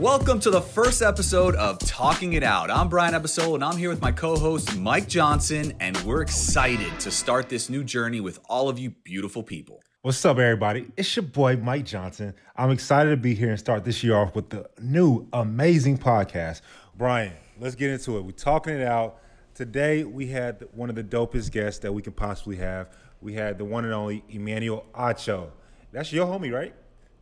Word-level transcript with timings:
Welcome 0.00 0.40
to 0.40 0.50
the 0.50 0.62
first 0.62 1.02
episode 1.02 1.54
of 1.56 1.78
Talking 1.78 2.32
It 2.32 2.42
Out. 2.42 2.70
I'm 2.70 2.88
Brian 2.88 3.12
Abasolo, 3.12 3.54
and 3.54 3.62
I'm 3.62 3.76
here 3.76 3.90
with 3.90 4.00
my 4.00 4.10
co 4.10 4.34
host, 4.34 4.78
Mike 4.78 5.06
Johnson, 5.06 5.74
and 5.78 5.94
we're 5.98 6.22
excited 6.22 6.98
to 7.00 7.10
start 7.10 7.50
this 7.50 7.68
new 7.68 7.84
journey 7.84 8.22
with 8.22 8.40
all 8.48 8.70
of 8.70 8.78
you 8.78 8.90
beautiful 9.04 9.42
people. 9.42 9.82
What's 10.00 10.24
up, 10.24 10.38
everybody? 10.38 10.86
It's 10.96 11.14
your 11.14 11.24
boy, 11.24 11.56
Mike 11.58 11.84
Johnson. 11.84 12.32
I'm 12.56 12.70
excited 12.70 13.10
to 13.10 13.18
be 13.18 13.34
here 13.34 13.50
and 13.50 13.58
start 13.58 13.84
this 13.84 14.02
year 14.02 14.16
off 14.16 14.34
with 14.34 14.48
the 14.48 14.70
new 14.80 15.28
amazing 15.34 15.98
podcast. 15.98 16.62
Brian, 16.96 17.34
let's 17.58 17.74
get 17.74 17.90
into 17.90 18.16
it. 18.16 18.22
We're 18.22 18.30
talking 18.30 18.72
it 18.76 18.86
out. 18.86 19.18
Today, 19.54 20.04
we 20.04 20.28
had 20.28 20.64
one 20.72 20.88
of 20.88 20.94
the 20.94 21.04
dopest 21.04 21.50
guests 21.50 21.80
that 21.80 21.92
we 21.92 22.00
could 22.00 22.16
possibly 22.16 22.56
have. 22.56 22.88
We 23.20 23.34
had 23.34 23.58
the 23.58 23.66
one 23.66 23.84
and 23.84 23.92
only 23.92 24.24
Emmanuel 24.30 24.86
Acho. 24.94 25.50
That's 25.92 26.10
your 26.10 26.26
homie, 26.26 26.50
right? 26.50 26.74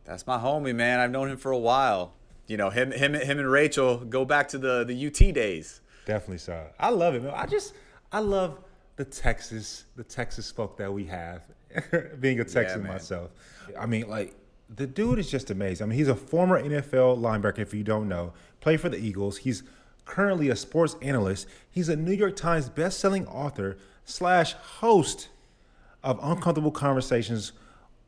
That's 0.09 0.27
my 0.27 0.37
homie, 0.37 0.75
man. 0.75 0.99
I've 0.99 1.11
known 1.11 1.29
him 1.29 1.37
for 1.37 1.51
a 1.51 1.57
while 1.57 2.13
you 2.49 2.57
know, 2.57 2.71
him, 2.71 2.91
him, 2.91 3.13
him, 3.13 3.39
and 3.39 3.49
Rachel 3.49 3.97
go 3.97 4.25
back 4.25 4.49
to 4.49 4.57
the 4.57 4.83
the 4.83 5.07
UT 5.07 5.33
days. 5.33 5.81
Definitely 6.05 6.39
so. 6.39 6.65
I 6.79 6.89
love 6.89 7.13
it, 7.13 7.23
man. 7.23 7.33
I 7.35 7.45
just, 7.45 7.75
I 8.11 8.19
love 8.19 8.59
the 8.95 9.05
Texas, 9.05 9.85
the 9.95 10.03
Texas 10.03 10.49
folk 10.49 10.75
that 10.77 10.91
we 10.91 11.05
have. 11.05 11.43
Being 12.19 12.39
a 12.39 12.43
Texan 12.43 12.81
yeah, 12.81 12.87
myself, 12.87 13.29
I 13.79 13.85
mean, 13.85 14.09
like 14.09 14.35
the 14.75 14.87
dude 14.87 15.19
is 15.19 15.29
just 15.29 15.51
amazing. 15.51 15.85
I 15.85 15.87
mean, 15.89 15.99
he's 15.99 16.07
a 16.07 16.15
former 16.15 16.61
NFL 16.61 17.19
linebacker. 17.19 17.59
If 17.59 17.75
you 17.75 17.83
don't 17.83 18.09
know, 18.09 18.33
played 18.59 18.81
for 18.81 18.89
the 18.89 18.97
Eagles. 18.97 19.37
He's 19.37 19.61
currently 20.05 20.49
a 20.49 20.55
sports 20.55 20.95
analyst. 21.03 21.47
He's 21.69 21.87
a 21.87 21.95
New 21.95 22.13
York 22.13 22.35
Times 22.35 22.67
best-selling 22.67 23.27
author 23.27 23.77
slash 24.05 24.53
host 24.53 25.29
of 26.03 26.19
Uncomfortable 26.23 26.71
Conversations 26.71 27.51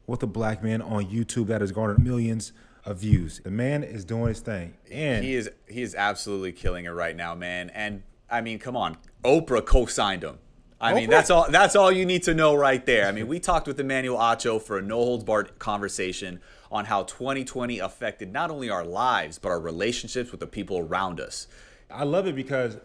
with 0.07 0.23
a 0.23 0.27
Black 0.27 0.63
Man 0.63 0.81
on 0.81 1.05
YouTube 1.05 1.47
that 1.47 1.61
has 1.61 1.71
garnered 1.71 2.03
millions 2.03 2.53
of 2.85 2.97
views. 2.97 3.41
The 3.43 3.51
man 3.51 3.83
is 3.83 4.03
doing 4.05 4.27
his 4.27 4.39
thing, 4.39 4.73
and 4.91 5.23
he 5.23 5.35
is 5.35 5.49
he 5.67 5.81
is 5.81 5.95
absolutely 5.95 6.51
killing 6.51 6.85
it 6.85 6.89
right 6.89 7.15
now, 7.15 7.35
man. 7.35 7.69
And 7.71 8.03
I 8.29 8.41
mean, 8.41 8.59
come 8.59 8.75
on, 8.75 8.97
Oprah 9.23 9.65
co-signed 9.65 10.23
him. 10.23 10.39
I 10.79 10.91
Oprah? 10.91 10.95
mean, 10.95 11.09
that's 11.09 11.29
all 11.29 11.49
that's 11.49 11.75
all 11.75 11.91
you 11.91 12.05
need 12.05 12.23
to 12.23 12.33
know 12.33 12.55
right 12.55 12.83
there. 12.85 13.07
I 13.07 13.11
mean, 13.11 13.27
we 13.27 13.39
talked 13.39 13.67
with 13.67 13.79
Emmanuel 13.79 14.17
Acho 14.17 14.61
for 14.61 14.77
a 14.77 14.81
no 14.81 14.97
holds 14.97 15.23
barred 15.23 15.59
conversation 15.59 16.39
on 16.71 16.85
how 16.85 17.03
2020 17.03 17.79
affected 17.79 18.31
not 18.31 18.49
only 18.49 18.69
our 18.69 18.85
lives 18.85 19.37
but 19.37 19.49
our 19.49 19.59
relationships 19.59 20.31
with 20.31 20.39
the 20.39 20.47
people 20.47 20.79
around 20.79 21.19
us. 21.19 21.47
I 21.89 22.05
love 22.05 22.25
it 22.27 22.35
because 22.35 22.77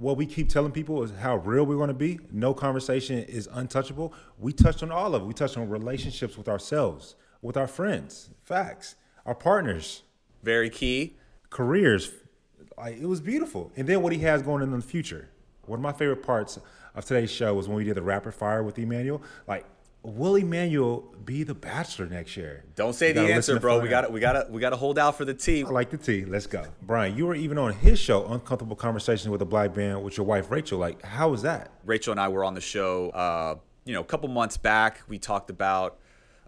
what 0.00 0.16
we 0.16 0.26
keep 0.26 0.48
telling 0.48 0.72
people 0.72 1.02
is 1.02 1.10
how 1.20 1.36
real 1.36 1.64
we're 1.64 1.76
going 1.76 1.88
to 1.88 1.94
be. 1.94 2.18
No 2.32 2.54
conversation 2.54 3.18
is 3.20 3.48
untouchable. 3.52 4.12
We 4.38 4.52
touched 4.52 4.82
on 4.82 4.90
all 4.90 5.14
of 5.14 5.22
it. 5.22 5.26
We 5.26 5.34
touched 5.34 5.56
on 5.56 5.68
relationships 5.68 6.36
with 6.36 6.48
ourselves, 6.48 7.14
with 7.42 7.56
our 7.56 7.66
friends, 7.66 8.30
facts 8.42 8.96
our 9.26 9.34
partners, 9.34 10.02
very 10.42 10.70
key, 10.70 11.16
careers. 11.50 12.12
Like, 12.78 12.96
it 12.96 13.06
was 13.06 13.20
beautiful. 13.20 13.72
And 13.76 13.86
then 13.86 14.00
what 14.00 14.12
he 14.12 14.20
has 14.20 14.40
going 14.40 14.62
in 14.62 14.70
the 14.70 14.80
future. 14.80 15.28
One 15.66 15.80
of 15.80 15.82
my 15.82 15.92
favorite 15.92 16.22
parts 16.22 16.58
of 16.94 17.04
today's 17.04 17.30
show 17.30 17.52
was 17.54 17.66
when 17.66 17.76
we 17.76 17.84
did 17.84 17.96
the 17.96 18.02
rapid 18.02 18.32
fire 18.34 18.62
with 18.62 18.78
Emmanuel. 18.78 19.20
Like, 19.48 19.66
will 20.06 20.36
Emmanuel 20.36 21.12
be 21.24 21.42
the 21.42 21.54
bachelor 21.54 22.06
next 22.06 22.36
year? 22.36 22.64
Don't 22.76 22.94
say 22.94 23.12
the 23.12 23.32
answer, 23.32 23.58
bro. 23.58 23.80
We 23.80 23.88
got 23.88 24.02
to 24.02 24.08
we 24.10 24.20
got 24.20 24.32
to 24.32 24.46
we 24.50 24.60
got 24.60 24.70
to 24.70 24.76
hold 24.76 24.98
out 24.98 25.18
for 25.18 25.24
the 25.24 25.34
T. 25.34 25.64
I 25.64 25.68
like 25.68 25.90
the 25.90 25.96
tea. 25.96 26.24
Let's 26.24 26.46
go, 26.46 26.64
Brian. 26.82 27.16
You 27.16 27.26
were 27.26 27.34
even 27.34 27.58
on 27.58 27.72
his 27.72 27.98
show, 27.98 28.26
Uncomfortable 28.26 28.76
Conversations 28.76 29.28
with 29.28 29.42
a 29.42 29.46
Black 29.46 29.76
Man, 29.76 30.02
with 30.02 30.16
your 30.16 30.24
wife 30.24 30.50
Rachel. 30.50 30.78
Like, 30.78 31.02
how 31.02 31.30
was 31.30 31.42
that? 31.42 31.72
Rachel 31.84 32.12
and 32.12 32.20
I 32.20 32.28
were 32.28 32.44
on 32.44 32.54
the 32.54 32.60
show, 32.60 33.10
uh, 33.10 33.56
you 33.84 33.94
know, 33.94 34.00
a 34.00 34.04
couple 34.04 34.28
months 34.28 34.56
back. 34.56 35.02
We 35.08 35.18
talked 35.18 35.50
about, 35.50 35.98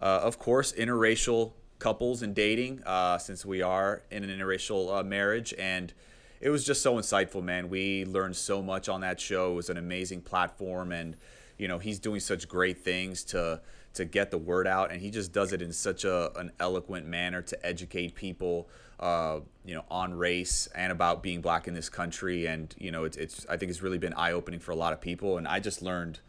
uh, 0.01 0.21
of 0.23 0.39
course, 0.39 0.73
interracial 0.73 1.53
couples 1.81 2.23
and 2.23 2.35
dating 2.35 2.83
uh, 2.85 3.19
since 3.19 3.45
we 3.45 3.63
are 3.63 4.03
in 4.11 4.25
an 4.25 4.31
interracial 4.31 4.99
uh, 4.99 5.03
marriage 5.03 5.55
and 5.59 5.93
it 6.41 6.51
was 6.51 6.65
just 6.65 6.83
so 6.83 6.95
insightful 6.97 7.41
man 7.41 7.69
we 7.69 8.05
learned 8.05 8.35
so 8.35 8.61
much 8.61 8.89
on 8.89 9.01
that 9.01 9.21
show 9.21 9.53
it 9.53 9.55
was 9.55 9.71
an 9.71 9.77
amazing 9.77 10.21
platform 10.21 10.91
and 10.91 11.17
you 11.59 11.69
know 11.69 11.79
he's 11.79 11.99
doing 11.99 12.21
such 12.21 12.49
great 12.49 12.79
things 12.79 13.25
to 13.25 13.61
to 13.95 14.05
get 14.05 14.31
the 14.31 14.39
word 14.39 14.67
out 14.67 14.91
and 14.93 15.01
he 15.01 15.11
just 15.11 15.33
does 15.33 15.53
it 15.53 15.61
in 15.61 15.73
such 15.73 16.05
a 16.05 16.31
an 16.39 16.53
eloquent 16.61 17.07
manner 17.07 17.43
to 17.43 17.67
educate 17.67 18.15
people 18.15 18.69
uh, 19.01 19.41
you 19.65 19.75
know 19.75 19.85
on 19.91 20.15
race 20.15 20.69
and 20.75 20.91
about 20.91 21.23
being 21.23 21.41
black 21.41 21.69
in 21.69 21.75
this 21.75 21.89
country 21.89 22.47
and 22.47 22.75
you 22.79 22.91
know 22.91 23.05
it's, 23.05 23.17
it's 23.17 23.47
i 23.49 23.57
think 23.57 23.71
it's 23.71 23.83
really 23.83 23.99
been 23.99 24.15
eye-opening 24.15 24.61
for 24.61 24.73
a 24.73 24.77
lot 24.77 24.93
of 24.93 25.01
people 25.01 25.39
and 25.39 25.47
i 25.47 25.61
just 25.61 25.83
learned 25.83 26.21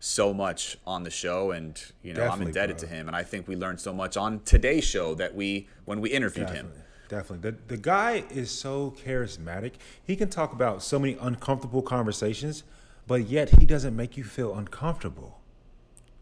so 0.00 0.32
much 0.32 0.76
on 0.86 1.02
the 1.02 1.10
show 1.10 1.50
and 1.50 1.92
you 2.02 2.12
know 2.12 2.20
Definitely, 2.20 2.42
I'm 2.42 2.48
indebted 2.48 2.76
bro. 2.78 2.88
to 2.88 2.94
him 2.94 3.06
and 3.08 3.16
I 3.16 3.22
think 3.24 3.48
we 3.48 3.56
learned 3.56 3.80
so 3.80 3.92
much 3.92 4.16
on 4.16 4.40
today's 4.44 4.84
show 4.84 5.14
that 5.16 5.34
we 5.34 5.68
when 5.86 6.00
we 6.00 6.10
interviewed 6.10 6.46
Definitely. 6.46 6.78
him. 6.78 6.84
Definitely. 7.08 7.50
The 7.50 7.56
the 7.66 7.76
guy 7.76 8.24
is 8.30 8.50
so 8.50 8.94
charismatic. 9.04 9.72
He 10.04 10.14
can 10.14 10.28
talk 10.28 10.52
about 10.52 10.82
so 10.82 10.98
many 10.98 11.16
uncomfortable 11.20 11.82
conversations, 11.82 12.62
but 13.08 13.26
yet 13.28 13.58
he 13.58 13.66
doesn't 13.66 13.96
make 13.96 14.16
you 14.16 14.22
feel 14.22 14.54
uncomfortable. 14.54 15.40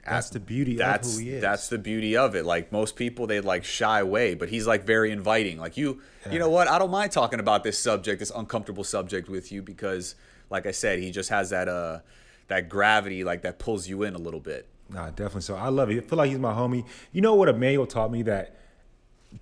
That's 0.06 0.30
the 0.30 0.38
beauty 0.38 0.76
that's, 0.76 1.08
of 1.08 1.14
who 1.14 1.20
he 1.20 1.30
is. 1.34 1.42
That's 1.42 1.69
the 1.69 1.78
beauty 1.78 2.16
of 2.16 2.36
it. 2.36 2.47
Like 2.47 2.70
most 2.70 2.94
people, 2.94 3.26
they 3.26 3.41
like 3.41 3.64
shy 3.64 3.98
away, 3.98 4.34
but 4.34 4.48
he's 4.48 4.64
like 4.66 4.84
very 4.84 5.10
inviting. 5.10 5.58
Like 5.58 5.76
you, 5.76 6.00
yeah. 6.24 6.32
you 6.32 6.38
know 6.38 6.48
what? 6.48 6.69
I 6.69 6.78
don't 6.78 6.92
mind 6.92 7.10
talking 7.10 7.41
about 7.41 7.64
this 7.64 7.76
subject, 7.76 8.20
this 8.20 8.30
uncomfortable 8.30 8.84
subject 8.84 9.28
with 9.28 9.50
you 9.50 9.62
because, 9.62 10.14
like 10.48 10.64
I 10.64 10.70
said, 10.70 11.00
he 11.00 11.10
just 11.10 11.28
has 11.30 11.50
that 11.50 11.69
uh 11.69 12.00
that 12.47 12.69
gravity 12.69 13.24
like 13.24 13.42
that 13.42 13.58
pulls 13.58 13.88
you 13.88 14.04
in 14.04 14.14
a 14.14 14.18
little 14.18 14.38
bit. 14.38 14.68
Nah, 14.88 15.10
definitely. 15.10 15.41
So 15.41 15.56
I 15.56 15.68
love 15.68 15.91
it. 15.91 15.98
I 15.98 16.00
feel 16.06 16.18
like 16.18 16.30
he's 16.30 16.38
my 16.38 16.53
homie. 16.53 16.86
You 17.10 17.20
know 17.20 17.34
what 17.34 17.48
Emmanuel 17.48 17.86
taught 17.86 18.12
me 18.12 18.22
that 18.22 18.54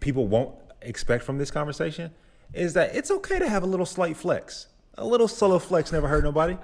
people 0.01 0.27
won't 0.27 0.55
expect 0.81 1.25
from 1.25 1.37
this 1.37 1.51
conversation 1.51 2.13
is 2.55 2.73
that 2.73 2.95
it's 2.95 3.11
okay 3.11 3.39
to 3.39 3.49
have 3.49 3.63
a 3.63 3.67
little 3.67 3.85
slight 3.85 4.17
flex. 4.17 4.69
A 4.97 5.05
little 5.05 5.29
solo 5.29 5.59
flex 5.59 5.93
never 5.93 6.09
hurt 6.09 6.25
nobody. 6.25 6.57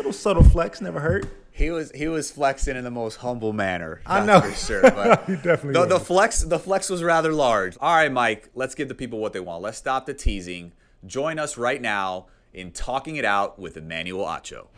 A 0.00 0.02
little 0.02 0.12
subtle 0.14 0.42
flex 0.42 0.80
never 0.80 0.98
hurt. 0.98 1.26
He 1.50 1.70
was 1.70 1.92
he 1.92 2.08
was 2.08 2.30
flexing 2.30 2.74
in 2.74 2.84
the 2.84 2.90
most 2.90 3.16
humble 3.16 3.52
manner. 3.52 4.00
I 4.06 4.24
know 4.24 4.40
for 4.40 4.50
sure, 4.54 4.80
but 4.80 5.24
he 5.26 5.34
definitely 5.36 5.74
the, 5.74 5.84
the, 5.84 6.00
flex 6.00 6.40
the 6.40 6.58
flex 6.58 6.88
was 6.88 7.02
rather 7.02 7.34
large. 7.34 7.76
All 7.78 7.94
right, 7.94 8.10
Mike, 8.10 8.48
let's 8.54 8.74
give 8.74 8.88
the 8.88 8.94
people 8.94 9.18
what 9.18 9.34
they 9.34 9.40
want. 9.40 9.60
Let's 9.60 9.76
stop 9.76 10.06
the 10.06 10.14
teasing. 10.14 10.72
Join 11.04 11.38
us 11.38 11.58
right 11.58 11.82
now 11.82 12.28
in 12.54 12.70
talking 12.72 13.16
it 13.16 13.26
out 13.26 13.58
with 13.58 13.76
Emmanuel 13.76 14.24
Acho. 14.24 14.68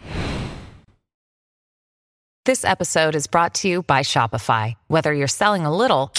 This 2.44 2.64
episode 2.64 3.14
is 3.14 3.28
brought 3.28 3.54
to 3.54 3.68
you 3.68 3.84
by 3.84 4.00
Shopify. 4.00 4.74
Whether 4.88 5.14
you're 5.14 5.28
selling 5.28 5.64
a 5.64 5.76
little 5.76 6.12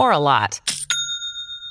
or 0.00 0.12
a 0.12 0.18
lot, 0.18 0.62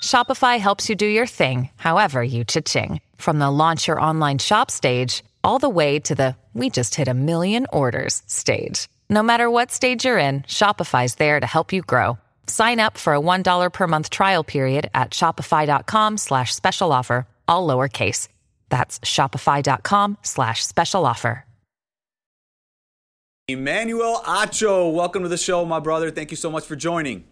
Shopify 0.04 0.60
helps 0.60 0.88
you 0.88 0.96
do 0.96 1.08
your 1.08 1.26
thing, 1.26 1.72
however 1.78 2.24
you 2.24 2.44
cha-ching. 2.44 3.02
From 3.18 3.40
the 3.40 3.50
launch 3.50 3.88
your 3.88 4.00
online 4.00 4.38
shop 4.38 4.70
stage, 4.70 5.24
all 5.44 5.60
the 5.60 5.70
way 5.70 6.00
to 6.00 6.14
the 6.14 6.36
we 6.54 6.70
just 6.70 6.94
hit 6.94 7.08
a 7.08 7.14
million 7.14 7.66
orders 7.74 8.22
stage. 8.28 8.88
No 9.10 9.24
matter 9.24 9.50
what 9.50 9.72
stage 9.72 10.06
you're 10.06 10.20
in, 10.20 10.42
Shopify's 10.44 11.16
there 11.16 11.40
to 11.40 11.48
help 11.48 11.74
you 11.74 11.82
grow. 11.82 12.20
Sign 12.46 12.80
up 12.80 12.98
for 12.98 13.16
a 13.16 13.20
$1 13.20 13.74
per 13.74 13.88
month 13.88 14.10
trial 14.12 14.44
period 14.44 14.92
at 14.94 15.12
shopify.com 15.12 16.18
slash 16.18 16.54
special 16.54 16.94
offer, 16.94 17.26
all 17.48 17.68
lowercase. 17.68 18.28
That's 18.70 19.00
shopify.com 19.00 20.20
slash 20.22 20.64
special 20.64 21.06
offer. 21.06 21.46
Emmanuel 23.50 24.22
Acho, 24.24 24.94
welcome 24.94 25.24
to 25.24 25.30
the 25.30 25.38
show, 25.38 25.66
my 25.66 25.80
brother. 25.80 26.10
Thank 26.12 26.32
you 26.32 26.38
so 26.38 26.50
much 26.50 26.66
for 26.66 26.78
joining. 26.78 27.26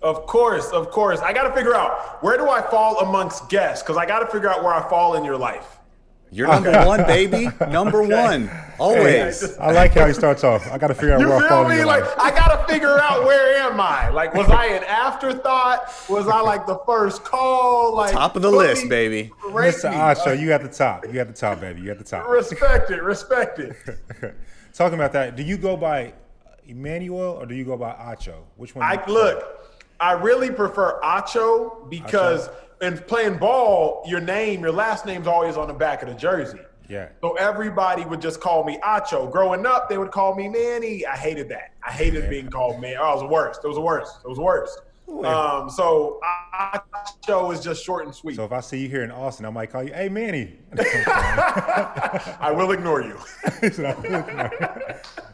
Of 0.00 0.24
course, 0.26 0.70
of 0.70 0.92
course. 0.92 1.18
I 1.18 1.32
got 1.32 1.48
to 1.48 1.54
figure 1.54 1.74
out 1.74 2.22
where 2.22 2.36
do 2.36 2.48
I 2.48 2.62
fall 2.62 3.00
amongst 3.00 3.48
guests 3.48 3.82
because 3.82 3.96
I 3.96 4.06
got 4.06 4.20
to 4.20 4.26
figure 4.26 4.48
out 4.48 4.62
where 4.62 4.72
I 4.72 4.88
fall 4.88 5.16
in 5.16 5.24
your 5.24 5.36
life. 5.36 5.75
You're 6.36 6.48
number 6.48 6.84
one, 6.84 7.02
baby. 7.04 7.48
Number 7.70 8.02
okay. 8.02 8.12
one, 8.12 8.50
always. 8.78 9.40
Hey, 9.40 9.56
I 9.58 9.72
like 9.72 9.94
how 9.94 10.06
he 10.06 10.12
starts 10.12 10.44
off. 10.44 10.70
I 10.70 10.76
got 10.76 10.88
to 10.88 10.94
figure 10.94 11.14
out 11.14 11.20
you 11.20 11.28
where 11.28 11.38
I 11.38 11.48
fall. 11.48 11.66
Me? 11.66 11.82
like 11.82 12.02
life. 12.02 12.14
I 12.18 12.30
got 12.30 12.48
to 12.48 12.70
figure 12.70 12.98
out 12.98 13.24
where 13.24 13.56
am 13.56 13.80
I? 13.80 14.10
Like, 14.10 14.34
was 14.34 14.46
I 14.50 14.66
an 14.66 14.84
afterthought? 14.84 15.90
Was 16.10 16.28
I 16.28 16.40
like 16.40 16.66
the 16.66 16.78
first 16.84 17.24
call? 17.24 17.96
Like 17.96 18.12
top 18.12 18.36
of 18.36 18.42
the 18.42 18.50
list, 18.50 18.82
me, 18.82 18.88
baby. 18.90 19.32
Mr. 19.44 19.90
Acho, 19.90 20.38
you 20.38 20.52
at 20.52 20.62
the 20.62 20.68
top. 20.68 21.06
You 21.10 21.20
at 21.20 21.28
the 21.28 21.32
top, 21.32 21.58
baby. 21.62 21.80
You 21.80 21.92
at 21.92 21.98
the 21.98 22.04
top. 22.04 22.28
Respect 22.28 22.90
it. 22.90 23.02
Respect 23.02 23.58
it. 23.58 23.74
talking 24.74 24.98
about 24.98 25.14
that, 25.14 25.36
do 25.36 25.42
you 25.42 25.56
go 25.56 25.74
by 25.74 26.12
Emmanuel 26.66 27.38
or 27.40 27.46
do 27.46 27.54
you 27.54 27.64
go 27.64 27.78
by 27.78 27.92
Acho? 27.92 28.42
Which 28.56 28.74
one? 28.74 28.84
I 28.84 29.02
look. 29.06 29.75
I 30.00 30.12
really 30.12 30.50
prefer 30.50 31.00
Acho 31.02 31.88
because 31.88 32.48
Acho. 32.48 32.54
in 32.82 32.98
playing 32.98 33.38
ball, 33.38 34.02
your 34.06 34.20
name, 34.20 34.60
your 34.60 34.72
last 34.72 35.06
name's 35.06 35.26
always 35.26 35.56
on 35.56 35.68
the 35.68 35.74
back 35.74 36.02
of 36.02 36.08
the 36.08 36.14
jersey. 36.14 36.58
Yeah. 36.88 37.08
So 37.20 37.34
everybody 37.34 38.04
would 38.04 38.20
just 38.20 38.40
call 38.40 38.64
me 38.64 38.78
Acho. 38.84 39.30
Growing 39.30 39.66
up, 39.66 39.88
they 39.88 39.98
would 39.98 40.12
call 40.12 40.34
me 40.34 40.48
Manny. 40.48 41.04
I 41.04 41.16
hated 41.16 41.48
that. 41.48 41.72
I 41.84 41.90
hated 41.90 42.24
yeah. 42.24 42.30
being 42.30 42.48
called 42.48 42.80
man. 42.80 42.96
Oh, 43.00 43.10
it 43.10 43.14
was 43.14 43.22
the 43.22 43.28
worst. 43.28 43.60
It 43.64 43.68
was 43.68 43.76
the 43.76 43.82
worst. 43.82 44.18
It 44.24 44.28
was 44.28 44.36
the 44.36 44.44
worst. 44.44 44.80
Um, 45.08 45.70
so 45.70 46.20
Acho 46.54 47.52
is 47.52 47.60
just 47.60 47.84
short 47.84 48.06
and 48.06 48.14
sweet. 48.14 48.36
So 48.36 48.44
if 48.44 48.52
I 48.52 48.60
see 48.60 48.82
you 48.82 48.88
here 48.88 49.04
in 49.04 49.10
Austin, 49.10 49.46
I 49.46 49.50
might 49.50 49.70
call 49.70 49.84
you, 49.84 49.92
"Hey, 49.92 50.08
Manny." 50.08 50.58
I 50.76 52.52
will 52.54 52.72
ignore 52.72 53.02
you. 53.02 53.16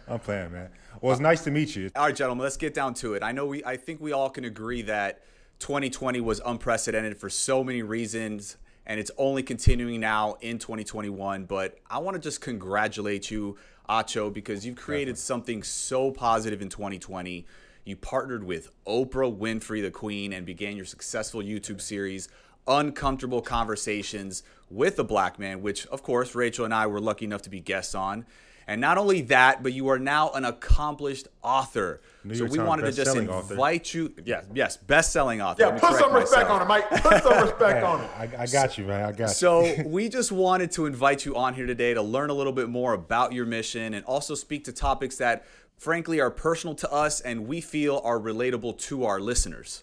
I'm 0.09 0.21
playing, 0.21 0.53
man. 0.53 0.69
Well, 1.03 1.11
it's 1.11 1.21
nice 1.21 1.43
to 1.43 1.51
meet 1.51 1.75
you. 1.75 1.91
All 1.97 2.05
right, 2.05 2.15
gentlemen, 2.15 2.45
let's 2.45 2.57
get 2.57 2.75
down 2.75 2.95
to 2.95 3.15
it. 3.15 3.25
I 3.25 3.33
know 3.33 3.45
we. 3.47 3.65
I 3.65 3.77
think 3.77 4.01
we 4.01 4.13
all 4.13 4.31
can 4.31 4.45
agree 4.45 4.83
that 4.83 5.25
2020 5.59 6.21
was 6.21 6.41
unprecedented 6.47 7.19
for 7.19 7.29
so 7.29 7.65
many 7.65 7.83
reasons, 7.83 8.57
and 8.87 9.01
it's 9.01 9.11
only 9.19 9.43
continuing 9.43 9.99
now 9.99 10.37
in 10.43 10.61
2021. 10.61 11.47
But 11.47 11.77
I 11.91 11.99
want 11.99 12.15
to 12.15 12.21
just 12.21 12.41
congratulate 12.41 13.33
you, 13.33 13.59
Acho, 13.89 14.33
because 14.33 14.65
you've 14.65 14.77
created 14.77 15.15
Definitely. 15.15 15.23
something 15.23 15.63
so 15.65 16.13
positive 16.13 16.63
in 16.63 16.69
2020. 16.69 17.47
You 17.85 17.97
partnered 17.97 18.45
with 18.45 18.71
Oprah 18.87 19.37
Winfrey, 19.37 19.83
the 19.83 19.91
Queen, 19.91 20.33
and 20.33 20.47
began 20.47 20.77
your 20.77 20.87
successful 20.87 21.43
YouTube 21.43 21.81
series, 21.81 22.29
Uncomfortable 22.69 23.43
Conversations 23.43 24.45
with 24.71 25.01
a 25.01 25.05
Black 25.05 25.41
Man, 25.41 25.63
which, 25.63 25.85
of 25.89 26.05
course, 26.05 26.37
Rachel 26.37 26.65
and 26.65 26.73
I 26.73 26.87
were 26.87 27.01
lucky 27.01 27.25
enough 27.25 27.43
to 27.43 27.51
be 27.51 27.59
guests 27.59 27.97
on. 27.97 28.25
And 28.67 28.81
not 28.81 28.99
only 28.99 29.23
that, 29.23 29.63
but 29.63 29.73
you 29.73 29.89
are 29.89 29.99
now 29.99 30.31
an 30.33 30.45
accomplished 30.45 31.29
author. 31.43 32.01
New 32.25 32.35
so 32.35 32.39
York 32.41 32.53
we 32.53 32.59
Times 32.59 32.69
wanted 32.69 32.83
to 32.83 32.93
just 32.93 33.17
invite 33.17 33.87
author. 33.87 33.99
you. 33.99 34.15
Yes, 34.25 34.47
yes, 34.55 34.77
best-selling 34.77 35.41
author. 35.43 35.63
Yeah, 35.63 35.79
put 35.79 35.99
some 35.99 36.13
respect 36.13 36.49
myself. 36.49 36.51
on 36.51 36.63
it, 36.63 36.69
Mike. 36.69 36.91
Put 37.03 37.23
some 37.23 37.43
respect 37.43 37.85
on 37.85 38.01
it. 38.03 38.11
I, 38.17 38.43
I, 38.43 38.47
got 38.47 38.79
you, 38.79 38.85
man. 38.85 39.05
I 39.05 39.13
got 39.13 39.31
so 39.31 39.65
you. 39.65 39.77
So 39.77 39.83
we 39.87 40.09
just 40.09 40.33
wanted 40.33 40.71
to 40.73 40.87
invite 40.87 41.25
you 41.25 41.37
on 41.37 41.55
here 41.55 41.67
today 41.67 41.95
to 41.95 42.03
learn 42.03 42.31
a 42.31 42.35
little 42.35 42.53
bit 42.53 42.69
more 42.69 42.93
about 42.93 43.33
your 43.33 43.47
mission 43.47 43.95
and 43.95 44.05
also 44.05 44.35
speak 44.35 44.65
to 44.65 44.73
topics 44.73 45.17
that, 45.17 45.45
frankly, 45.77 46.21
are 46.21 46.31
personal 46.31 46.75
to 46.77 46.93
us 46.93 47.21
and 47.21 47.47
we 47.47 47.61
feel 47.61 48.01
are 48.05 48.19
relatable 48.19 48.79
to 48.79 49.05
our 49.05 49.21
listeners. 49.21 49.83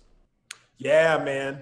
Yeah, 0.78 1.22
man. 1.24 1.62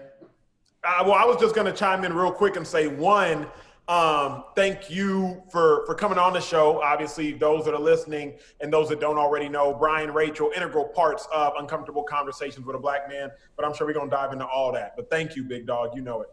Uh, 0.83 1.03
well, 1.03 1.15
I 1.15 1.25
was 1.25 1.37
just 1.41 1.55
going 1.55 1.65
to 1.65 1.77
chime 1.77 2.05
in 2.05 2.13
real 2.13 2.31
quick 2.31 2.55
and 2.55 2.65
say 2.65 2.87
one 2.87 3.47
um, 3.87 4.43
thank 4.53 4.89
you 4.89 5.41
for 5.49 5.85
for 5.85 5.95
coming 5.95 6.17
on 6.17 6.33
the 6.33 6.41
show. 6.41 6.81
Obviously, 6.81 7.31
those 7.31 7.63
that 7.65 7.73
are 7.73 7.79
listening 7.79 8.33
and 8.59 8.71
those 8.71 8.89
that 8.89 8.99
don't 8.99 9.17
already 9.17 9.47
know, 9.47 9.73
Brian, 9.73 10.13
Rachel, 10.13 10.51
integral 10.53 10.85
parts 10.85 11.25
of 11.33 11.53
uncomfortable 11.57 12.03
conversations 12.03 12.65
with 12.65 12.75
a 12.75 12.79
black 12.79 13.07
man. 13.07 13.31
But 13.55 13.65
I'm 13.65 13.73
sure 13.73 13.87
we're 13.87 13.93
gonna 13.93 14.11
dive 14.11 14.33
into 14.33 14.45
all 14.45 14.73
that. 14.73 14.95
But 14.97 15.09
thank 15.09 15.37
you, 15.37 15.43
big 15.43 15.65
dog. 15.65 15.95
You 15.95 16.01
know 16.01 16.21
it. 16.21 16.29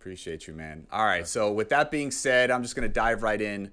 Appreciate 0.00 0.46
you, 0.46 0.54
man. 0.54 0.86
All 0.90 1.04
right. 1.04 1.28
So 1.28 1.52
with 1.52 1.68
that 1.68 1.90
being 1.90 2.10
said, 2.10 2.50
I'm 2.50 2.62
just 2.62 2.74
gonna 2.74 2.88
dive 2.88 3.22
right 3.22 3.40
in. 3.40 3.70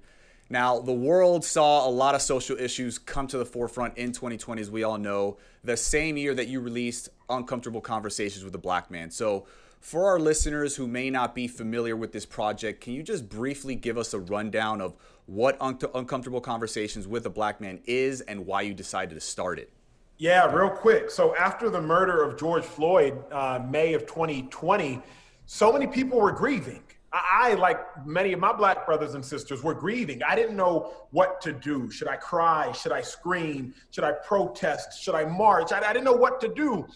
Now, 0.50 0.80
the 0.80 0.92
world 0.92 1.46
saw 1.46 1.88
a 1.88 1.90
lot 1.90 2.14
of 2.14 2.20
social 2.20 2.58
issues 2.58 2.98
come 2.98 3.26
to 3.28 3.38
the 3.38 3.46
forefront 3.46 3.96
in 3.96 4.12
2020, 4.12 4.60
as 4.60 4.70
we 4.70 4.82
all 4.82 4.98
know, 4.98 5.38
the 5.64 5.78
same 5.78 6.18
year 6.18 6.34
that 6.34 6.48
you 6.48 6.60
released 6.60 7.08
Uncomfortable 7.30 7.80
Conversations 7.80 8.44
with 8.44 8.54
a 8.54 8.58
Black 8.58 8.90
Man. 8.90 9.10
So, 9.10 9.46
for 9.82 10.06
our 10.06 10.20
listeners 10.20 10.76
who 10.76 10.86
may 10.86 11.10
not 11.10 11.34
be 11.34 11.48
familiar 11.48 11.96
with 11.96 12.12
this 12.12 12.24
project, 12.24 12.80
can 12.80 12.92
you 12.92 13.02
just 13.02 13.28
briefly 13.28 13.74
give 13.74 13.98
us 13.98 14.14
a 14.14 14.20
rundown 14.20 14.80
of 14.80 14.94
what 15.26 15.60
Un- 15.60 15.78
Uncomfortable 15.94 16.40
Conversations 16.40 17.08
with 17.08 17.26
a 17.26 17.30
Black 17.30 17.60
Man 17.60 17.80
is 17.84 18.20
and 18.22 18.46
why 18.46 18.62
you 18.62 18.74
decided 18.74 19.14
to 19.16 19.20
start 19.20 19.58
it? 19.58 19.72
Yeah, 20.18 20.46
real 20.54 20.70
quick. 20.70 21.10
So, 21.10 21.34
after 21.34 21.68
the 21.68 21.80
murder 21.80 22.22
of 22.22 22.38
George 22.38 22.62
Floyd, 22.62 23.24
uh, 23.32 23.60
May 23.68 23.94
of 23.94 24.06
2020, 24.06 25.02
so 25.46 25.72
many 25.72 25.88
people 25.88 26.20
were 26.20 26.30
grieving. 26.30 26.84
I, 27.12 27.54
like 27.54 28.06
many 28.06 28.32
of 28.32 28.38
my 28.38 28.52
black 28.52 28.86
brothers 28.86 29.14
and 29.14 29.24
sisters, 29.24 29.64
were 29.64 29.74
grieving. 29.74 30.22
I 30.22 30.36
didn't 30.36 30.56
know 30.56 30.94
what 31.10 31.40
to 31.42 31.52
do. 31.52 31.90
Should 31.90 32.06
I 32.06 32.16
cry? 32.16 32.70
Should 32.70 32.92
I 32.92 33.02
scream? 33.02 33.74
Should 33.90 34.04
I 34.04 34.12
protest? 34.12 35.02
Should 35.02 35.16
I 35.16 35.24
march? 35.24 35.72
I, 35.72 35.80
I 35.80 35.92
didn't 35.92 36.04
know 36.04 36.12
what 36.12 36.40
to 36.42 36.48
do. 36.48 36.86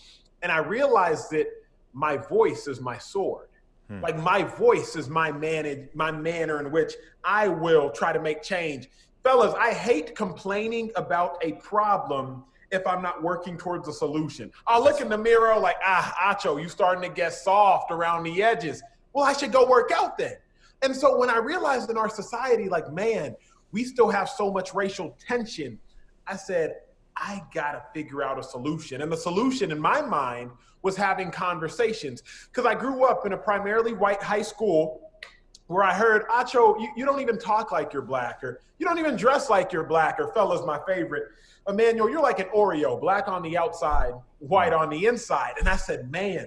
And 0.43 0.53
I 0.53 0.59
realized 0.59 1.31
that 1.33 1.47
my 1.97 2.19
voice 2.19 2.69
is 2.69 2.81
my 2.81 2.99
sword. 2.99 3.49
Hmm. 3.89 4.03
Like 4.03 4.19
my 4.19 4.43
voice 4.43 4.97
is 4.97 5.09
my 5.09 5.33
man, 5.33 5.89
my 5.95 6.13
manner 6.13 6.61
in 6.61 6.71
which 6.71 6.93
I 7.25 7.49
will 7.49 7.91
try 7.91 8.13
to 8.13 8.21
make 8.21 8.43
change. 8.43 8.89
Fellas, 9.25 9.55
I 9.59 9.73
hate 9.73 10.15
complaining 10.15 10.93
about 10.95 11.39
a 11.43 11.53
problem 11.53 12.45
if 12.71 12.87
I'm 12.87 13.03
not 13.03 13.23
working 13.23 13.57
towards 13.57 13.89
a 13.89 13.93
solution. 13.93 14.53
I'll 14.67 14.85
look 14.85 15.01
in 15.01 15.09
the 15.09 15.17
mirror 15.17 15.59
like, 15.59 15.77
ah, 15.83 16.35
Acho, 16.35 16.61
you 16.61 16.69
starting 16.69 17.03
to 17.09 17.15
get 17.15 17.33
soft 17.33 17.91
around 17.91 18.25
the 18.25 18.43
edges. 18.43 18.83
Well, 19.15 19.25
I 19.25 19.33
should 19.33 19.53
go 19.53 19.67
work 19.67 19.91
out 19.91 20.19
then. 20.19 20.35
And 20.83 20.95
so 20.95 21.17
when 21.17 21.31
I 21.31 21.39
realized 21.39 21.89
in 21.89 21.97
our 21.97 22.11
society, 22.11 22.69
like, 22.69 22.93
man, 22.93 23.35
we 23.73 23.85
still 23.85 24.11
have 24.11 24.29
so 24.29 24.53
much 24.53 24.75
racial 24.75 25.17
tension, 25.27 25.79
I 26.27 26.37
said, 26.37 26.75
I 27.17 27.43
gotta 27.55 27.83
figure 27.95 28.23
out 28.23 28.39
a 28.39 28.43
solution. 28.43 29.01
And 29.01 29.11
the 29.11 29.17
solution 29.17 29.73
in 29.73 29.79
my 29.79 30.03
mind 30.03 30.51
was 30.87 30.97
having 30.97 31.33
conversations. 31.33 32.23
Because 32.47 32.65
I 32.65 32.75
grew 32.75 33.05
up 33.05 33.27
in 33.27 33.33
a 33.33 33.37
primarily 33.37 33.93
white 33.93 34.23
high 34.23 34.41
school 34.41 35.11
where 35.67 35.83
I 35.83 35.93
heard, 35.93 36.29
Acho, 36.29 36.81
you, 36.81 36.89
you, 36.97 37.05
don't 37.05 37.21
even 37.21 37.41
talk 37.41 37.73
like 37.73 37.93
you're 37.93 38.03
black, 38.03 38.45
or 38.45 38.61
you 38.79 38.87
don't 38.87 39.01
even 39.01 39.17
dress 39.17 39.51
like 39.51 39.73
you're 39.73 39.83
black, 39.83 40.21
or 40.21 40.33
fellas, 40.33 40.65
my 40.65 40.79
favorite, 40.87 41.25
Emmanuel, 41.69 42.09
you're 42.09 42.23
like 42.23 42.39
an 42.39 42.47
Oreo, 42.55 43.01
black 43.01 43.27
on 43.27 43.43
the 43.43 43.59
outside, 43.59 44.13
white 44.39 44.73
on 44.73 44.89
the 44.89 45.07
inside. 45.07 45.55
And 45.59 45.69
I 45.69 45.75
said, 45.75 46.09
man, 46.09 46.47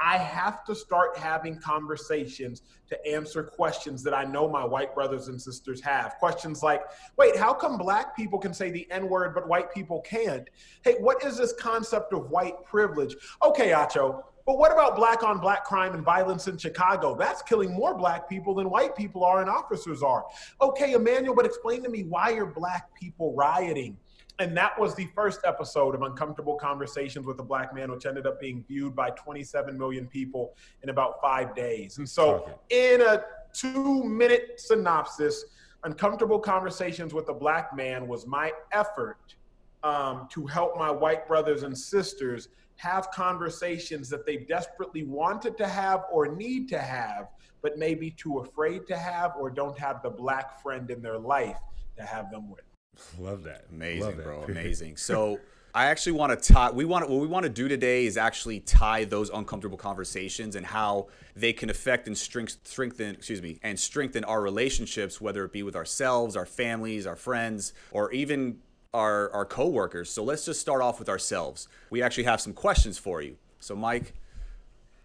I 0.00 0.16
have 0.16 0.64
to 0.64 0.74
start 0.74 1.16
having 1.16 1.58
conversations 1.58 2.62
to 2.88 3.06
answer 3.06 3.42
questions 3.42 4.02
that 4.02 4.14
I 4.14 4.24
know 4.24 4.48
my 4.48 4.64
white 4.64 4.94
brothers 4.94 5.28
and 5.28 5.40
sisters 5.40 5.80
have. 5.82 6.14
Questions 6.18 6.62
like, 6.62 6.82
wait, 7.18 7.36
how 7.36 7.52
come 7.52 7.76
black 7.76 8.16
people 8.16 8.38
can 8.38 8.54
say 8.54 8.70
the 8.70 8.90
N 8.90 9.08
word, 9.08 9.34
but 9.34 9.46
white 9.46 9.72
people 9.72 10.00
can't? 10.00 10.48
Hey, 10.82 10.96
what 11.00 11.24
is 11.24 11.36
this 11.36 11.52
concept 11.52 12.14
of 12.14 12.30
white 12.30 12.64
privilege? 12.64 13.14
Okay, 13.44 13.68
Acho, 13.68 14.22
but 14.46 14.58
what 14.58 14.72
about 14.72 14.96
black 14.96 15.22
on 15.22 15.38
black 15.38 15.64
crime 15.64 15.94
and 15.94 16.02
violence 16.02 16.48
in 16.48 16.56
Chicago? 16.56 17.14
That's 17.14 17.42
killing 17.42 17.72
more 17.72 17.94
black 17.94 18.28
people 18.28 18.54
than 18.54 18.70
white 18.70 18.96
people 18.96 19.24
are 19.24 19.40
and 19.40 19.50
officers 19.50 20.02
are. 20.02 20.24
Okay, 20.60 20.92
Emmanuel, 20.92 21.34
but 21.34 21.46
explain 21.46 21.82
to 21.82 21.88
me 21.88 22.04
why 22.04 22.32
are 22.32 22.46
black 22.46 22.92
people 22.94 23.34
rioting? 23.34 23.96
And 24.40 24.56
that 24.56 24.80
was 24.80 24.94
the 24.94 25.04
first 25.14 25.40
episode 25.44 25.94
of 25.94 26.00
Uncomfortable 26.00 26.54
Conversations 26.54 27.26
with 27.26 27.38
a 27.40 27.42
Black 27.42 27.74
Man, 27.74 27.92
which 27.92 28.06
ended 28.06 28.26
up 28.26 28.40
being 28.40 28.64
viewed 28.66 28.96
by 28.96 29.10
27 29.10 29.76
million 29.76 30.06
people 30.06 30.54
in 30.82 30.88
about 30.88 31.20
five 31.20 31.54
days. 31.54 31.98
And 31.98 32.08
so, 32.08 32.58
in 32.70 33.02
a 33.02 33.22
two 33.52 34.02
minute 34.02 34.58
synopsis, 34.58 35.44
Uncomfortable 35.84 36.38
Conversations 36.38 37.12
with 37.12 37.28
a 37.28 37.34
Black 37.34 37.76
Man 37.76 38.08
was 38.08 38.26
my 38.26 38.50
effort 38.72 39.34
um, 39.82 40.26
to 40.30 40.46
help 40.46 40.74
my 40.74 40.90
white 40.90 41.28
brothers 41.28 41.62
and 41.62 41.76
sisters 41.76 42.48
have 42.76 43.10
conversations 43.10 44.08
that 44.08 44.24
they 44.24 44.38
desperately 44.38 45.04
wanted 45.04 45.58
to 45.58 45.68
have 45.68 46.04
or 46.10 46.34
need 46.34 46.66
to 46.70 46.78
have, 46.78 47.28
but 47.60 47.76
maybe 47.76 48.10
too 48.10 48.38
afraid 48.38 48.86
to 48.86 48.96
have 48.96 49.32
or 49.38 49.50
don't 49.50 49.78
have 49.78 50.02
the 50.02 50.08
black 50.08 50.62
friend 50.62 50.90
in 50.90 51.02
their 51.02 51.18
life 51.18 51.58
to 51.98 52.02
have 52.02 52.30
them 52.30 52.50
with. 52.50 52.62
Love 53.18 53.44
that. 53.44 53.66
Amazing, 53.72 54.02
Love 54.02 54.16
that. 54.16 54.24
bro. 54.24 54.42
Amazing. 54.48 54.96
So 54.96 55.40
I 55.74 55.86
actually 55.86 56.12
want 56.12 56.40
to 56.40 56.52
tie. 56.52 56.70
We 56.70 56.84
want 56.84 57.08
what 57.08 57.20
we 57.20 57.26
want 57.26 57.44
to 57.44 57.50
do 57.50 57.68
today 57.68 58.06
is 58.06 58.16
actually 58.16 58.60
tie 58.60 59.04
those 59.04 59.30
uncomfortable 59.30 59.78
conversations 59.78 60.56
and 60.56 60.66
how 60.66 61.08
they 61.36 61.52
can 61.52 61.70
affect 61.70 62.06
and 62.06 62.16
strengthen. 62.16 63.14
Excuse 63.14 63.42
me, 63.42 63.58
and 63.62 63.78
strengthen 63.78 64.24
our 64.24 64.40
relationships, 64.40 65.20
whether 65.20 65.44
it 65.44 65.52
be 65.52 65.62
with 65.62 65.76
ourselves, 65.76 66.36
our 66.36 66.46
families, 66.46 67.06
our 67.06 67.16
friends, 67.16 67.72
or 67.92 68.12
even 68.12 68.58
our 68.92 69.32
our 69.32 69.44
coworkers. 69.44 70.10
So 70.10 70.24
let's 70.24 70.44
just 70.44 70.60
start 70.60 70.82
off 70.82 70.98
with 70.98 71.08
ourselves. 71.08 71.68
We 71.90 72.02
actually 72.02 72.24
have 72.24 72.40
some 72.40 72.52
questions 72.52 72.98
for 72.98 73.22
you. 73.22 73.36
So 73.60 73.76
Mike, 73.76 74.14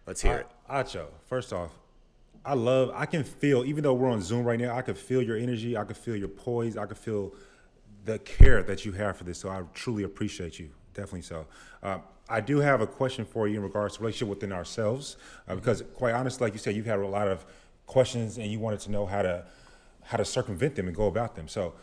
let's 0.06 0.22
hear 0.22 0.38
it. 0.38 0.46
Acho, 0.68 1.06
first 1.26 1.52
off, 1.52 1.70
I 2.44 2.54
love. 2.54 2.90
I 2.94 3.06
can 3.06 3.22
feel, 3.22 3.64
even 3.64 3.84
though 3.84 3.94
we're 3.94 4.10
on 4.10 4.20
Zoom 4.20 4.44
right 4.44 4.58
now, 4.58 4.76
I 4.76 4.82
can 4.82 4.94
feel 4.94 5.22
your 5.22 5.36
energy. 5.36 5.76
I 5.76 5.84
can 5.84 5.94
feel 5.94 6.16
your 6.16 6.28
poise. 6.28 6.76
I 6.76 6.86
can 6.86 6.96
feel 6.96 7.34
the 8.06 8.18
care 8.20 8.62
that 8.62 8.84
you 8.84 8.92
have 8.92 9.16
for 9.16 9.24
this. 9.24 9.38
So 9.38 9.50
I 9.50 9.62
truly 9.74 10.04
appreciate 10.04 10.58
you. 10.58 10.70
Definitely 10.94 11.22
so. 11.22 11.46
Uh, 11.82 11.98
I 12.28 12.40
do 12.40 12.58
have 12.58 12.80
a 12.80 12.86
question 12.86 13.24
for 13.24 13.46
you 13.46 13.56
in 13.56 13.62
regards 13.62 13.96
to 13.96 14.00
relationship 14.00 14.28
within 14.28 14.52
ourselves, 14.52 15.16
uh, 15.46 15.54
because 15.54 15.82
quite 15.94 16.14
honestly, 16.14 16.46
like 16.46 16.54
you 16.54 16.58
said, 16.58 16.74
you've 16.74 16.86
had 16.86 16.98
a 16.98 17.06
lot 17.06 17.28
of 17.28 17.44
questions 17.86 18.38
and 18.38 18.46
you 18.50 18.58
wanted 18.58 18.80
to 18.80 18.90
know 18.90 19.06
how 19.06 19.22
to 19.22 19.44
how 20.02 20.16
to 20.16 20.24
circumvent 20.24 20.76
them 20.76 20.86
and 20.86 20.96
go 20.96 21.06
about 21.06 21.34
them. 21.34 21.48
So, 21.48 21.74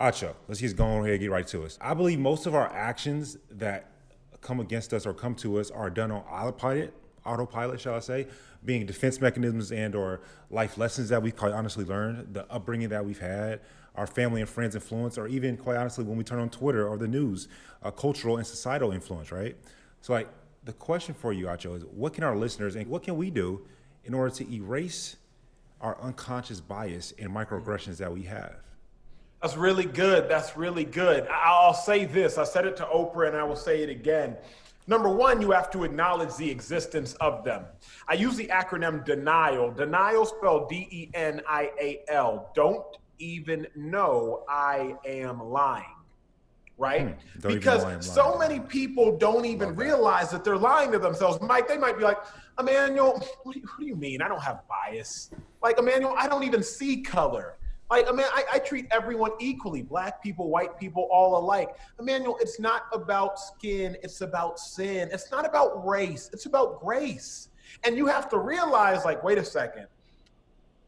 Acho, 0.00 0.34
let's 0.46 0.60
just 0.60 0.76
go 0.76 0.84
on 0.84 1.00
ahead 1.00 1.10
and 1.10 1.20
get 1.20 1.30
right 1.30 1.46
to 1.48 1.64
us. 1.64 1.76
I 1.80 1.92
believe 1.92 2.20
most 2.20 2.46
of 2.46 2.54
our 2.54 2.72
actions 2.72 3.36
that 3.50 3.90
come 4.40 4.60
against 4.60 4.92
us 4.94 5.06
or 5.06 5.12
come 5.12 5.34
to 5.36 5.58
us 5.58 5.72
are 5.72 5.90
done 5.90 6.12
on 6.12 6.20
autopilot, 6.22 6.94
autopilot, 7.26 7.80
shall 7.80 7.94
I 7.94 8.00
say, 8.00 8.28
being 8.64 8.86
defense 8.86 9.20
mechanisms 9.20 9.72
and 9.72 9.96
or 9.96 10.20
life 10.50 10.78
lessons 10.78 11.08
that 11.08 11.20
we 11.20 11.32
quite 11.32 11.52
honestly 11.52 11.84
learned, 11.84 12.34
the 12.34 12.50
upbringing 12.50 12.90
that 12.90 13.04
we've 13.04 13.18
had, 13.18 13.60
our 13.94 14.06
family 14.06 14.40
and 14.40 14.50
friends 14.50 14.74
influence, 14.74 15.16
or 15.18 15.26
even 15.28 15.56
quite 15.56 15.76
honestly, 15.76 16.04
when 16.04 16.16
we 16.16 16.24
turn 16.24 16.40
on 16.40 16.50
Twitter 16.50 16.88
or 16.88 16.98
the 16.98 17.08
news, 17.08 17.48
cultural 17.96 18.38
and 18.38 18.46
societal 18.46 18.92
influence, 18.92 19.30
right? 19.30 19.56
So, 20.00 20.12
like, 20.12 20.28
the 20.64 20.72
question 20.72 21.14
for 21.14 21.32
you, 21.32 21.46
Acho, 21.46 21.76
is 21.76 21.84
what 21.84 22.14
can 22.14 22.24
our 22.24 22.36
listeners 22.36 22.74
and 22.76 22.86
what 22.88 23.02
can 23.02 23.16
we 23.16 23.30
do 23.30 23.66
in 24.04 24.14
order 24.14 24.34
to 24.34 24.52
erase 24.52 25.16
our 25.80 26.00
unconscious 26.00 26.60
bias 26.60 27.12
and 27.18 27.30
microaggressions 27.30 27.98
that 27.98 28.12
we 28.12 28.22
have? 28.22 28.56
That's 29.42 29.56
really 29.58 29.84
good. 29.84 30.28
That's 30.28 30.56
really 30.56 30.84
good. 30.84 31.28
I'll 31.30 31.74
say 31.74 32.06
this. 32.06 32.38
I 32.38 32.44
said 32.44 32.64
it 32.64 32.76
to 32.78 32.84
Oprah 32.84 33.28
and 33.28 33.36
I 33.36 33.44
will 33.44 33.56
say 33.56 33.82
it 33.82 33.90
again. 33.90 34.36
Number 34.86 35.10
one, 35.10 35.42
you 35.42 35.50
have 35.50 35.70
to 35.72 35.84
acknowledge 35.84 36.34
the 36.36 36.50
existence 36.50 37.12
of 37.14 37.44
them. 37.44 37.64
I 38.08 38.14
use 38.14 38.36
the 38.36 38.46
acronym 38.48 39.04
denial. 39.04 39.70
Denial 39.70 40.24
spelled 40.24 40.70
D 40.70 40.88
E 40.90 41.10
N 41.12 41.42
I 41.46 41.70
A 41.78 42.00
L. 42.08 42.50
Don't 42.54 42.84
even 43.18 43.66
know 43.74 44.44
I 44.48 44.96
am 45.06 45.42
lying. 45.42 45.84
right? 46.76 47.16
Hmm, 47.42 47.48
because 47.48 48.06
so 48.06 48.36
many 48.36 48.60
people 48.60 49.16
don't 49.16 49.44
even 49.44 49.74
realize 49.76 50.30
that 50.30 50.44
they're 50.44 50.56
lying 50.56 50.90
to 50.92 50.98
themselves. 50.98 51.38
Mike, 51.40 51.68
they 51.68 51.78
might 51.78 51.96
be 51.96 52.04
like, 52.04 52.18
Emmanuel, 52.58 53.12
what 53.42 53.54
do, 53.54 53.60
you, 53.60 53.66
what 53.66 53.80
do 53.80 53.86
you 53.86 53.96
mean? 53.96 54.22
I 54.22 54.28
don't 54.28 54.42
have 54.42 54.62
bias. 54.68 55.30
Like, 55.62 55.78
Emmanuel, 55.78 56.14
I 56.18 56.28
don't 56.28 56.44
even 56.44 56.62
see 56.62 57.00
color. 57.02 57.56
Like, 57.90 58.08
I 58.08 58.12
mean, 58.12 58.26
I, 58.32 58.44
I, 58.54 58.58
treat 58.58 58.86
everyone 58.90 59.32
equally 59.38 59.82
black 59.82 60.22
people, 60.22 60.48
white 60.48 60.78
people, 60.80 61.06
all 61.12 61.38
alike. 61.38 61.76
Emmanuel, 62.00 62.36
it's 62.40 62.58
not 62.58 62.84
about 62.92 63.38
skin, 63.38 63.96
it's 64.02 64.20
about 64.22 64.58
sin. 64.58 65.08
It's 65.12 65.30
not 65.30 65.46
about 65.46 65.86
race, 65.86 66.30
it's 66.32 66.46
about 66.46 66.80
grace. 66.80 67.50
And 67.84 67.96
you 67.96 68.06
have 68.06 68.28
to 68.30 68.38
realize, 68.38 69.04
like, 69.04 69.22
wait 69.22 69.36
a 69.36 69.44
second, 69.44 69.86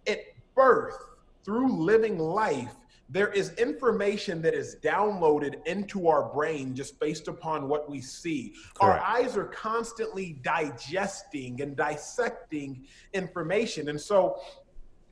at 0.09 0.21
birth, 0.55 0.97
through 1.47 1.73
living 1.73 2.19
life, 2.19 2.75
there 3.09 3.29
is 3.29 3.53
information 3.53 4.43
that 4.43 4.53
is 4.53 4.77
downloaded 4.83 5.65
into 5.65 6.09
our 6.09 6.25
brain 6.35 6.75
just 6.75 6.99
based 6.99 7.29
upon 7.29 7.69
what 7.69 7.89
we 7.89 8.01
see. 8.01 8.53
Correct. 8.75 9.01
Our 9.01 9.01
eyes 9.01 9.37
are 9.37 9.45
constantly 9.45 10.41
digesting 10.43 11.63
and 11.63 11.77
dissecting 11.77 12.85
information. 13.15 13.89
And 13.89 14.01
so, 14.01 14.41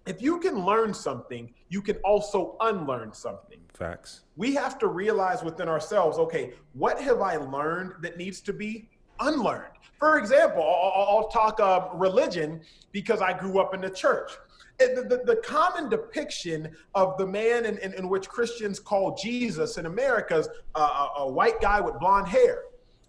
if 0.06 0.20
you 0.20 0.38
can 0.40 0.66
learn 0.66 0.92
something, 0.92 1.54
you 1.68 1.80
can 1.80 1.96
also 2.04 2.56
unlearn 2.60 3.14
something. 3.14 3.60
Facts. 3.72 4.22
We 4.36 4.54
have 4.54 4.78
to 4.80 4.88
realize 4.88 5.42
within 5.42 5.68
ourselves 5.68 6.18
okay, 6.18 6.52
what 6.72 7.00
have 7.00 7.20
I 7.20 7.36
learned 7.36 7.94
that 8.02 8.18
needs 8.18 8.40
to 8.42 8.52
be 8.52 8.88
unlearned? 9.20 9.72
For 10.00 10.18
example, 10.18 10.62
I'll, 10.62 11.16
I'll 11.16 11.28
talk 11.28 11.60
uh, 11.60 11.88
religion 11.94 12.60
because 12.90 13.22
I 13.22 13.38
grew 13.38 13.60
up 13.60 13.72
in 13.72 13.80
the 13.80 13.88
church. 13.88 14.32
The, 14.78 15.06
the, 15.08 15.22
the, 15.24 15.36
common 15.36 15.88
depiction 15.88 16.68
of 16.96 17.16
the 17.16 17.26
man 17.26 17.64
in, 17.64 17.78
in, 17.78 17.94
in, 17.94 18.08
which 18.08 18.28
Christians 18.28 18.80
call 18.80 19.14
Jesus 19.14 19.78
in 19.78 19.86
America 19.86 20.38
is 20.38 20.48
a, 20.74 20.80
a 21.18 21.30
white 21.30 21.60
guy 21.60 21.80
with 21.80 21.98
blonde 22.00 22.26
hair. 22.26 22.62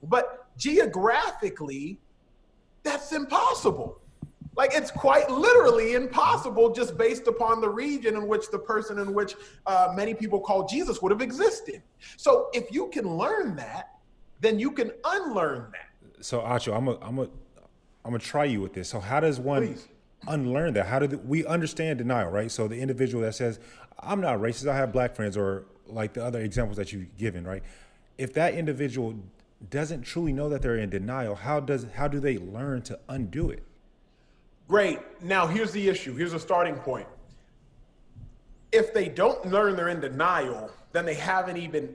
But 0.04 0.48
geographically, 0.58 2.00
that's 2.84 3.12
impossible. 3.12 4.00
Like 4.56 4.72
it's 4.74 4.92
quite 4.92 5.30
literally 5.30 5.96
impossible 5.96 6.72
just 6.72 6.98
based 6.98 7.28
upon 7.28 7.60
the 7.60 7.70
region 7.70 8.16
in 8.16 8.28
which 8.28 8.50
the 8.52 8.60
person 8.60 9.00
in 9.00 9.14
which 9.14 9.36
uh, 9.66 9.92
many 9.96 10.14
people 10.14 10.40
call 10.40 10.66
Jesus 10.66 11.02
would 11.02 11.12
have 11.12 11.22
existed. 11.22 11.82
So 12.16 12.50
if 12.54 12.72
you 12.72 12.88
can 12.88 13.18
learn 13.18 13.56
that, 13.58 13.96
then 14.40 14.58
you 14.58 14.72
can 14.72 14.92
unlearn 15.04 15.72
that. 15.72 16.24
So 16.24 16.40
Acho, 16.42 16.76
I'm 16.76 16.88
a, 16.88 16.98
I'm 17.02 17.20
a, 17.20 17.24
I'm 17.24 18.12
gonna 18.12 18.20
try 18.20 18.46
you 18.46 18.62
with 18.62 18.74
this. 18.74 18.88
So 18.88 19.00
how 19.00 19.20
does 19.20 19.40
one 19.40 19.68
Please. 19.68 19.88
Unlearn 20.28 20.74
that? 20.74 20.88
How 20.88 21.00
do 21.00 21.18
we 21.20 21.46
understand 21.46 22.00
denial, 22.00 22.30
right? 22.30 22.52
So 22.52 22.68
the 22.68 22.80
individual 22.80 23.24
that 23.24 23.36
says, 23.36 23.60
"I'm 24.00 24.22
not 24.22 24.40
racist. 24.40 24.68
I 24.68 24.76
have 24.76 24.92
black 24.92 25.16
friends," 25.16 25.38
or 25.38 25.66
like 25.88 26.14
the 26.14 26.24
other 26.24 26.42
examples 26.42 26.78
that 26.78 26.92
you've 26.92 27.16
given, 27.18 27.46
right? 27.46 27.64
If 28.18 28.34
that 28.34 28.54
individual 28.54 29.16
doesn't 29.70 30.02
truly 30.02 30.34
know 30.34 30.50
that 30.50 30.62
they're 30.62 30.78
in 30.78 30.90
denial, 30.90 31.36
how 31.36 31.60
does 31.60 31.86
how 31.96 32.08
do 32.08 32.20
they 32.20 32.38
learn 32.38 32.82
to 32.84 33.00
undo 33.10 33.50
it? 33.50 33.64
Great. 34.68 35.00
Now, 35.22 35.46
here's 35.46 35.72
the 35.72 35.88
issue. 35.88 36.16
Here's 36.16 36.34
a 36.34 36.40
starting 36.40 36.76
point. 36.76 37.08
If 38.72 38.94
they 38.94 39.10
don't 39.10 39.46
learn 39.46 39.76
they're 39.76 39.90
in 39.90 40.00
denial, 40.00 40.72
then 40.92 41.06
they 41.06 41.14
haven't 41.14 41.58
even 41.58 41.94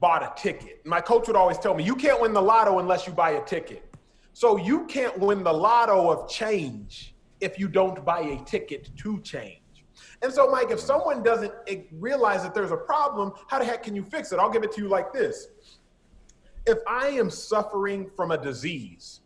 bought 0.00 0.22
a 0.22 0.32
ticket. 0.40 0.84
My 0.84 1.00
coach 1.00 1.28
would 1.28 1.36
always 1.36 1.56
tell 1.58 1.72
me, 1.74 1.84
you 1.84 1.94
can't 1.94 2.20
win 2.20 2.32
the 2.32 2.42
lotto 2.42 2.80
unless 2.80 3.06
you 3.06 3.12
buy 3.12 3.30
a 3.30 3.44
ticket. 3.44 3.94
So 4.32 4.56
you 4.56 4.86
can't 4.86 5.16
win 5.18 5.44
the 5.44 5.52
lotto 5.52 6.10
of 6.10 6.28
change 6.28 7.13
if 7.40 7.58
you 7.58 7.68
don't 7.68 8.04
buy 8.04 8.20
a 8.20 8.44
ticket 8.44 8.90
to 8.98 9.20
change. 9.20 9.60
And 10.22 10.32
so, 10.32 10.50
Mike, 10.50 10.70
if 10.70 10.80
someone 10.80 11.22
doesn't 11.22 11.52
realize 11.92 12.42
that 12.42 12.54
there's 12.54 12.72
a 12.72 12.76
problem, 12.76 13.32
how 13.48 13.58
the 13.58 13.64
heck 13.64 13.82
can 13.82 13.94
you 13.94 14.02
fix 14.02 14.32
it? 14.32 14.38
I'll 14.38 14.50
give 14.50 14.64
it 14.64 14.72
to 14.72 14.82
you 14.82 14.88
like 14.88 15.12
this. 15.12 15.48
If 16.66 16.78
I 16.88 17.08
am 17.08 17.30
suffering 17.30 18.10
from 18.16 18.30
a 18.30 18.38
disease, 18.38 19.20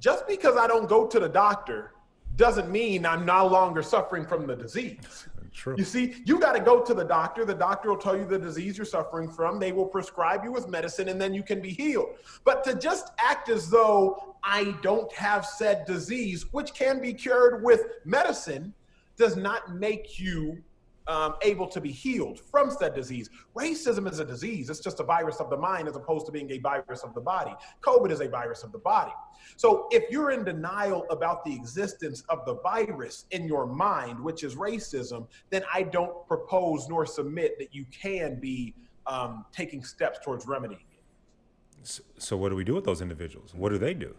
just 0.00 0.26
because 0.26 0.56
I 0.56 0.66
don't 0.66 0.88
go 0.88 1.06
to 1.06 1.18
the 1.18 1.28
doctor 1.28 1.92
doesn't 2.36 2.70
mean 2.70 3.06
I'm 3.06 3.24
no 3.24 3.46
longer 3.46 3.82
suffering 3.82 4.26
from 4.26 4.46
the 4.46 4.56
disease. 4.56 5.28
True. 5.58 5.74
You 5.76 5.82
see, 5.82 6.14
you 6.24 6.38
got 6.38 6.52
to 6.52 6.60
go 6.60 6.84
to 6.84 6.94
the 6.94 7.02
doctor. 7.02 7.44
The 7.44 7.52
doctor 7.52 7.88
will 7.88 7.96
tell 7.96 8.16
you 8.16 8.24
the 8.24 8.38
disease 8.38 8.78
you're 8.78 8.84
suffering 8.84 9.28
from. 9.28 9.58
They 9.58 9.72
will 9.72 9.86
prescribe 9.86 10.44
you 10.44 10.52
with 10.52 10.68
medicine 10.68 11.08
and 11.08 11.20
then 11.20 11.34
you 11.34 11.42
can 11.42 11.60
be 11.60 11.70
healed. 11.70 12.10
But 12.44 12.62
to 12.62 12.74
just 12.74 13.10
act 13.18 13.48
as 13.48 13.68
though 13.68 14.36
I 14.44 14.76
don't 14.82 15.12
have 15.12 15.44
said 15.44 15.84
disease, 15.84 16.52
which 16.52 16.74
can 16.74 17.00
be 17.00 17.12
cured 17.12 17.64
with 17.64 17.80
medicine, 18.04 18.72
does 19.16 19.36
not 19.36 19.74
make 19.74 20.20
you 20.20 20.62
um, 21.08 21.34
able 21.42 21.66
to 21.66 21.80
be 21.80 21.90
healed 21.90 22.38
from 22.38 22.70
said 22.70 22.94
disease. 22.94 23.30
Racism 23.56 24.10
is 24.10 24.18
a 24.18 24.24
disease. 24.24 24.70
It's 24.70 24.80
just 24.80 25.00
a 25.00 25.02
virus 25.02 25.40
of 25.40 25.50
the 25.50 25.56
mind 25.56 25.88
as 25.88 25.96
opposed 25.96 26.26
to 26.26 26.32
being 26.32 26.50
a 26.52 26.58
virus 26.58 27.02
of 27.02 27.14
the 27.14 27.20
body. 27.20 27.54
COVID 27.80 28.10
is 28.10 28.20
a 28.20 28.28
virus 28.28 28.62
of 28.62 28.72
the 28.72 28.78
body. 28.78 29.12
So 29.56 29.88
if 29.90 30.10
you're 30.10 30.30
in 30.30 30.44
denial 30.44 31.06
about 31.10 31.44
the 31.44 31.54
existence 31.54 32.22
of 32.28 32.44
the 32.44 32.56
virus 32.56 33.24
in 33.30 33.46
your 33.46 33.66
mind, 33.66 34.20
which 34.20 34.44
is 34.44 34.54
racism, 34.54 35.26
then 35.50 35.62
I 35.72 35.82
don't 35.82 36.26
propose 36.28 36.88
nor 36.88 37.06
submit 37.06 37.58
that 37.58 37.74
you 37.74 37.86
can 37.90 38.38
be 38.38 38.74
um, 39.06 39.46
taking 39.50 39.82
steps 39.82 40.18
towards 40.22 40.46
remedying 40.46 40.82
it. 40.92 42.02
So, 42.18 42.36
what 42.36 42.50
do 42.50 42.56
we 42.56 42.64
do 42.64 42.74
with 42.74 42.84
those 42.84 43.00
individuals? 43.00 43.54
What 43.54 43.70
do 43.70 43.78
they 43.78 43.94
do? 43.94 44.14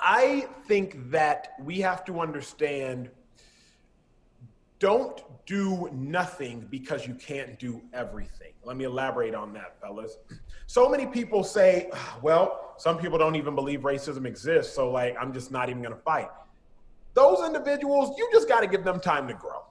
I 0.00 0.48
think 0.66 1.10
that 1.10 1.52
we 1.60 1.78
have 1.80 2.04
to 2.06 2.20
understand 2.20 3.08
don't 4.84 5.22
do 5.46 5.88
nothing 5.94 6.68
because 6.70 7.06
you 7.06 7.14
can't 7.14 7.58
do 7.58 7.80
everything. 7.94 8.52
Let 8.64 8.76
me 8.76 8.84
elaborate 8.84 9.34
on 9.34 9.54
that, 9.54 9.80
fellas. 9.80 10.18
So 10.66 10.90
many 10.90 11.06
people 11.06 11.42
say, 11.42 11.88
ah, 11.94 12.18
well, 12.20 12.74
some 12.76 12.98
people 12.98 13.16
don't 13.16 13.34
even 13.34 13.54
believe 13.54 13.80
racism 13.80 14.26
exists, 14.26 14.74
so 14.74 14.90
like 14.90 15.16
I'm 15.18 15.32
just 15.32 15.50
not 15.50 15.70
even 15.70 15.80
gonna 15.80 15.96
fight. 15.96 16.28
Those 17.14 17.46
individuals, 17.46 18.14
you 18.18 18.28
just 18.30 18.46
gotta 18.46 18.66
give 18.66 18.84
them 18.84 19.00
time 19.00 19.26
to 19.26 19.32
grow. 19.32 19.62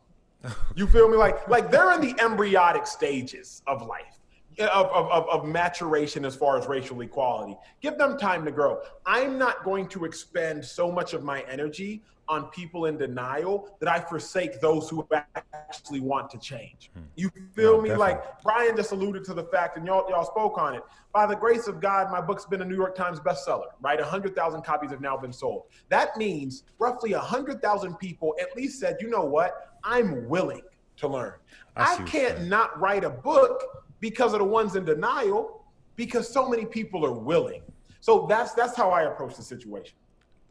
You 0.75 0.87
feel 0.87 1.07
me? 1.07 1.15
Like, 1.15 1.47
like 1.47 1.69
they're 1.69 1.91
in 1.91 2.01
the 2.01 2.15
embryonic 2.19 2.87
stages 2.87 3.61
of 3.67 3.85
life. 3.85 4.12
Of, 4.59 4.87
of, 4.87 5.29
of, 5.29 5.45
maturation 5.45 6.25
as 6.25 6.35
far 6.35 6.57
as 6.57 6.67
racial 6.67 7.01
equality. 7.01 7.57
Give 7.81 7.97
them 7.97 8.17
time 8.17 8.45
to 8.45 8.51
grow. 8.51 8.81
I'm 9.05 9.37
not 9.37 9.63
going 9.63 9.87
to 9.89 10.05
expend 10.05 10.63
so 10.63 10.91
much 10.91 11.13
of 11.13 11.23
my 11.23 11.41
energy 11.49 12.01
on 12.27 12.45
people 12.47 12.85
in 12.85 12.97
denial 12.97 13.75
that 13.79 13.89
I 13.89 13.99
forsake 13.99 14.61
those 14.61 14.89
who 14.89 15.07
actually 15.53 15.99
want 15.99 16.29
to 16.31 16.37
change. 16.37 16.89
Hmm. 16.93 17.01
You 17.15 17.31
feel 17.53 17.77
no, 17.77 17.81
me? 17.81 17.89
Definitely. 17.89 18.13
Like 18.13 18.41
Brian 18.43 18.75
just 18.75 18.91
alluded 18.91 19.23
to 19.25 19.33
the 19.33 19.43
fact, 19.43 19.77
and 19.77 19.85
y'all 19.85 20.09
y'all 20.09 20.25
spoke 20.25 20.57
on 20.57 20.75
it. 20.75 20.83
By 21.13 21.25
the 21.25 21.35
grace 21.35 21.67
of 21.67 21.79
God, 21.79 22.11
my 22.11 22.21
book's 22.21 22.45
been 22.45 22.61
a 22.61 22.65
New 22.65 22.75
York 22.75 22.95
Times 22.95 23.19
bestseller. 23.19 23.67
Right, 23.81 23.99
hundred 23.99 24.35
thousand 24.35 24.63
copies 24.63 24.91
have 24.91 25.01
now 25.01 25.17
been 25.17 25.33
sold. 25.33 25.63
That 25.89 26.15
means 26.17 26.63
roughly 26.79 27.11
hundred 27.11 27.61
thousand 27.61 27.95
people 27.95 28.35
at 28.41 28.55
least 28.55 28.79
said, 28.79 28.97
you 28.99 29.09
know 29.09 29.25
what? 29.25 29.77
I'm 29.83 30.27
willing 30.29 30.61
to 30.97 31.07
learn. 31.07 31.33
I, 31.75 31.97
I 31.99 32.03
can't 32.03 32.47
not 32.47 32.79
write 32.79 33.03
a 33.03 33.09
book 33.09 33.63
because 34.03 34.33
of 34.33 34.39
the 34.39 34.45
ones 34.45 34.75
in 34.75 34.83
denial, 34.83 35.63
because 35.95 36.27
so 36.27 36.49
many 36.49 36.65
people 36.65 37.05
are 37.05 37.13
willing. 37.13 37.61
So 38.01 38.25
that's 38.27 38.53
that's 38.53 38.75
how 38.75 38.89
I 38.89 39.03
approach 39.03 39.37
the 39.37 39.41
situation. 39.41 39.95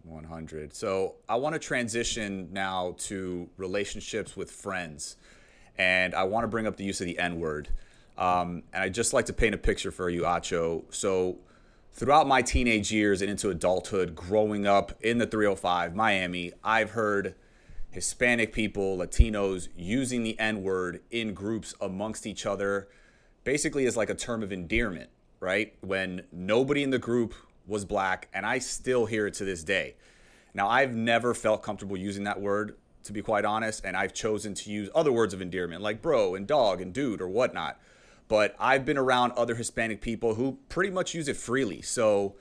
100. 0.04 0.74
So 0.74 1.16
I 1.28 1.36
want 1.36 1.52
to 1.52 1.58
transition 1.58 2.48
now 2.50 2.94
to 3.00 3.46
relationships 3.58 4.38
with 4.38 4.50
friends. 4.50 5.16
And 5.76 6.14
I 6.14 6.24
want 6.24 6.44
to 6.44 6.48
bring 6.48 6.66
up 6.66 6.78
the 6.78 6.84
use 6.84 7.02
of 7.02 7.06
the 7.06 7.18
N 7.18 7.40
word. 7.40 7.68
Um, 8.16 8.62
and 8.72 8.84
I'd 8.84 8.94
just 8.94 9.12
like 9.12 9.26
to 9.26 9.34
paint 9.34 9.54
a 9.54 9.58
picture 9.58 9.90
for 9.90 10.08
you, 10.08 10.22
Acho. 10.22 10.84
So 10.88 11.36
throughout 11.92 12.26
my 12.26 12.40
teenage 12.40 12.90
years 12.90 13.20
and 13.20 13.30
into 13.30 13.50
adulthood, 13.50 14.14
growing 14.14 14.66
up 14.66 14.92
in 15.02 15.18
the 15.18 15.26
305, 15.26 15.94
Miami, 15.94 16.52
I've 16.64 16.92
heard 16.92 17.34
Hispanic 17.90 18.54
people, 18.54 18.96
Latinos 18.96 19.68
using 19.76 20.22
the 20.22 20.40
N 20.40 20.62
word 20.62 21.02
in 21.10 21.34
groups 21.34 21.74
amongst 21.82 22.26
each 22.26 22.46
other, 22.46 22.88
basically 23.44 23.86
as 23.86 23.96
like 23.96 24.10
a 24.10 24.14
term 24.14 24.42
of 24.42 24.52
endearment, 24.52 25.10
right? 25.40 25.74
When 25.80 26.22
nobody 26.32 26.82
in 26.82 26.90
the 26.90 26.98
group 26.98 27.34
was 27.66 27.84
black, 27.84 28.28
and 28.32 28.44
I 28.44 28.58
still 28.58 29.06
hear 29.06 29.26
it 29.26 29.34
to 29.34 29.44
this 29.44 29.62
day. 29.62 29.96
Now, 30.54 30.68
I've 30.68 30.94
never 30.94 31.34
felt 31.34 31.62
comfortable 31.62 31.96
using 31.96 32.24
that 32.24 32.40
word, 32.40 32.76
to 33.04 33.12
be 33.12 33.22
quite 33.22 33.44
honest, 33.44 33.84
and 33.84 33.96
I've 33.96 34.12
chosen 34.12 34.54
to 34.54 34.70
use 34.70 34.90
other 34.94 35.12
words 35.12 35.32
of 35.32 35.40
endearment 35.40 35.82
like 35.82 36.02
bro 36.02 36.34
and 36.34 36.46
dog 36.46 36.80
and 36.80 36.92
dude 36.92 37.20
or 37.20 37.28
whatnot. 37.28 37.80
But 38.28 38.54
I've 38.58 38.84
been 38.84 38.98
around 38.98 39.32
other 39.32 39.54
Hispanic 39.54 40.00
people 40.00 40.34
who 40.34 40.58
pretty 40.68 40.90
much 40.90 41.14
use 41.14 41.28
it 41.28 41.36
freely. 41.36 41.82
So, 41.82 42.36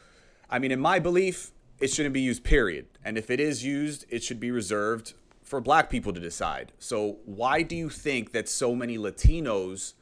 I 0.50 0.60
mean, 0.60 0.72
in 0.72 0.80
my 0.80 1.00
belief, 1.00 1.52
it 1.80 1.92
shouldn't 1.92 2.14
be 2.14 2.22
used, 2.22 2.44
period. 2.44 2.88
And 3.04 3.18
if 3.18 3.30
it 3.30 3.40
is 3.40 3.66
used, 3.66 4.06
it 4.10 4.24
should 4.24 4.40
be 4.40 4.52
reserved 4.52 5.14
for 5.42 5.60
black 5.60 5.90
people 5.90 6.14
to 6.14 6.20
decide. 6.20 6.72
So, 6.80 7.18
why 7.26 7.62
do 7.64 7.76
you 7.76 7.90
think 7.90 8.32
that 8.32 8.48
so 8.48 8.76
many 8.76 8.98
Latinos 8.98 9.94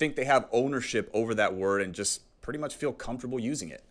think 0.00 0.16
they 0.16 0.24
have 0.24 0.48
ownership 0.50 1.10
over 1.12 1.34
that 1.34 1.54
word 1.54 1.82
and 1.82 1.94
just 1.94 2.22
pretty 2.40 2.58
much 2.58 2.74
feel 2.74 2.92
comfortable 2.92 3.38
using 3.38 3.68
it? 3.68 3.84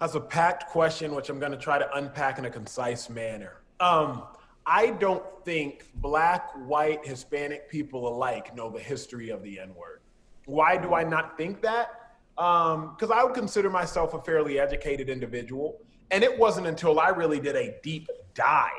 That's 0.00 0.14
a 0.14 0.20
packed 0.20 0.70
question, 0.70 1.14
which 1.14 1.28
I'm 1.28 1.40
going 1.40 1.52
to 1.52 1.58
try 1.58 1.78
to 1.78 1.96
unpack 1.96 2.38
in 2.38 2.44
a 2.44 2.50
concise 2.50 3.10
manner. 3.10 3.60
Um, 3.80 4.22
I 4.64 4.90
don't 4.90 5.24
think 5.44 5.88
black, 5.96 6.50
white, 6.66 7.04
Hispanic 7.04 7.68
people 7.68 8.08
alike 8.08 8.54
know 8.54 8.70
the 8.70 8.78
history 8.78 9.30
of 9.30 9.42
the 9.42 9.58
N 9.58 9.74
word. 9.74 10.00
Why 10.46 10.76
do 10.76 10.94
I 10.94 11.02
not 11.02 11.36
think 11.36 11.60
that? 11.62 12.14
Um, 12.38 12.94
because 12.94 13.10
um, 13.10 13.18
I 13.18 13.24
would 13.24 13.34
consider 13.34 13.68
myself 13.68 14.14
a 14.14 14.22
fairly 14.22 14.60
educated 14.60 15.10
individual. 15.10 15.78
And 16.12 16.22
it 16.22 16.38
wasn't 16.38 16.68
until 16.68 17.00
I 17.00 17.08
really 17.08 17.40
did 17.40 17.56
a 17.56 17.74
deep 17.82 18.06
dive 18.34 18.70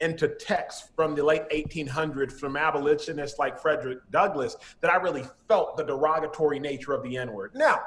into 0.00 0.28
texts 0.28 0.88
from 0.96 1.14
the 1.14 1.24
late 1.24 1.48
1800s 1.50 2.32
from 2.32 2.56
abolitionists 2.56 3.38
like 3.38 3.60
Frederick 3.60 3.98
Douglass 4.10 4.56
that 4.80 4.90
I 4.90 4.96
really 4.96 5.24
felt 5.48 5.76
the 5.76 5.84
derogatory 5.84 6.58
nature 6.58 6.92
of 6.92 7.02
the 7.02 7.16
N 7.16 7.32
word. 7.32 7.52
Now, 7.54 7.80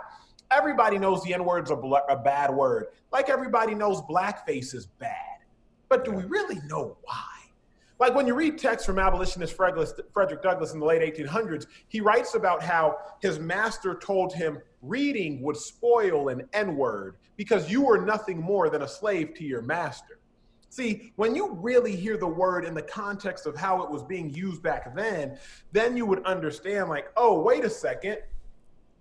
everybody 0.51 0.97
knows 0.97 1.23
the 1.23 1.33
N 1.33 1.43
word's 1.43 1.71
a, 1.71 1.75
bl- 1.75 1.95
a 2.09 2.15
bad 2.15 2.53
word, 2.53 2.87
like 3.11 3.29
everybody 3.29 3.75
knows 3.75 4.01
blackface 4.01 4.73
is 4.73 4.85
bad. 4.99 5.39
But 5.89 6.05
do 6.05 6.11
we 6.11 6.23
really 6.23 6.59
know 6.67 6.97
why? 7.03 7.25
Like 7.99 8.15
when 8.15 8.27
you 8.27 8.33
read 8.33 8.57
texts 8.57 8.85
from 8.85 8.99
abolitionist 8.99 9.55
Frederick 9.55 10.43
Douglass 10.43 10.73
in 10.73 10.79
the 10.79 10.85
late 10.85 11.15
1800s, 11.15 11.67
he 11.87 12.01
writes 12.01 12.35
about 12.35 12.61
how 12.61 12.97
his 13.21 13.39
master 13.39 13.95
told 13.95 14.33
him 14.33 14.59
reading 14.81 15.41
would 15.41 15.55
spoil 15.55 16.29
an 16.29 16.47
N 16.53 16.75
word 16.75 17.17
because 17.37 17.71
you 17.71 17.81
were 17.81 18.03
nothing 18.03 18.41
more 18.41 18.69
than 18.69 18.81
a 18.81 18.87
slave 18.87 19.33
to 19.35 19.43
your 19.43 19.61
master. 19.61 20.19
See, 20.73 21.13
when 21.17 21.35
you 21.35 21.51
really 21.61 21.95
hear 21.95 22.17
the 22.17 22.25
word 22.25 22.65
in 22.65 22.73
the 22.73 22.81
context 22.81 23.45
of 23.45 23.55
how 23.55 23.83
it 23.83 23.91
was 23.91 24.01
being 24.01 24.33
used 24.33 24.63
back 24.63 24.95
then, 24.95 25.37
then 25.71 25.95
you 25.95 26.07
would 26.07 26.25
understand, 26.25 26.89
like, 26.89 27.11
oh, 27.15 27.39
wait 27.43 27.63
a 27.63 27.69
second. 27.69 28.17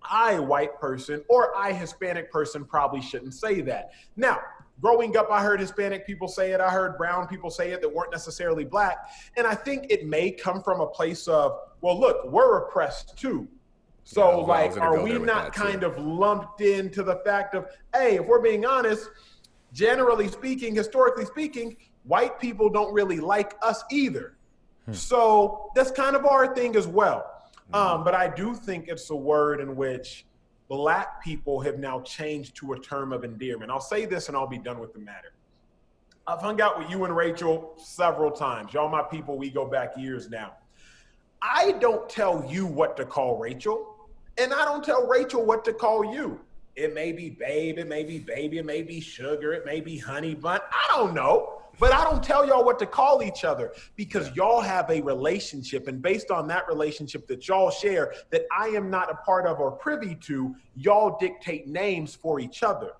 I, 0.03 0.37
white 0.37 0.79
person, 0.79 1.23
or 1.29 1.57
I, 1.57 1.73
Hispanic 1.73 2.31
person, 2.31 2.63
probably 2.63 3.01
shouldn't 3.01 3.33
say 3.33 3.61
that. 3.61 3.89
Now, 4.15 4.39
growing 4.81 5.17
up, 5.17 5.29
I 5.31 5.41
heard 5.41 5.59
Hispanic 5.59 6.05
people 6.05 6.27
say 6.27 6.51
it. 6.51 6.61
I 6.61 6.69
heard 6.69 6.95
brown 6.95 7.27
people 7.27 7.49
say 7.49 7.71
it 7.71 7.81
that 7.81 7.91
weren't 7.91 8.11
necessarily 8.11 8.65
black. 8.65 9.09
And 9.35 9.47
I 9.47 9.55
think 9.55 9.87
it 9.89 10.05
may 10.05 10.29
come 10.29 10.61
from 10.61 10.79
a 10.79 10.85
place 10.85 11.27
of, 11.27 11.57
well, 11.81 11.99
look, 11.99 12.31
we're 12.31 12.67
oppressed 12.67 13.17
too. 13.17 13.47
So, 14.03 14.41
yeah, 14.41 14.45
like, 14.45 14.77
are 14.77 15.01
we 15.01 15.17
not 15.17 15.53
kind 15.53 15.81
too. 15.81 15.87
of 15.87 15.97
lumped 15.97 16.61
into 16.61 17.01
the 17.01 17.15
fact 17.25 17.55
of, 17.55 17.65
hey, 17.95 18.17
if 18.17 18.27
we're 18.27 18.41
being 18.41 18.63
honest, 18.63 19.09
generally 19.73 20.27
speaking, 20.27 20.75
historically 20.75 21.25
speaking, 21.25 21.75
white 22.03 22.39
people 22.39 22.69
don't 22.69 22.93
really 22.93 23.19
like 23.19 23.55
us 23.61 23.83
either. 23.91 24.35
Hmm. 24.85 24.93
So 24.93 25.71
that's 25.75 25.91
kind 25.91 26.15
of 26.15 26.25
our 26.25 26.55
thing 26.55 26.75
as 26.75 26.87
well. 26.87 27.25
Hmm. 27.69 27.75
Um, 27.75 28.03
but 28.03 28.13
I 28.13 28.33
do 28.33 28.53
think 28.53 28.87
it's 28.87 29.09
a 29.09 29.15
word 29.15 29.59
in 29.59 29.75
which 29.75 30.25
black 30.69 31.23
people 31.23 31.59
have 31.61 31.79
now 31.79 31.99
changed 32.01 32.55
to 32.57 32.73
a 32.73 32.79
term 32.79 33.11
of 33.11 33.23
endearment. 33.23 33.69
I'll 33.71 33.81
say 33.81 34.05
this 34.05 34.27
and 34.27 34.37
I'll 34.37 34.47
be 34.47 34.57
done 34.57 34.79
with 34.79 34.93
the 34.93 34.99
matter. 34.99 35.33
I've 36.25 36.39
hung 36.39 36.61
out 36.61 36.79
with 36.79 36.89
you 36.89 37.03
and 37.03 37.15
Rachel 37.15 37.73
several 37.77 38.31
times. 38.31 38.73
Y'all, 38.73 38.87
my 38.87 39.01
people, 39.01 39.37
we 39.37 39.49
go 39.49 39.65
back 39.65 39.97
years 39.97 40.29
now. 40.29 40.53
I 41.41 41.73
don't 41.81 42.09
tell 42.09 42.45
you 42.49 42.65
what 42.65 42.95
to 42.95 43.05
call 43.05 43.37
Rachel, 43.37 44.07
and 44.37 44.53
I 44.53 44.63
don't 44.63 44.81
tell 44.81 45.05
Rachel 45.05 45.45
what 45.45 45.65
to 45.65 45.73
call 45.73 46.15
you. 46.15 46.39
It 46.75 46.93
may 46.93 47.11
be 47.11 47.29
babe, 47.29 47.77
it 47.77 47.87
may 47.87 48.03
be 48.03 48.19
baby, 48.19 48.57
it 48.57 48.65
may 48.65 48.81
be 48.81 48.99
sugar, 48.99 49.53
it 49.53 49.65
may 49.65 49.79
be 49.79 49.97
honey 49.97 50.33
bun. 50.33 50.59
I 50.71 50.97
don't 50.97 51.13
know. 51.13 51.59
But 51.79 51.91
I 51.91 52.03
don't 52.03 52.23
tell 52.23 52.45
y'all 52.45 52.63
what 52.63 52.77
to 52.79 52.85
call 52.85 53.23
each 53.23 53.43
other 53.43 53.73
because 53.95 54.35
y'all 54.35 54.61
have 54.61 54.89
a 54.91 55.01
relationship. 55.01 55.87
And 55.87 56.01
based 56.01 56.29
on 56.29 56.47
that 56.49 56.67
relationship 56.67 57.25
that 57.27 57.47
y'all 57.47 57.71
share, 57.71 58.13
that 58.29 58.43
I 58.55 58.67
am 58.67 58.91
not 58.91 59.11
a 59.11 59.15
part 59.15 59.47
of 59.47 59.59
or 59.59 59.71
privy 59.71 60.15
to, 60.27 60.55
y'all 60.75 61.17
dictate 61.19 61.67
names 61.67 62.13
for 62.13 62.39
each 62.39 62.61
other. 62.61 62.91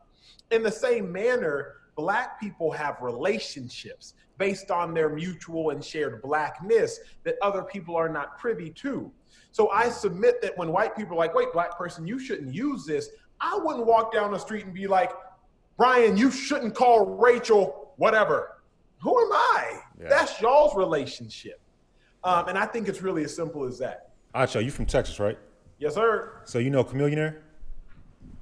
In 0.50 0.64
the 0.64 0.72
same 0.72 1.12
manner, 1.12 1.76
Black 1.96 2.40
people 2.40 2.72
have 2.72 2.98
relationships 3.02 4.16
based 4.40 4.72
on 4.72 4.94
their 4.96 5.10
mutual 5.10 5.70
and 5.70 5.84
shared 5.84 6.22
Blackness 6.24 7.00
that 7.24 7.36
other 7.42 7.62
people 7.62 7.96
are 7.96 8.10
not 8.10 8.40
privy 8.40 8.72
to. 8.72 9.12
So 9.52 9.70
I 9.70 9.90
submit 9.90 10.42
that 10.42 10.58
when 10.58 10.72
white 10.72 10.96
people 10.96 11.14
are 11.14 11.20
like, 11.20 11.36
wait, 11.36 11.54
Black 11.54 11.78
person, 11.78 12.08
you 12.08 12.18
shouldn't 12.18 12.54
use 12.54 12.86
this, 12.86 13.10
I 13.44 13.60
wouldn't 13.62 13.86
walk 13.86 14.14
down 14.14 14.32
the 14.32 14.40
street 14.40 14.64
and 14.64 14.74
be 14.74 14.88
like, 14.88 15.12
Brian, 15.78 16.16
you 16.16 16.32
shouldn't 16.32 16.74
call 16.74 17.18
Rachel 17.18 17.94
whatever. 17.98 18.62
Who 19.02 19.10
am 19.12 19.32
I? 19.34 19.80
Yeah. 20.02 20.10
That's 20.10 20.40
y'all's 20.40 20.76
relationship. 20.76 21.60
Um, 22.24 22.48
and 22.48 22.58
I 22.58 22.66
think 22.66 22.88
it's 22.88 23.02
really 23.02 23.26
as 23.26 23.36
simple 23.36 23.66
as 23.66 23.78
that. 23.80 24.12
Acho, 24.34 24.64
you 24.64 24.72
from 24.72 24.86
Texas, 24.86 25.20
right? 25.20 25.38
Yes, 25.78 25.96
sir. 25.96 26.42
So 26.46 26.60
you 26.60 26.70
know 26.70 26.86
Chamillionaire? 26.86 27.40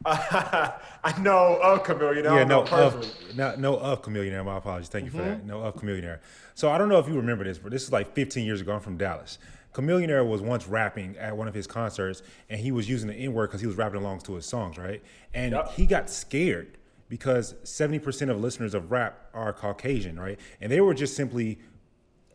Uh, 0.05 0.71
I 1.03 1.19
know 1.19 1.59
of 1.61 1.83
Chamillionaire. 1.83 2.35
Yeah, 2.35 2.43
no 2.43 2.63
of, 2.67 3.35
no, 3.35 3.55
no 3.55 3.77
of 3.77 4.03
Chamillionaire. 4.03 4.45
My 4.45 4.57
apologies. 4.57 4.89
Thank 4.89 5.05
you 5.05 5.11
mm-hmm. 5.11 5.19
for 5.19 5.25
that. 5.25 5.45
No 5.45 5.61
of 5.61 5.75
Chamillionaire. 5.75 6.19
So 6.53 6.69
I 6.69 6.77
don't 6.77 6.89
know 6.89 6.99
if 6.99 7.07
you 7.07 7.15
remember 7.15 7.43
this, 7.43 7.57
but 7.57 7.71
this 7.71 7.83
is 7.83 7.91
like 7.91 8.13
15 8.13 8.45
years 8.45 8.61
ago. 8.61 8.73
I'm 8.73 8.81
from 8.81 8.97
Dallas. 8.97 9.39
Chamillionaire 9.73 10.27
was 10.27 10.41
once 10.41 10.67
rapping 10.67 11.15
at 11.17 11.35
one 11.35 11.47
of 11.47 11.53
his 11.53 11.65
concerts, 11.65 12.21
and 12.49 12.59
he 12.59 12.71
was 12.71 12.89
using 12.89 13.07
the 13.07 13.15
N 13.15 13.33
word 13.33 13.47
because 13.47 13.61
he 13.61 13.67
was 13.67 13.77
rapping 13.77 14.01
along 14.01 14.19
to 14.21 14.35
his 14.35 14.45
songs, 14.45 14.77
right? 14.77 15.01
And 15.33 15.53
yep. 15.53 15.71
he 15.71 15.85
got 15.85 16.09
scared 16.09 16.77
because 17.07 17.53
70% 17.63 18.29
of 18.29 18.39
listeners 18.39 18.73
of 18.73 18.91
rap 18.91 19.29
are 19.33 19.53
Caucasian, 19.53 20.19
right? 20.19 20.39
And 20.59 20.71
they 20.71 20.81
were 20.81 20.93
just 20.93 21.15
simply 21.15 21.59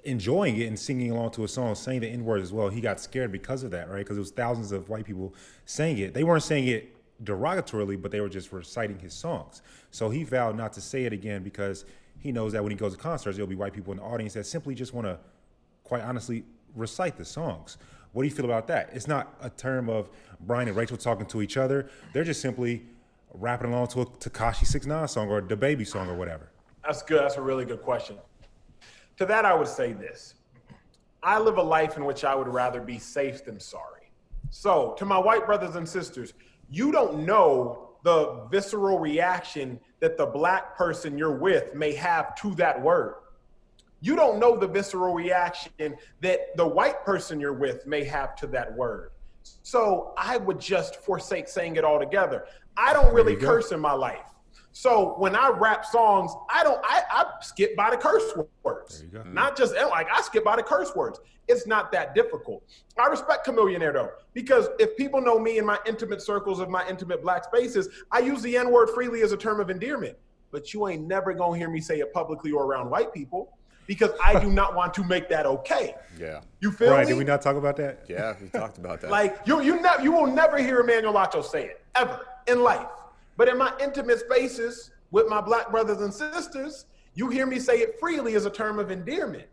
enjoying 0.04 0.56
it 0.56 0.66
and 0.66 0.78
singing 0.78 1.10
along 1.10 1.32
to 1.32 1.44
a 1.44 1.48
song, 1.48 1.74
saying 1.74 2.00
the 2.00 2.08
N 2.08 2.24
word 2.24 2.40
as 2.40 2.52
well. 2.52 2.68
He 2.68 2.80
got 2.80 3.00
scared 3.00 3.32
because 3.32 3.62
of 3.62 3.70
that, 3.72 3.90
right? 3.90 3.98
Because 3.98 4.16
it 4.16 4.20
was 4.20 4.30
thousands 4.30 4.72
of 4.72 4.88
white 4.88 5.04
people 5.04 5.34
saying 5.64 5.98
it. 5.98 6.14
They 6.14 6.24
weren't 6.24 6.42
saying 6.42 6.68
it 6.68 6.94
derogatorily, 7.24 8.00
but 8.00 8.10
they 8.10 8.20
were 8.20 8.28
just 8.28 8.52
reciting 8.52 8.98
his 8.98 9.12
songs. 9.14 9.62
So 9.90 10.10
he 10.10 10.24
vowed 10.24 10.56
not 10.56 10.72
to 10.74 10.80
say 10.80 11.04
it 11.04 11.12
again 11.12 11.42
because 11.42 11.84
he 12.18 12.32
knows 12.32 12.52
that 12.52 12.62
when 12.62 12.70
he 12.70 12.76
goes 12.76 12.92
to 12.92 12.98
concerts, 12.98 13.36
there'll 13.36 13.48
be 13.48 13.56
white 13.56 13.72
people 13.72 13.92
in 13.92 13.98
the 13.98 14.04
audience 14.04 14.34
that 14.34 14.46
simply 14.46 14.74
just 14.74 14.94
want 14.94 15.06
to, 15.06 15.18
quite 15.84 16.02
honestly, 16.02 16.44
recite 16.76 17.16
the 17.16 17.24
songs. 17.24 17.78
What 18.12 18.22
do 18.22 18.28
you 18.28 18.34
feel 18.34 18.44
about 18.44 18.66
that? 18.68 18.90
It's 18.92 19.08
not 19.08 19.34
a 19.42 19.50
term 19.50 19.88
of 19.88 20.08
Brian 20.40 20.68
and 20.68 20.76
Rachel 20.76 20.96
talking 20.96 21.26
to 21.26 21.42
each 21.42 21.56
other. 21.56 21.88
They're 22.12 22.24
just 22.24 22.40
simply 22.40 22.82
rapping 23.34 23.72
along 23.72 23.88
to 23.88 24.02
a 24.02 24.06
Tekashi 24.06 24.66
Six 24.66 24.86
Nine 24.86 25.08
song 25.08 25.28
or 25.28 25.42
DaBaby 25.42 25.86
song 25.86 26.08
or 26.08 26.14
whatever. 26.14 26.48
That's 26.84 27.02
good. 27.02 27.20
That's 27.20 27.36
a 27.36 27.42
really 27.42 27.64
good 27.64 27.82
question. 27.82 28.16
To 29.18 29.26
that, 29.26 29.44
I 29.44 29.54
would 29.54 29.68
say 29.68 29.92
this: 29.92 30.34
I 31.22 31.38
live 31.38 31.58
a 31.58 31.62
life 31.62 31.96
in 31.96 32.04
which 32.04 32.24
I 32.24 32.34
would 32.34 32.48
rather 32.48 32.80
be 32.80 32.98
safe 32.98 33.44
than 33.44 33.58
sorry. 33.58 34.10
So, 34.50 34.94
to 34.98 35.04
my 35.04 35.18
white 35.18 35.44
brothers 35.44 35.76
and 35.76 35.88
sisters, 35.88 36.32
you 36.70 36.92
don't 36.92 37.26
know 37.26 37.90
the 38.02 38.46
visceral 38.50 38.98
reaction 38.98 39.80
that 40.00 40.16
the 40.16 40.26
black 40.26 40.76
person 40.76 41.18
you're 41.18 41.36
with 41.36 41.74
may 41.74 41.92
have 41.94 42.34
to 42.36 42.54
that 42.54 42.80
word 42.80 43.16
you 44.00 44.16
don't 44.16 44.38
know 44.38 44.56
the 44.56 44.66
visceral 44.66 45.14
reaction 45.14 45.96
that 46.20 46.56
the 46.56 46.66
white 46.66 47.04
person 47.04 47.40
you're 47.40 47.52
with 47.52 47.86
may 47.86 48.04
have 48.04 48.36
to 48.36 48.46
that 48.48 48.74
word. 48.74 49.10
So 49.62 50.12
I 50.16 50.36
would 50.36 50.60
just 50.60 50.96
forsake 50.96 51.48
saying 51.48 51.76
it 51.76 51.84
altogether. 51.84 52.46
I 52.76 52.92
don't 52.92 53.12
really 53.14 53.36
curse 53.36 53.72
in 53.72 53.80
my 53.80 53.92
life. 53.92 54.32
So 54.72 55.14
when 55.16 55.34
I 55.34 55.48
rap 55.48 55.86
songs, 55.86 56.32
I 56.50 56.62
don't 56.62 56.80
I, 56.84 57.02
I 57.10 57.24
skip 57.40 57.74
by 57.76 57.90
the 57.90 57.96
curse 57.96 58.30
words. 58.62 59.04
Not 59.24 59.56
just 59.56 59.74
eh, 59.74 59.86
like 59.86 60.06
I 60.12 60.20
skip 60.20 60.44
by 60.44 60.56
the 60.56 60.62
curse 60.62 60.94
words. 60.94 61.18
It's 61.48 61.66
not 61.66 61.90
that 61.92 62.14
difficult. 62.14 62.62
I 62.98 63.06
respect 63.06 63.46
Chamillionaire 63.46 63.94
though, 63.94 64.10
because 64.34 64.68
if 64.78 64.94
people 64.96 65.22
know 65.22 65.38
me 65.38 65.56
in 65.56 65.64
my 65.64 65.78
intimate 65.86 66.20
circles 66.20 66.60
of 66.60 66.68
my 66.68 66.86
intimate 66.88 67.22
black 67.22 67.44
spaces, 67.44 67.88
I 68.10 68.18
use 68.18 68.42
the 68.42 68.56
N-word 68.56 68.90
freely 68.90 69.22
as 69.22 69.32
a 69.32 69.36
term 69.36 69.60
of 69.60 69.70
endearment. 69.70 70.16
But 70.50 70.74
you 70.74 70.88
ain't 70.88 71.06
never 71.06 71.32
gonna 71.32 71.56
hear 71.56 71.70
me 71.70 71.80
say 71.80 72.00
it 72.00 72.12
publicly 72.12 72.52
or 72.52 72.64
around 72.64 72.90
white 72.90 73.14
people 73.14 73.55
because 73.86 74.10
I 74.22 74.38
do 74.40 74.50
not 74.50 74.74
want 74.74 74.94
to 74.94 75.04
make 75.04 75.28
that 75.28 75.46
okay. 75.46 75.94
Yeah. 76.18 76.40
You 76.60 76.72
feel 76.72 76.90
right, 76.90 77.06
me? 77.06 77.12
Did 77.12 77.18
we 77.18 77.24
not 77.24 77.42
talk 77.42 77.56
about 77.56 77.76
that? 77.76 78.04
Yeah, 78.08 78.34
we 78.40 78.48
talked 78.48 78.78
about 78.78 79.00
that. 79.00 79.10
like 79.10 79.38
you, 79.46 79.60
you, 79.62 79.80
ne- 79.80 80.02
you 80.02 80.12
will 80.12 80.26
never 80.26 80.58
hear 80.58 80.80
Emmanuel 80.80 81.14
Acho 81.14 81.44
say 81.44 81.66
it 81.66 81.84
ever 81.94 82.26
in 82.46 82.62
life. 82.62 82.86
But 83.36 83.48
in 83.48 83.58
my 83.58 83.72
intimate 83.80 84.20
spaces 84.20 84.90
with 85.10 85.28
my 85.28 85.40
black 85.40 85.70
brothers 85.70 86.00
and 86.00 86.12
sisters, 86.12 86.86
you 87.14 87.28
hear 87.28 87.46
me 87.46 87.58
say 87.58 87.78
it 87.78 87.98
freely 88.00 88.34
as 88.34 88.46
a 88.46 88.50
term 88.50 88.78
of 88.78 88.90
endearment. 88.90 89.46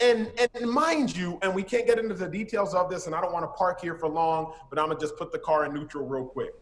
And, 0.00 0.30
and 0.54 0.68
mind 0.68 1.16
you, 1.16 1.38
and 1.42 1.54
we 1.54 1.62
can't 1.62 1.86
get 1.86 1.98
into 1.98 2.14
the 2.14 2.28
details 2.28 2.74
of 2.74 2.90
this, 2.90 3.06
and 3.06 3.14
I 3.14 3.20
don't 3.20 3.32
want 3.32 3.44
to 3.44 3.56
park 3.56 3.80
here 3.80 3.94
for 3.94 4.08
long, 4.08 4.54
but 4.68 4.78
I'm 4.78 4.88
gonna 4.88 4.98
just 4.98 5.16
put 5.16 5.30
the 5.30 5.38
car 5.38 5.64
in 5.64 5.72
neutral 5.72 6.06
real 6.06 6.24
quick. 6.24 6.54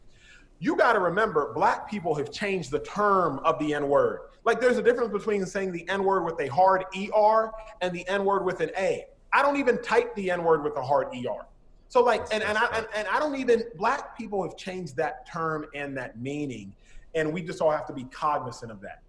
You 0.61 0.77
got 0.77 0.93
to 0.93 1.01
remember, 1.01 1.53
black 1.55 1.91
people 1.91 2.15
have 2.15 2.31
changed 2.31 2.71
the 2.71 2.81
term 2.81 3.41
of 3.41 3.59
the 3.59 3.75
N 3.75 3.89
word. 3.89 4.21
Like 4.45 4.61
there's 4.61 4.77
a 4.77 4.83
difference 4.83 5.11
between 5.11 5.45
saying 5.47 5.73
the 5.73 5.89
N 5.89 6.05
word 6.05 6.25
with 6.25 6.39
a 6.39 6.47
hard 6.49 6.85
ER 6.95 7.51
and 7.81 7.93
the 7.95 8.07
N 8.07 8.25
word 8.25 8.45
with 8.45 8.61
an 8.61 8.71
A. 8.77 9.07
I 9.33 9.43
don't 9.43 9.57
even 9.57 9.83
type 9.83 10.15
the 10.15 10.31
N 10.31 10.45
word 10.45 10.63
with 10.63 10.77
a 10.77 10.83
hard 10.83 11.09
ER. 11.15 11.47
So 11.89 12.03
like, 12.03 12.23
and, 12.31 12.43
and 12.45 12.57
I 12.57 12.67
and, 12.77 12.87
and 12.95 13.09
I 13.09 13.19
don't 13.19 13.37
even 13.37 13.65
black 13.77 14.17
people 14.17 14.43
have 14.43 14.57
changed 14.57 14.97
that 14.97 15.27
term 15.27 15.67
and 15.75 15.97
that 15.97 16.21
meaning, 16.21 16.73
and 17.15 17.33
we 17.33 17.43
just 17.43 17.61
all 17.61 17.71
have 17.71 17.87
to 17.87 17.93
be 17.93 18.05
cognizant 18.05 18.71
of 18.71 18.81
that. 18.83 19.01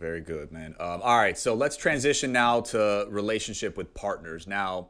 Very 0.00 0.20
good, 0.20 0.50
man. 0.50 0.74
Um, 0.80 1.00
all 1.02 1.18
right, 1.18 1.38
so 1.38 1.54
let's 1.54 1.76
transition 1.76 2.32
now 2.32 2.62
to 2.62 3.06
relationship 3.10 3.76
with 3.76 3.94
partners. 3.94 4.46
Now, 4.46 4.88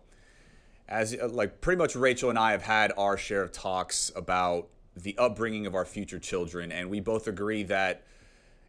as 0.89 1.15
uh, 1.15 1.29
like 1.29 1.61
pretty 1.61 1.79
much 1.79 1.97
Rachel 1.97 2.31
and 2.31 2.39
I 2.39 2.53
have 2.53 2.63
had 2.63 2.93
our 2.97 3.17
share 3.17 3.43
of 3.43 3.53
talks 3.53 4.13
about 4.15 4.69
the 4.97 5.17
upbringing 5.19 5.67
of 5.67 5.75
our 5.75 5.85
future 5.85 6.19
children, 6.19 6.71
and 6.71 6.89
we 6.91 7.01
both 7.01 7.27
agree 7.27 7.63
that 7.65 8.03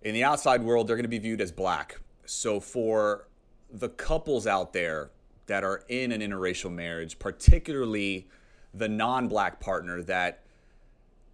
in 0.02 0.14
the 0.14 0.24
outside 0.24 0.64
world 0.64 0.88
they're 0.88 0.96
going 0.96 1.04
to 1.04 1.10
be 1.10 1.20
viewed 1.20 1.42
as 1.42 1.52
black. 1.52 2.00
So 2.26 2.60
for 2.60 3.28
the 3.70 3.90
couples 3.90 4.48
out 4.48 4.74
there 4.74 5.12
that 5.48 5.64
are 5.64 5.84
in 5.90 6.12
an 6.12 6.22
interracial 6.22 6.72
marriage, 6.72 7.20
particularly 7.20 8.28
the 8.74 8.90
non-black 8.90 9.60
partner 9.60 10.02
that 10.04 10.44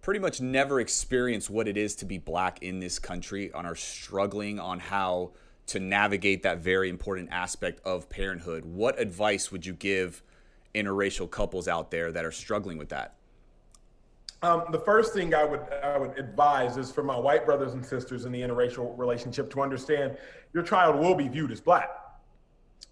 pretty 0.00 0.20
much 0.20 0.40
never 0.40 0.80
experienced 0.80 1.48
what 1.48 1.68
it 1.68 1.76
is 1.76 1.94
to 1.94 2.04
be 2.04 2.18
black 2.18 2.62
in 2.62 2.80
this 2.80 2.98
country 2.98 3.50
and 3.54 3.66
are 3.66 3.76
struggling 3.76 4.58
on 4.58 4.80
how 4.80 5.30
to 5.66 5.78
navigate 5.78 6.42
that 6.42 6.58
very 6.58 6.88
important 6.88 7.28
aspect 7.30 7.80
of 7.84 8.10
parenthood. 8.10 8.64
What 8.64 9.00
advice 9.00 9.52
would 9.52 9.64
you 9.64 9.72
give 9.72 10.22
interracial 10.74 11.30
couples 11.30 11.68
out 11.68 11.90
there 11.90 12.12
that 12.12 12.24
are 12.24 12.32
struggling 12.32 12.78
with 12.78 12.88
that? 12.90 13.14
Um, 14.42 14.64
the 14.72 14.80
first 14.80 15.14
thing 15.14 15.34
I 15.34 15.44
would 15.44 15.60
I 15.84 15.96
would 15.96 16.18
advise 16.18 16.76
is 16.76 16.90
for 16.90 17.04
my 17.04 17.16
white 17.16 17.46
brothers 17.46 17.74
and 17.74 17.84
sisters 17.84 18.24
in 18.24 18.32
the 18.32 18.40
interracial 18.40 18.98
relationship 18.98 19.50
to 19.52 19.62
understand 19.62 20.16
your 20.52 20.64
child 20.64 20.98
will 20.98 21.14
be 21.14 21.28
viewed 21.28 21.52
as 21.52 21.60
black. 21.60 21.90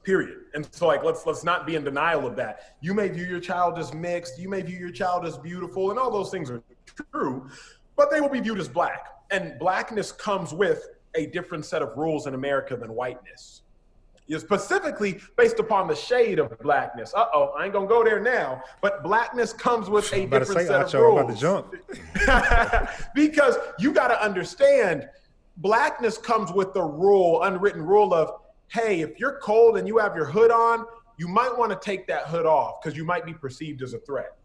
Period. 0.05 0.37
And 0.55 0.67
so 0.73 0.87
like 0.87 1.03
let's 1.03 1.27
let's 1.27 1.43
not 1.43 1.67
be 1.67 1.75
in 1.75 1.83
denial 1.83 2.25
of 2.25 2.37
that. 2.37 2.77
You 2.81 2.95
may 2.95 3.09
view 3.09 3.27
your 3.27 3.41
child 3.41 3.79
as 3.79 3.93
mixed, 3.93 4.39
you 4.39 4.49
may 4.49 4.63
view 4.63 4.79
your 4.79 4.93
child 4.93 5.27
as 5.27 5.37
beautiful, 5.37 5.91
and 5.91 5.99
all 5.99 6.11
those 6.11 6.31
things 6.31 6.51
are 6.51 6.63
true, 7.13 7.49
but 7.97 8.13
they 8.13 8.21
will 8.21 8.31
be 8.31 8.41
viewed 8.41 8.61
as 8.61 8.69
black. 8.69 9.09
And 9.33 9.59
blackness 9.59 10.13
comes 10.13 10.55
with 10.55 10.87
a 11.17 11.27
different 11.27 11.65
set 11.65 11.83
of 11.83 11.97
rules 11.97 12.29
in 12.29 12.35
America 12.35 12.77
than 12.77 12.95
whiteness 12.95 13.63
specifically 14.39 15.21
based 15.37 15.59
upon 15.59 15.89
the 15.89 15.95
shade 15.95 16.39
of 16.39 16.57
blackness. 16.61 17.13
Uh 17.15 17.27
oh, 17.35 17.49
I 17.59 17.65
ain't 17.65 17.73
gonna 17.73 17.87
go 17.87 18.05
there 18.05 18.21
now. 18.21 18.63
But 18.81 19.03
blackness 19.03 19.53
comes 19.53 19.91
with 19.91 20.13
a 20.13 20.27
different 20.27 20.47
say, 20.47 20.67
set 20.67 20.95
of 20.95 20.95
rules. 20.95 21.21
about 21.21 21.35
to 21.35 21.41
jump. 21.41 22.89
because 23.15 23.57
you 23.79 23.93
got 23.93 24.09
to 24.09 24.23
understand, 24.23 25.09
blackness 25.57 26.19
comes 26.19 26.53
with 26.53 26.73
the 26.75 26.83
rule, 26.83 27.43
unwritten 27.43 27.83
rule 27.83 28.15
of, 28.15 28.41
hey, 28.69 29.01
if 29.01 29.19
you're 29.19 29.39
cold 29.43 29.79
and 29.79 29.89
you 29.89 29.99
have 29.99 30.15
your 30.15 30.27
hood 30.27 30.51
on, 30.51 30.85
you 31.19 31.29
might 31.29 31.57
want 31.57 31.71
to 31.71 31.79
take 31.85 32.07
that 32.07 32.27
hood 32.27 32.47
off 32.47 32.81
because 32.83 32.97
you 32.97 33.05
might 33.05 33.27
be 33.27 33.35
perceived 33.35 33.83
as 33.83 33.95
a 33.95 33.99
threat 33.99 34.37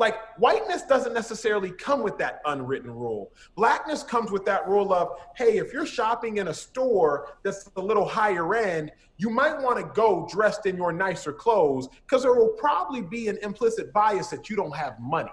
like 0.00 0.16
whiteness 0.38 0.82
doesn't 0.82 1.12
necessarily 1.12 1.70
come 1.70 2.02
with 2.02 2.16
that 2.16 2.40
unwritten 2.46 2.90
rule. 2.90 3.30
Blackness 3.54 4.02
comes 4.02 4.30
with 4.30 4.46
that 4.46 4.66
rule 4.66 4.94
of, 4.94 5.10
hey, 5.36 5.58
if 5.58 5.74
you're 5.74 5.84
shopping 5.84 6.38
in 6.38 6.48
a 6.48 6.54
store 6.54 7.36
that's 7.42 7.70
a 7.76 7.80
little 7.80 8.06
higher 8.06 8.54
end, 8.54 8.90
you 9.18 9.28
might 9.28 9.60
want 9.60 9.76
to 9.76 9.84
go 9.94 10.26
dressed 10.32 10.64
in 10.64 10.74
your 10.74 10.90
nicer 10.90 11.34
clothes 11.34 11.88
because 12.06 12.22
there 12.22 12.32
will 12.32 12.54
probably 12.58 13.02
be 13.02 13.28
an 13.28 13.36
implicit 13.42 13.92
bias 13.92 14.28
that 14.28 14.48
you 14.48 14.56
don't 14.56 14.74
have 14.74 14.98
money. 14.98 15.30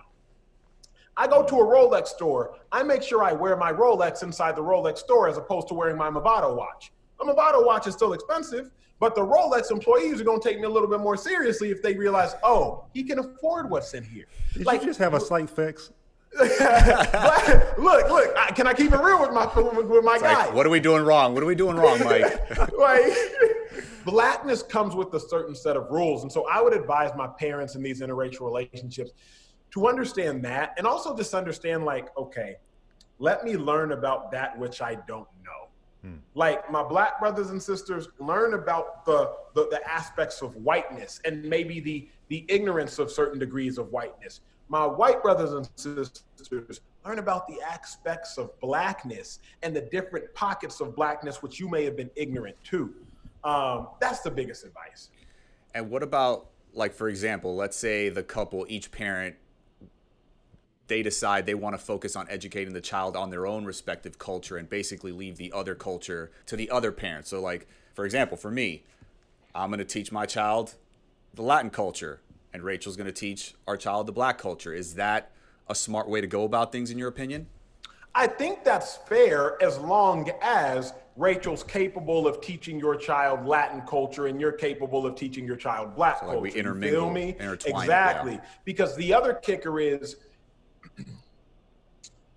I 1.15 1.27
go 1.27 1.43
to 1.43 1.55
a 1.55 1.65
Rolex 1.65 2.07
store, 2.07 2.57
I 2.71 2.83
make 2.83 3.01
sure 3.01 3.23
I 3.23 3.31
wear 3.31 3.55
my 3.55 3.71
Rolex 3.71 4.21
inside 4.21 4.57
the 4.57 4.61
Rolex 4.61 4.97
store 4.97 5.29
as 5.29 5.37
opposed 5.37 5.69
to 5.69 5.73
wearing 5.75 5.97
my 5.97 6.09
Movado 6.09 6.55
watch. 6.55 6.91
A 7.21 7.25
Movado 7.25 7.65
watch 7.65 7.87
is 7.87 7.93
still 7.93 8.11
expensive, 8.11 8.69
but 8.99 9.15
the 9.15 9.21
Rolex 9.21 9.71
employees 9.71 10.19
are 10.19 10.23
going 10.23 10.41
to 10.41 10.47
take 10.47 10.59
me 10.59 10.65
a 10.65 10.69
little 10.69 10.89
bit 10.89 10.99
more 10.99 11.17
seriously 11.17 11.69
if 11.69 11.81
they 11.81 11.93
realize, 11.93 12.33
oh, 12.43 12.85
he 12.93 13.03
can 13.03 13.19
afford 13.19 13.69
what's 13.69 13.93
in 13.93 14.03
here. 14.03 14.25
Did 14.53 14.65
like, 14.65 14.81
you 14.81 14.87
just 14.87 14.99
have 14.99 15.13
a 15.13 15.19
slight 15.19 15.49
fix? 15.49 15.91
look, 16.39 18.09
look. 18.09 18.35
Can 18.55 18.67
I 18.67 18.73
keep 18.75 18.91
it 18.91 18.99
real 18.99 19.21
with 19.21 19.31
my 19.31 19.45
with 19.55 20.03
my 20.03 20.19
guy? 20.19 20.45
Like, 20.45 20.53
what 20.53 20.67
are 20.67 20.69
we 20.69 20.79
doing 20.79 21.03
wrong? 21.03 21.33
What 21.33 21.41
are 21.41 21.47
we 21.47 21.55
doing 21.55 21.77
wrong, 21.77 21.99
Mike? 22.03 22.49
like, 22.77 23.13
blackness 24.05 24.61
comes 24.61 24.93
with 24.93 25.13
a 25.13 25.19
certain 25.19 25.55
set 25.55 25.77
of 25.77 25.89
rules, 25.89 26.23
and 26.23 26.31
so 26.31 26.47
I 26.47 26.61
would 26.61 26.73
advise 26.73 27.11
my 27.15 27.27
parents 27.27 27.75
in 27.75 27.81
these 27.81 28.01
interracial 28.01 28.41
relationships 28.41 29.11
to 29.71 29.87
understand 29.87 30.43
that, 30.45 30.73
and 30.77 30.85
also 30.85 31.15
just 31.15 31.33
understand, 31.33 31.85
like, 31.85 32.15
okay, 32.17 32.57
let 33.19 33.43
me 33.43 33.57
learn 33.57 33.93
about 33.93 34.31
that 34.31 34.57
which 34.59 34.81
I 34.81 34.95
don't 35.07 35.27
know. 35.43 35.66
Like 36.35 36.71
my 36.71 36.83
black 36.83 37.19
brothers 37.19 37.49
and 37.49 37.61
sisters 37.61 38.07
learn 38.19 38.53
about 38.53 39.05
the, 39.05 39.33
the, 39.55 39.67
the 39.69 39.81
aspects 39.89 40.41
of 40.41 40.55
whiteness 40.55 41.19
and 41.25 41.43
maybe 41.43 41.79
the 41.79 42.07
the 42.29 42.45
ignorance 42.49 42.99
of 42.99 43.09
certain 43.09 43.39
degrees 43.39 43.77
of 43.77 43.91
whiteness. 43.91 44.41
My 44.69 44.85
white 44.85 45.23
brothers 45.23 45.53
and 45.53 45.69
sisters 45.75 46.81
learn 47.05 47.19
about 47.19 47.47
the 47.47 47.61
aspects 47.61 48.37
of 48.37 48.59
blackness 48.59 49.39
and 49.63 49.73
the 49.73 49.81
different 49.81 50.33
pockets 50.33 50.81
of 50.81 50.93
blackness 50.93 51.41
which 51.41 51.59
you 51.59 51.69
may 51.69 51.85
have 51.85 51.95
been 51.95 52.11
ignorant 52.15 52.57
to. 52.65 52.93
Um, 53.45 53.87
that's 54.01 54.19
the 54.19 54.31
biggest 54.31 54.65
advice. 54.65 55.09
And 55.73 55.89
what 55.89 56.03
about 56.03 56.47
like 56.73 56.93
for 56.93 57.09
example, 57.09 57.55
let's 57.55 57.77
say 57.77 58.09
the 58.09 58.23
couple, 58.23 58.65
each 58.69 58.91
parent 58.91 59.35
they 60.87 61.01
decide 61.03 61.45
they 61.45 61.53
want 61.53 61.73
to 61.73 61.83
focus 61.83 62.15
on 62.15 62.27
educating 62.29 62.73
the 62.73 62.81
child 62.81 63.15
on 63.15 63.29
their 63.29 63.45
own 63.45 63.65
respective 63.65 64.17
culture 64.17 64.57
and 64.57 64.69
basically 64.69 65.11
leave 65.11 65.37
the 65.37 65.51
other 65.51 65.75
culture 65.75 66.31
to 66.45 66.55
the 66.55 66.69
other 66.69 66.91
parent. 66.91 67.27
So, 67.27 67.41
like, 67.41 67.67
for 67.93 68.05
example, 68.05 68.37
for 68.37 68.51
me, 68.51 68.83
I'm 69.53 69.69
going 69.69 69.79
to 69.79 69.85
teach 69.85 70.11
my 70.11 70.25
child 70.25 70.75
the 71.33 71.41
Latin 71.41 71.69
culture, 71.69 72.21
and 72.53 72.63
Rachel's 72.63 72.95
going 72.95 73.07
to 73.07 73.13
teach 73.13 73.53
our 73.67 73.77
child 73.77 74.07
the 74.07 74.11
black 74.11 74.37
culture. 74.37 74.73
Is 74.73 74.95
that 74.95 75.31
a 75.67 75.75
smart 75.75 76.07
way 76.07 76.21
to 76.21 76.27
go 76.27 76.43
about 76.43 76.71
things, 76.71 76.89
in 76.89 76.97
your 76.97 77.09
opinion? 77.09 77.47
I 78.15 78.25
think 78.25 78.63
that's 78.63 78.97
fair 78.97 79.61
as 79.61 79.77
long 79.77 80.31
as 80.41 80.93
Rachel's 81.17 81.63
capable 81.63 82.27
of 82.27 82.41
teaching 82.41 82.79
your 82.79 82.95
child 82.95 83.45
Latin 83.45 83.81
culture 83.81 84.27
and 84.27 84.41
you're 84.41 84.51
capable 84.53 85.05
of 85.05 85.15
teaching 85.15 85.45
your 85.45 85.55
child 85.55 85.95
black 85.95 86.19
so 86.19 86.25
like 86.25 86.35
culture. 86.35 86.41
We 86.41 86.59
intermingle, 86.59 87.11
me? 87.11 87.35
Exactly. 87.39 88.33
yeah. 88.33 88.41
Because 88.65 88.95
the 88.95 89.13
other 89.13 89.33
kicker 89.33 89.79
is 89.79 90.15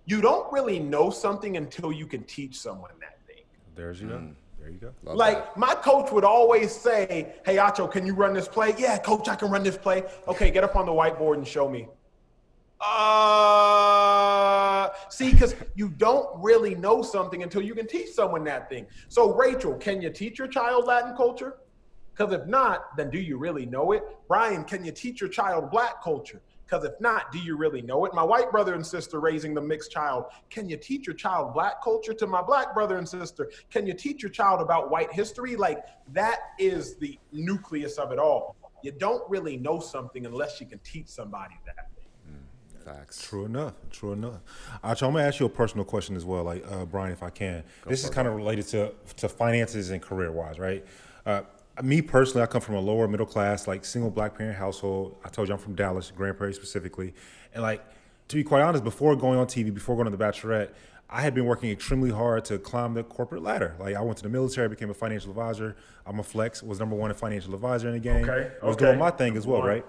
you 0.05 0.21
don't 0.21 0.51
really 0.51 0.79
know 0.79 1.09
something 1.09 1.57
until 1.57 1.91
you 1.91 2.05
can 2.05 2.23
teach 2.23 2.59
someone 2.59 2.91
that 2.99 3.19
thing. 3.27 3.43
There's 3.75 4.01
you 4.01 4.07
go. 4.07 4.15
Mm. 4.15 4.35
There 4.59 4.69
you 4.69 4.77
go. 4.77 4.91
Love 5.03 5.15
like 5.15 5.37
that. 5.37 5.57
my 5.57 5.73
coach 5.73 6.11
would 6.11 6.23
always 6.23 6.71
say, 6.71 7.33
"Hey, 7.43 7.55
Acho, 7.55 7.91
can 7.91 8.05
you 8.05 8.13
run 8.13 8.33
this 8.33 8.47
play?" 8.47 8.75
Yeah, 8.77 8.99
coach, 8.99 9.27
I 9.27 9.35
can 9.35 9.49
run 9.49 9.63
this 9.63 9.77
play. 9.77 10.03
Okay, 10.27 10.51
get 10.51 10.63
up 10.63 10.75
on 10.75 10.85
the 10.85 10.91
whiteboard 10.91 11.37
and 11.37 11.47
show 11.47 11.67
me. 11.67 11.87
Uh, 12.79 13.69
see, 15.09 15.31
because 15.31 15.55
you 15.75 15.89
don't 15.89 16.27
really 16.41 16.75
know 16.75 17.01
something 17.01 17.43
until 17.43 17.61
you 17.61 17.75
can 17.75 17.87
teach 17.87 18.11
someone 18.11 18.43
that 18.43 18.69
thing. 18.69 18.87
So, 19.07 19.33
Rachel, 19.33 19.75
can 19.75 20.01
you 20.01 20.09
teach 20.09 20.39
your 20.39 20.47
child 20.47 20.85
Latin 20.85 21.15
culture? 21.15 21.57
Because 22.13 22.33
if 22.33 22.47
not, 22.47 22.97
then 22.97 23.09
do 23.09 23.19
you 23.19 23.37
really 23.37 23.65
know 23.65 23.91
it? 23.93 24.03
Brian, 24.27 24.63
can 24.63 24.83
you 24.83 24.91
teach 24.91 25.21
your 25.21 25.29
child 25.29 25.71
black 25.71 26.03
culture? 26.03 26.41
Because 26.71 26.85
if 26.85 26.99
not, 27.01 27.33
do 27.33 27.39
you 27.39 27.57
really 27.57 27.81
know 27.81 28.05
it? 28.05 28.13
My 28.13 28.23
white 28.23 28.49
brother 28.49 28.75
and 28.75 28.85
sister 28.85 29.19
raising 29.19 29.53
the 29.53 29.61
mixed 29.61 29.91
child. 29.91 30.25
Can 30.49 30.69
you 30.69 30.77
teach 30.77 31.05
your 31.05 31.15
child 31.15 31.53
black 31.53 31.83
culture 31.83 32.13
to 32.13 32.27
my 32.27 32.41
black 32.41 32.73
brother 32.73 32.97
and 32.97 33.07
sister? 33.07 33.51
Can 33.69 33.85
you 33.85 33.93
teach 33.93 34.23
your 34.23 34.31
child 34.31 34.61
about 34.61 34.89
white 34.89 35.11
history? 35.11 35.57
Like 35.57 35.83
that 36.13 36.39
is 36.57 36.95
the 36.95 37.19
nucleus 37.33 37.97
of 37.97 38.13
it 38.13 38.19
all. 38.19 38.55
You 38.83 38.93
don't 38.93 39.29
really 39.29 39.57
know 39.57 39.81
something 39.81 40.25
unless 40.25 40.61
you 40.61 40.65
can 40.65 40.79
teach 40.79 41.07
somebody 41.07 41.59
that. 41.65 41.89
Mm, 42.29 42.85
facts. 42.85 43.21
True 43.21 43.45
enough. 43.45 43.73
True 43.91 44.13
enough. 44.13 44.39
Acho, 44.81 45.07
I'm 45.07 45.13
gonna 45.13 45.25
ask 45.25 45.41
you 45.41 45.47
a 45.47 45.49
personal 45.49 45.83
question 45.83 46.15
as 46.15 46.23
well, 46.23 46.45
like 46.45 46.63
uh, 46.71 46.85
Brian, 46.85 47.11
if 47.11 47.21
I 47.21 47.31
can. 47.31 47.63
Go 47.83 47.89
this 47.89 48.05
is 48.05 48.09
kind 48.09 48.29
of 48.29 48.35
related 48.35 48.65
to 48.67 48.93
to 49.17 49.27
finances 49.27 49.89
and 49.89 50.01
career 50.01 50.31
wise, 50.31 50.57
right? 50.57 50.85
Uh, 51.25 51.41
me 51.81 52.01
personally, 52.01 52.43
I 52.43 52.47
come 52.47 52.61
from 52.61 52.75
a 52.75 52.79
lower 52.79 53.07
middle 53.07 53.25
class, 53.25 53.67
like 53.67 53.85
single 53.85 54.11
black 54.11 54.37
parent 54.37 54.57
household. 54.57 55.17
I 55.23 55.29
told 55.29 55.47
you 55.47 55.53
I'm 55.53 55.59
from 55.59 55.75
Dallas, 55.75 56.11
Grand 56.15 56.37
Prairie 56.37 56.53
specifically, 56.53 57.13
and 57.53 57.63
like 57.63 57.83
to 58.31 58.37
be 58.37 58.43
quite 58.45 58.61
honest, 58.61 58.83
before 58.83 59.15
going 59.17 59.37
on 59.37 59.45
TV, 59.45 59.73
before 59.73 59.95
going 59.97 60.09
to 60.09 60.15
the 60.15 60.23
Bachelorette, 60.23 60.69
I 61.09 61.21
had 61.21 61.35
been 61.35 61.45
working 61.45 61.69
extremely 61.69 62.11
hard 62.11 62.45
to 62.45 62.57
climb 62.57 62.93
the 62.93 63.03
corporate 63.03 63.43
ladder. 63.43 63.75
Like 63.77 63.95
I 63.95 64.01
went 64.01 64.17
to 64.17 64.23
the 64.23 64.29
military, 64.29 64.69
became 64.69 64.89
a 64.89 64.93
financial 64.93 65.31
advisor. 65.31 65.75
I'm 66.05 66.19
a 66.19 66.23
flex, 66.23 66.63
was 66.63 66.79
number 66.79 66.95
one 66.95 67.11
in 67.11 67.17
financial 67.17 67.53
advisor 67.53 67.89
in 67.89 67.95
the 67.95 67.99
game. 67.99 68.29
Okay, 68.29 68.51
I 68.61 68.65
was 68.65 68.77
okay. 68.77 68.85
doing 68.85 68.99
my 68.99 69.11
thing 69.11 69.35
as 69.35 69.45
well, 69.45 69.61
right? 69.61 69.85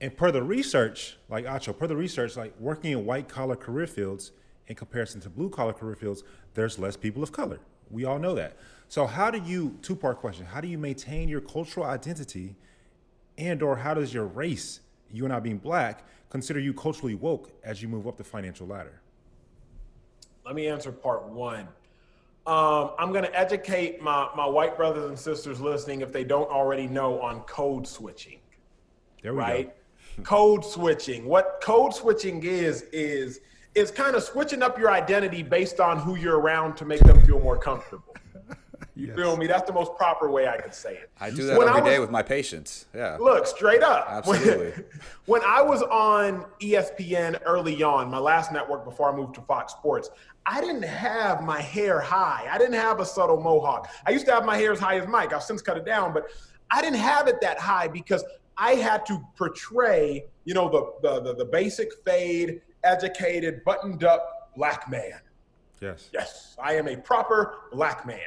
And 0.00 0.16
per 0.16 0.30
the 0.30 0.42
research, 0.42 1.16
like 1.28 1.46
Acho, 1.46 1.76
per 1.76 1.88
the 1.88 1.96
research, 1.96 2.36
like 2.36 2.54
working 2.60 2.92
in 2.92 3.04
white 3.04 3.28
collar 3.28 3.56
career 3.56 3.88
fields 3.88 4.30
in 4.68 4.76
comparison 4.76 5.20
to 5.22 5.28
blue 5.28 5.50
collar 5.50 5.72
career 5.72 5.96
fields, 5.96 6.22
there's 6.54 6.78
less 6.78 6.96
people 6.96 7.24
of 7.24 7.32
color. 7.32 7.58
We 7.90 8.04
all 8.04 8.20
know 8.20 8.36
that. 8.36 8.56
So 8.94 9.08
how 9.08 9.28
do 9.28 9.38
you 9.38 9.76
two 9.82 9.96
part 9.96 10.18
question? 10.18 10.46
How 10.46 10.60
do 10.60 10.68
you 10.68 10.78
maintain 10.78 11.28
your 11.28 11.40
cultural 11.40 11.84
identity, 11.84 12.54
and 13.36 13.60
or 13.60 13.74
how 13.74 13.92
does 13.92 14.14
your 14.14 14.26
race, 14.26 14.78
you 15.10 15.24
and 15.24 15.34
I 15.34 15.40
being 15.40 15.58
black, 15.58 16.04
consider 16.30 16.60
you 16.60 16.72
culturally 16.72 17.16
woke 17.16 17.50
as 17.64 17.82
you 17.82 17.88
move 17.88 18.06
up 18.06 18.16
the 18.16 18.22
financial 18.22 18.68
ladder? 18.68 19.00
Let 20.46 20.54
me 20.54 20.68
answer 20.68 20.92
part 20.92 21.24
one. 21.24 21.66
Um, 22.46 22.92
I'm 22.96 23.10
going 23.10 23.24
to 23.24 23.36
educate 23.36 24.00
my, 24.00 24.28
my 24.36 24.46
white 24.46 24.76
brothers 24.76 25.06
and 25.06 25.18
sisters 25.18 25.60
listening, 25.60 26.00
if 26.00 26.12
they 26.12 26.22
don't 26.22 26.48
already 26.48 26.86
know, 26.86 27.20
on 27.20 27.40
code 27.40 27.88
switching. 27.88 28.38
There 29.24 29.34
we 29.34 29.40
go. 29.40 29.44
right? 29.44 29.74
go. 30.18 30.22
code 30.22 30.64
switching. 30.64 31.24
What 31.24 31.58
code 31.60 31.92
switching 31.92 32.44
is 32.44 32.82
is 32.92 33.40
is 33.74 33.90
kind 33.90 34.14
of 34.14 34.22
switching 34.22 34.62
up 34.62 34.78
your 34.78 34.92
identity 34.92 35.42
based 35.42 35.80
on 35.80 35.98
who 35.98 36.14
you're 36.14 36.38
around 36.38 36.76
to 36.76 36.84
make 36.84 37.00
them 37.00 37.20
feel 37.26 37.40
more 37.40 37.58
comfortable. 37.58 38.14
You 38.94 39.06
yes. 39.08 39.16
feel 39.16 39.36
me? 39.36 39.46
That's 39.46 39.66
the 39.66 39.72
most 39.72 39.94
proper 39.96 40.30
way 40.30 40.48
I 40.48 40.56
could 40.60 40.74
say 40.74 40.94
it. 40.94 41.10
I 41.20 41.30
do 41.30 41.44
that 41.46 41.58
when 41.58 41.68
every 41.68 41.82
was, 41.82 41.90
day 41.90 41.98
with 41.98 42.10
my 42.10 42.22
patients. 42.22 42.86
Yeah. 42.94 43.16
Look, 43.20 43.46
straight 43.46 43.82
up. 43.82 44.06
Absolutely. 44.10 44.70
When, 44.70 44.84
when, 45.26 45.42
I 45.42 45.62
was 45.62 45.82
on 45.82 46.46
ESPN 46.60 47.40
early 47.44 47.82
on, 47.82 48.10
my 48.10 48.18
last 48.18 48.52
network 48.52 48.84
before 48.84 49.12
I 49.12 49.16
moved 49.16 49.34
to 49.36 49.40
Fox 49.42 49.72
Sports, 49.72 50.10
I 50.46 50.60
didn't 50.60 50.82
have 50.82 51.42
my 51.42 51.60
hair 51.60 52.00
high. 52.00 52.46
I 52.50 52.58
didn't 52.58 52.74
have 52.74 53.00
a 53.00 53.06
subtle 53.06 53.40
mohawk. 53.40 53.88
I 54.06 54.10
used 54.10 54.26
to 54.26 54.32
have 54.32 54.44
my 54.44 54.56
hair 54.56 54.72
as 54.72 54.78
high 54.78 54.98
as 54.98 55.08
Mike. 55.08 55.32
I've 55.32 55.42
since 55.42 55.62
cut 55.62 55.76
it 55.76 55.84
down, 55.84 56.12
but 56.12 56.26
I 56.70 56.82
didn't 56.82 56.98
have 56.98 57.28
it 57.28 57.40
that 57.40 57.58
high 57.58 57.88
because 57.88 58.24
I 58.56 58.72
had 58.72 59.06
to 59.06 59.22
portray, 59.36 60.24
you 60.44 60.54
know, 60.54 60.68
the, 60.68 61.08
the, 61.08 61.20
the, 61.20 61.34
the 61.34 61.44
basic 61.44 61.88
fade, 62.04 62.60
educated, 62.84 63.64
buttoned 63.64 64.04
up 64.04 64.52
black 64.56 64.88
man. 64.90 65.20
Yes. 65.80 66.08
Yes, 66.12 66.56
I 66.62 66.74
am 66.74 66.88
a 66.88 66.96
proper 66.96 67.56
black 67.72 68.06
man. 68.06 68.18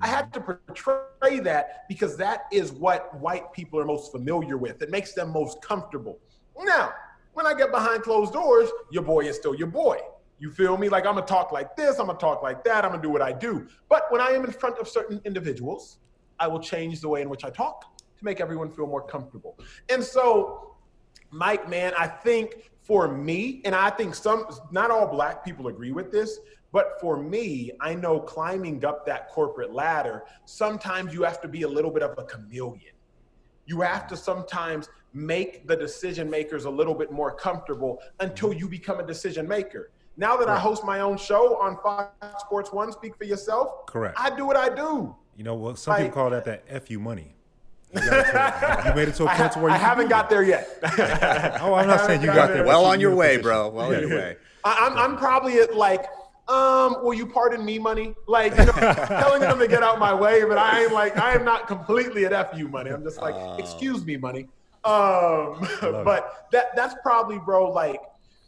I 0.00 0.06
had 0.08 0.32
to 0.34 0.40
portray 0.40 1.40
that 1.40 1.84
because 1.88 2.16
that 2.16 2.44
is 2.52 2.72
what 2.72 3.14
white 3.20 3.52
people 3.52 3.78
are 3.80 3.84
most 3.84 4.12
familiar 4.12 4.56
with. 4.56 4.82
It 4.82 4.90
makes 4.90 5.12
them 5.12 5.30
most 5.30 5.60
comfortable. 5.62 6.18
Now, 6.58 6.92
when 7.32 7.46
I 7.46 7.54
get 7.54 7.70
behind 7.70 8.02
closed 8.02 8.32
doors, 8.32 8.70
your 8.90 9.02
boy 9.02 9.26
is 9.26 9.36
still 9.36 9.54
your 9.54 9.66
boy. 9.66 9.98
You 10.38 10.50
feel 10.50 10.76
me? 10.76 10.88
Like 10.88 11.06
I'm 11.06 11.14
gonna 11.14 11.26
talk 11.26 11.52
like 11.52 11.76
this, 11.76 11.98
I'm 11.98 12.06
gonna 12.06 12.18
talk 12.18 12.42
like 12.42 12.64
that, 12.64 12.84
I'm 12.84 12.90
gonna 12.90 13.02
do 13.02 13.10
what 13.10 13.22
I 13.22 13.32
do. 13.32 13.66
But 13.88 14.04
when 14.10 14.20
I 14.20 14.30
am 14.30 14.44
in 14.44 14.52
front 14.52 14.78
of 14.78 14.88
certain 14.88 15.20
individuals, 15.24 15.98
I 16.38 16.48
will 16.48 16.60
change 16.60 17.00
the 17.00 17.08
way 17.08 17.22
in 17.22 17.28
which 17.28 17.44
I 17.44 17.50
talk 17.50 17.96
to 17.98 18.24
make 18.24 18.40
everyone 18.40 18.70
feel 18.70 18.86
more 18.86 19.06
comfortable. 19.06 19.58
And 19.88 20.02
so, 20.02 20.76
Mike, 21.30 21.68
man, 21.68 21.92
I 21.98 22.06
think 22.06 22.70
for 22.82 23.08
me, 23.08 23.62
and 23.64 23.74
I 23.74 23.90
think 23.90 24.14
some, 24.14 24.46
not 24.70 24.90
all 24.90 25.06
black 25.06 25.44
people 25.44 25.68
agree 25.68 25.92
with 25.92 26.12
this, 26.12 26.38
but 26.74 27.00
for 27.00 27.16
me, 27.16 27.70
I 27.80 27.94
know 27.94 28.18
climbing 28.18 28.84
up 28.84 29.06
that 29.06 29.28
corporate 29.28 29.72
ladder, 29.72 30.24
sometimes 30.44 31.14
you 31.14 31.22
have 31.22 31.40
to 31.42 31.48
be 31.48 31.62
a 31.62 31.68
little 31.68 31.90
bit 31.90 32.02
of 32.02 32.18
a 32.18 32.24
chameleon. 32.24 32.94
You 33.64 33.80
have 33.82 34.08
to 34.08 34.16
sometimes 34.16 34.88
make 35.12 35.68
the 35.68 35.76
decision 35.76 36.28
makers 36.28 36.64
a 36.64 36.70
little 36.70 36.94
bit 36.96 37.12
more 37.12 37.30
comfortable 37.30 38.02
until 38.18 38.52
you 38.52 38.68
become 38.68 38.98
a 38.98 39.06
decision 39.06 39.46
maker. 39.46 39.92
Now 40.16 40.36
that 40.36 40.48
I 40.48 40.58
host 40.58 40.82
my 40.84 40.98
own 40.98 41.16
show 41.16 41.56
on 41.62 41.78
Fox 41.80 42.10
Sports 42.40 42.72
One, 42.72 42.90
Speak 42.90 43.16
for 43.16 43.24
Yourself. 43.24 43.86
Correct. 43.86 44.16
I 44.18 44.34
do 44.34 44.44
what 44.44 44.56
I 44.56 44.68
do. 44.68 45.14
You 45.36 45.44
know 45.44 45.54
what? 45.54 45.78
Some 45.78 45.92
like, 45.92 46.02
people 46.02 46.22
call 46.22 46.30
that 46.30 46.44
that 46.44 46.88
fu 46.88 46.98
money. 46.98 47.36
You, 47.94 48.02
you 48.02 48.94
made 48.96 49.06
it 49.06 49.14
to 49.14 49.26
a 49.26 49.28
point 49.36 49.52
to 49.52 49.60
where 49.60 49.70
I 49.70 49.76
haven't 49.76 50.08
got 50.08 50.28
there 50.28 50.42
yet. 50.42 50.68
oh, 51.62 51.74
I'm 51.74 51.86
not 51.86 52.00
saying 52.06 52.20
you 52.20 52.26
got 52.26 52.48
there. 52.48 52.64
Well 52.64 52.84
on 52.84 52.98
your 52.98 53.14
way, 53.14 53.36
bro. 53.36 53.68
Well 53.68 53.94
on 53.94 54.00
your 54.00 54.10
way. 54.10 54.36
I, 54.64 54.88
I'm, 54.88 54.98
I'm 54.98 55.16
probably 55.16 55.58
at 55.60 55.76
like 55.76 56.06
um, 56.46 57.02
will 57.02 57.14
you 57.14 57.26
pardon 57.26 57.64
me 57.64 57.78
money? 57.78 58.14
Like, 58.26 58.56
you 58.56 58.66
know, 58.66 58.72
telling 58.72 59.40
them 59.40 59.58
to 59.58 59.66
get 59.66 59.82
out 59.82 59.98
my 59.98 60.12
way, 60.12 60.44
but 60.44 60.58
I 60.58 60.82
ain't 60.82 60.92
like, 60.92 61.16
I 61.16 61.34
am 61.34 61.44
not 61.44 61.66
completely 61.66 62.26
at 62.26 62.52
FU 62.52 62.68
money. 62.68 62.90
I'm 62.90 63.02
just 63.02 63.20
like, 63.20 63.34
uh, 63.34 63.56
excuse 63.58 64.04
me, 64.04 64.16
money. 64.16 64.48
Um, 64.84 65.66
but 65.80 66.48
that 66.52 66.76
that's 66.76 66.94
probably, 67.02 67.38
bro, 67.38 67.70
like, 67.70 68.00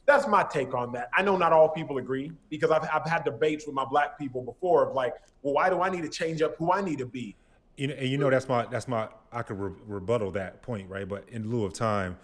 that's 0.04 0.28
my 0.28 0.44
take 0.44 0.74
on 0.74 0.92
that. 0.92 1.08
I 1.16 1.22
know 1.22 1.36
not 1.36 1.52
all 1.52 1.70
people 1.70 1.98
agree 1.98 2.32
because 2.50 2.70
I've, 2.70 2.86
I've 2.92 3.06
had 3.06 3.24
debates 3.24 3.66
with 3.66 3.74
my 3.74 3.84
black 3.84 4.18
people 4.18 4.42
before 4.42 4.88
of 4.88 4.94
like, 4.94 5.14
well, 5.42 5.54
why 5.54 5.70
do 5.70 5.80
I 5.80 5.88
need 5.88 6.02
to 6.02 6.08
change 6.08 6.42
up 6.42 6.56
who 6.56 6.72
I 6.72 6.82
need 6.82 6.98
to 6.98 7.06
be? 7.06 7.34
You 7.76 7.88
know, 7.88 7.94
and 7.94 8.08
you 8.08 8.18
know 8.18 8.30
that's 8.30 8.48
my 8.48 8.66
that's 8.66 8.88
my 8.88 9.08
I 9.32 9.42
could 9.42 9.58
re- 9.58 9.74
rebuttal 9.86 10.30
that 10.32 10.62
point, 10.62 10.88
right? 10.88 11.08
But 11.08 11.28
in 11.30 11.50
lieu 11.50 11.64
of 11.64 11.72
time, 11.72 12.18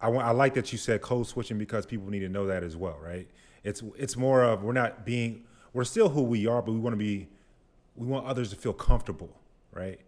I 0.00 0.08
want 0.08 0.26
I 0.26 0.30
like 0.30 0.54
that 0.54 0.72
you 0.72 0.78
said 0.78 1.00
code 1.00 1.26
switching 1.26 1.58
because 1.58 1.84
people 1.84 2.08
need 2.08 2.20
to 2.20 2.28
know 2.28 2.46
that 2.46 2.62
as 2.62 2.76
well, 2.76 2.98
right? 3.00 3.28
It's 3.64 3.82
it's 3.96 4.16
more 4.16 4.44
of 4.44 4.62
we're 4.62 4.72
not 4.72 5.04
being 5.04 5.44
we're 5.72 5.84
still 5.84 6.10
who 6.10 6.22
we 6.22 6.46
are, 6.46 6.62
but 6.62 6.72
we 6.72 6.78
want 6.78 6.92
to 6.92 6.98
be 6.98 7.28
we 7.96 8.06
want 8.06 8.26
others 8.26 8.50
to 8.50 8.56
feel 8.56 8.72
comfortable, 8.72 9.30
right? 9.72 9.98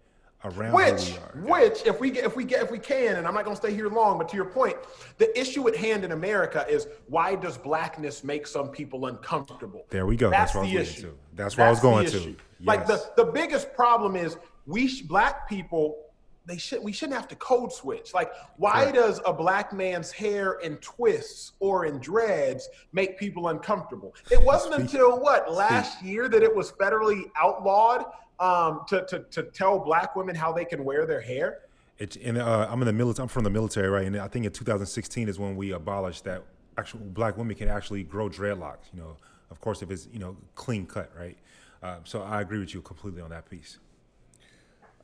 Around 0.45 0.75
which, 0.75 1.15
which, 1.37 1.87
if 1.87 1.99
we 1.99 2.11
get, 2.11 2.25
if 2.25 2.37
we 2.37 2.45
get, 2.45 2.63
if 2.63 2.71
we 2.71 2.79
can, 2.79 3.17
and 3.17 3.27
I'm 3.27 3.35
not 3.35 3.45
going 3.45 3.57
to 3.57 3.61
stay 3.61 3.75
here 3.75 3.89
long, 3.89 4.19
but 4.19 4.29
to 4.29 4.37
your 4.37 4.45
point, 4.45 4.77
the 5.19 5.37
issue 5.39 5.67
at 5.67 5.75
hand 5.75 6.05
in 6.05 6.13
America 6.13 6.65
is 6.69 6.87
why 7.09 7.35
does 7.35 7.57
blackness 7.57 8.23
make 8.23 8.47
some 8.47 8.69
people 8.69 9.07
uncomfortable? 9.07 9.87
There 9.89 10.07
we 10.07 10.15
go. 10.15 10.31
That's, 10.31 10.53
That's 10.53 10.67
the 10.67 10.77
issue. 10.77 11.15
That's 11.35 11.57
where 11.57 11.57
That's 11.57 11.59
what 11.59 11.67
I 11.67 11.71
was 11.71 11.81
going 11.81 12.07
to. 12.23 12.31
Yes. 12.31 12.37
Like 12.63 12.87
the 12.87 13.03
the 13.17 13.25
biggest 13.25 13.73
problem 13.75 14.15
is 14.15 14.37
we 14.67 15.03
black 15.03 15.49
people 15.49 16.06
they 16.47 16.57
should 16.57 16.83
we 16.83 16.93
shouldn't 16.93 17.17
have 17.17 17.29
to 17.29 17.37
code 17.37 17.73
switch. 17.73 18.15
Like, 18.15 18.31
why 18.57 18.93
does 18.93 19.21
a 19.27 19.33
black 19.33 19.73
man's 19.73 20.13
hair 20.13 20.55
in 20.61 20.77
twists 20.77 21.53
or 21.59 21.87
in 21.87 21.99
dreads 21.99 22.69
make 22.93 23.19
people 23.19 23.49
uncomfortable? 23.49 24.15
It 24.31 24.43
wasn't 24.43 24.75
Speak. 24.75 24.85
until 24.85 25.19
what 25.19 25.53
last 25.53 25.99
Speak. 25.99 26.13
year 26.13 26.29
that 26.29 26.43
it 26.43 26.55
was 26.55 26.73
federally 26.73 27.25
outlawed 27.37 28.05
um, 28.39 28.83
to, 28.89 29.05
to 29.07 29.21
to 29.31 29.43
tell 29.45 29.79
black 29.79 30.15
women 30.15 30.37
how 30.37 30.53
they 30.53 30.65
can 30.65 30.85
wear 30.85 31.05
their 31.05 31.21
hair. 31.21 31.63
It's 31.99 32.17
in 32.17 32.37
uh, 32.37 32.69
I'm 32.71 32.81
in 32.81 32.87
the 32.87 32.93
military. 32.93 33.25
I'm 33.25 33.29
from 33.29 33.45
the 33.45 33.51
military, 33.51 33.89
right? 33.89 34.07
And 34.07 34.17
I 34.17 34.29
think 34.29 34.47
in 34.47 34.53
2016 34.53 35.29
is 35.29 35.39
when 35.39 35.57
we 35.57 35.73
abolished 35.73 36.25
that 36.25 36.45
actual 36.79 37.01
black 37.01 37.37
women 37.37 37.57
can 37.57 37.69
actually 37.69 38.05
grow 38.05 38.29
dreadlocks. 38.29 38.93
You 38.93 39.01
know, 39.01 39.17
of 39.51 39.61
course, 39.61 39.83
if 39.83 39.91
it's 39.91 40.09
you 40.13 40.21
know 40.21 40.37
clean 40.55 40.87
cut, 40.87 41.11
right? 41.19 41.37
Uh, 41.83 41.99
so 42.05 42.23
I 42.23 42.41
agree 42.41 42.59
with 42.59 42.73
you 42.73 42.83
completely 42.83 43.21
on 43.21 43.31
that 43.31 43.51
piece. 43.51 43.79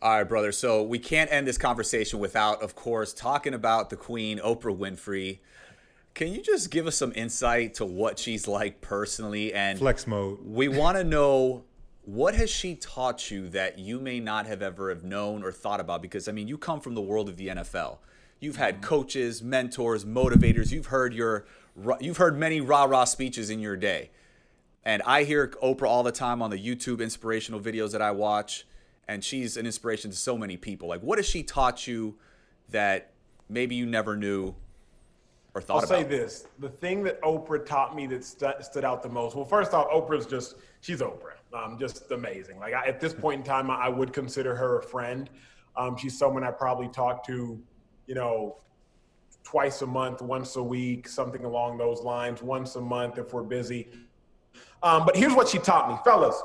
All 0.02 0.16
right, 0.16 0.24
brother. 0.24 0.50
So 0.50 0.82
we 0.82 0.98
can't 0.98 1.32
end 1.32 1.46
this 1.46 1.56
conversation 1.56 2.18
without, 2.18 2.60
of 2.60 2.74
course, 2.74 3.12
talking 3.12 3.54
about 3.54 3.88
the 3.88 3.94
Queen, 3.94 4.40
Oprah 4.40 4.76
Winfrey. 4.76 5.38
Can 6.14 6.32
you 6.32 6.42
just 6.42 6.72
give 6.72 6.88
us 6.88 6.96
some 6.96 7.12
insight 7.14 7.74
to 7.74 7.84
what 7.84 8.18
she's 8.18 8.48
like 8.48 8.80
personally? 8.80 9.54
And 9.54 9.78
flex 9.78 10.08
mode. 10.08 10.40
We 10.44 10.66
want 10.66 10.96
to 10.96 11.04
know 11.04 11.62
what 12.04 12.34
has 12.34 12.50
she 12.50 12.74
taught 12.74 13.30
you 13.30 13.48
that 13.50 13.78
you 13.78 14.00
may 14.00 14.18
not 14.18 14.46
have 14.46 14.60
ever 14.60 14.88
have 14.88 15.04
known 15.04 15.44
or 15.44 15.52
thought 15.52 15.78
about? 15.78 16.02
Because 16.02 16.26
I 16.26 16.32
mean, 16.32 16.48
you 16.48 16.58
come 16.58 16.80
from 16.80 16.96
the 16.96 17.00
world 17.00 17.28
of 17.28 17.36
the 17.36 17.46
NFL. 17.46 17.98
You've 18.40 18.56
had 18.56 18.74
mm-hmm. 18.74 18.84
coaches, 18.84 19.40
mentors, 19.40 20.04
motivators. 20.04 20.72
You've 20.72 20.86
heard 20.86 21.14
your 21.14 21.46
you've 22.00 22.16
heard 22.16 22.36
many 22.36 22.60
rah 22.60 22.84
rah 22.86 23.04
speeches 23.04 23.50
in 23.50 23.60
your 23.60 23.76
day. 23.76 24.10
And 24.84 25.00
I 25.02 25.22
hear 25.22 25.46
Oprah 25.62 25.86
all 25.86 26.02
the 26.02 26.10
time 26.10 26.42
on 26.42 26.50
the 26.50 26.58
YouTube 26.58 27.00
inspirational 27.00 27.60
videos 27.60 27.92
that 27.92 28.02
I 28.02 28.10
watch 28.10 28.66
and 29.08 29.24
she's 29.24 29.56
an 29.56 29.66
inspiration 29.66 30.10
to 30.10 30.16
so 30.16 30.38
many 30.38 30.56
people. 30.56 30.88
Like, 30.88 31.00
what 31.00 31.18
has 31.18 31.26
she 31.26 31.42
taught 31.42 31.86
you 31.86 32.16
that 32.70 33.12
maybe 33.48 33.74
you 33.74 33.86
never 33.86 34.16
knew 34.16 34.54
or 35.54 35.60
thought 35.60 35.84
about? 35.84 35.94
I'll 35.94 36.00
about? 36.00 36.10
say 36.10 36.16
this: 36.16 36.46
the 36.58 36.68
thing 36.68 37.02
that 37.04 37.20
Oprah 37.22 37.64
taught 37.64 37.94
me 37.94 38.06
that 38.08 38.24
st- 38.24 38.64
stood 38.64 38.84
out 38.84 39.02
the 39.02 39.08
most. 39.08 39.36
Well, 39.36 39.44
first 39.44 39.74
off, 39.74 39.88
Oprah's 39.90 40.26
just 40.26 40.56
she's 40.80 41.00
Oprah. 41.00 41.36
Um, 41.52 41.78
just 41.78 42.10
amazing. 42.10 42.58
Like 42.58 42.74
I, 42.74 42.86
at 42.86 43.00
this 43.00 43.12
point 43.12 43.40
in 43.40 43.44
time, 43.44 43.70
I 43.70 43.88
would 43.88 44.12
consider 44.12 44.54
her 44.54 44.78
a 44.78 44.82
friend. 44.82 45.28
Um, 45.76 45.96
she's 45.96 46.18
someone 46.18 46.44
I 46.44 46.50
probably 46.50 46.88
talk 46.88 47.26
to, 47.26 47.60
you 48.06 48.14
know, 48.14 48.58
twice 49.42 49.82
a 49.82 49.86
month, 49.86 50.22
once 50.22 50.56
a 50.56 50.62
week, 50.62 51.08
something 51.08 51.44
along 51.44 51.78
those 51.78 52.00
lines. 52.02 52.42
Once 52.42 52.76
a 52.76 52.80
month 52.80 53.18
if 53.18 53.32
we're 53.32 53.42
busy. 53.42 53.88
Um, 54.82 55.04
but 55.04 55.16
here's 55.16 55.34
what 55.34 55.48
she 55.48 55.58
taught 55.58 55.88
me, 55.88 55.96
fellas. 56.04 56.42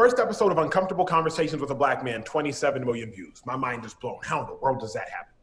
First 0.00 0.18
episode 0.18 0.50
of 0.50 0.56
Uncomfortable 0.56 1.04
Conversations 1.04 1.60
with 1.60 1.72
a 1.72 1.74
Black 1.74 2.02
Man, 2.02 2.22
27 2.22 2.86
million 2.86 3.12
views. 3.12 3.42
My 3.44 3.54
mind 3.54 3.84
is 3.84 3.92
blown. 3.92 4.16
How 4.22 4.40
in 4.40 4.46
the 4.46 4.54
world 4.54 4.80
does 4.80 4.94
that 4.94 5.10
happen? 5.10 5.34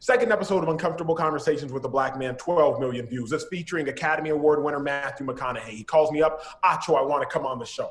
Second 0.00 0.32
episode 0.32 0.62
of 0.62 0.70
Uncomfortable 0.70 1.14
Conversations 1.14 1.70
with 1.70 1.84
a 1.84 1.88
Black 1.90 2.16
Man, 2.16 2.34
12 2.36 2.80
million 2.80 3.06
views. 3.06 3.30
It's 3.30 3.44
featuring 3.50 3.90
Academy 3.90 4.30
Award 4.30 4.64
winner 4.64 4.80
Matthew 4.80 5.26
McConaughey. 5.26 5.68
He 5.68 5.84
calls 5.84 6.10
me 6.12 6.22
up, 6.22 6.40
Acho, 6.64 6.98
I 6.98 7.02
want 7.02 7.28
to 7.28 7.28
come 7.28 7.44
on 7.44 7.58
the 7.58 7.66
show. 7.66 7.90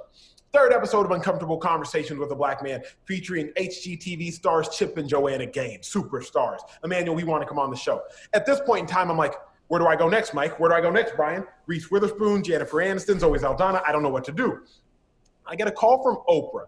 Third 0.52 0.74
episode 0.74 1.06
of 1.06 1.12
Uncomfortable 1.12 1.60
Conversations 1.60 2.20
with 2.20 2.32
a 2.32 2.36
Black 2.36 2.64
Man, 2.64 2.82
featuring 3.06 3.50
HGTV 3.50 4.34
stars 4.34 4.70
Chip 4.70 4.98
and 4.98 5.08
Joanna 5.08 5.46
Gaines, 5.46 5.88
superstars. 5.88 6.62
Emmanuel, 6.84 7.16
we 7.16 7.24
want 7.24 7.44
to 7.44 7.48
come 7.48 7.60
on 7.60 7.70
the 7.70 7.78
show. 7.78 8.02
At 8.34 8.48
this 8.48 8.60
point 8.62 8.82
in 8.82 8.88
time, 8.88 9.12
I'm 9.12 9.18
like, 9.18 9.36
where 9.68 9.80
do 9.80 9.86
I 9.86 9.96
go 9.96 10.10
next, 10.10 10.34
Mike? 10.34 10.60
Where 10.60 10.72
do 10.72 10.76
I 10.76 10.82
go 10.82 10.90
next, 10.90 11.16
Brian? 11.16 11.46
Reese 11.68 11.92
Witherspoon, 11.92 12.44
Jennifer 12.44 12.78
Aniston, 12.78 13.20
Zoe 13.20 13.38
Saldana. 13.38 13.84
I 13.86 13.92
don't 13.92 14.02
know 14.02 14.10
what 14.10 14.24
to 14.24 14.32
do. 14.32 14.62
I 15.48 15.56
get 15.56 15.68
a 15.68 15.72
call 15.72 16.02
from 16.04 16.18
Oprah, 16.28 16.68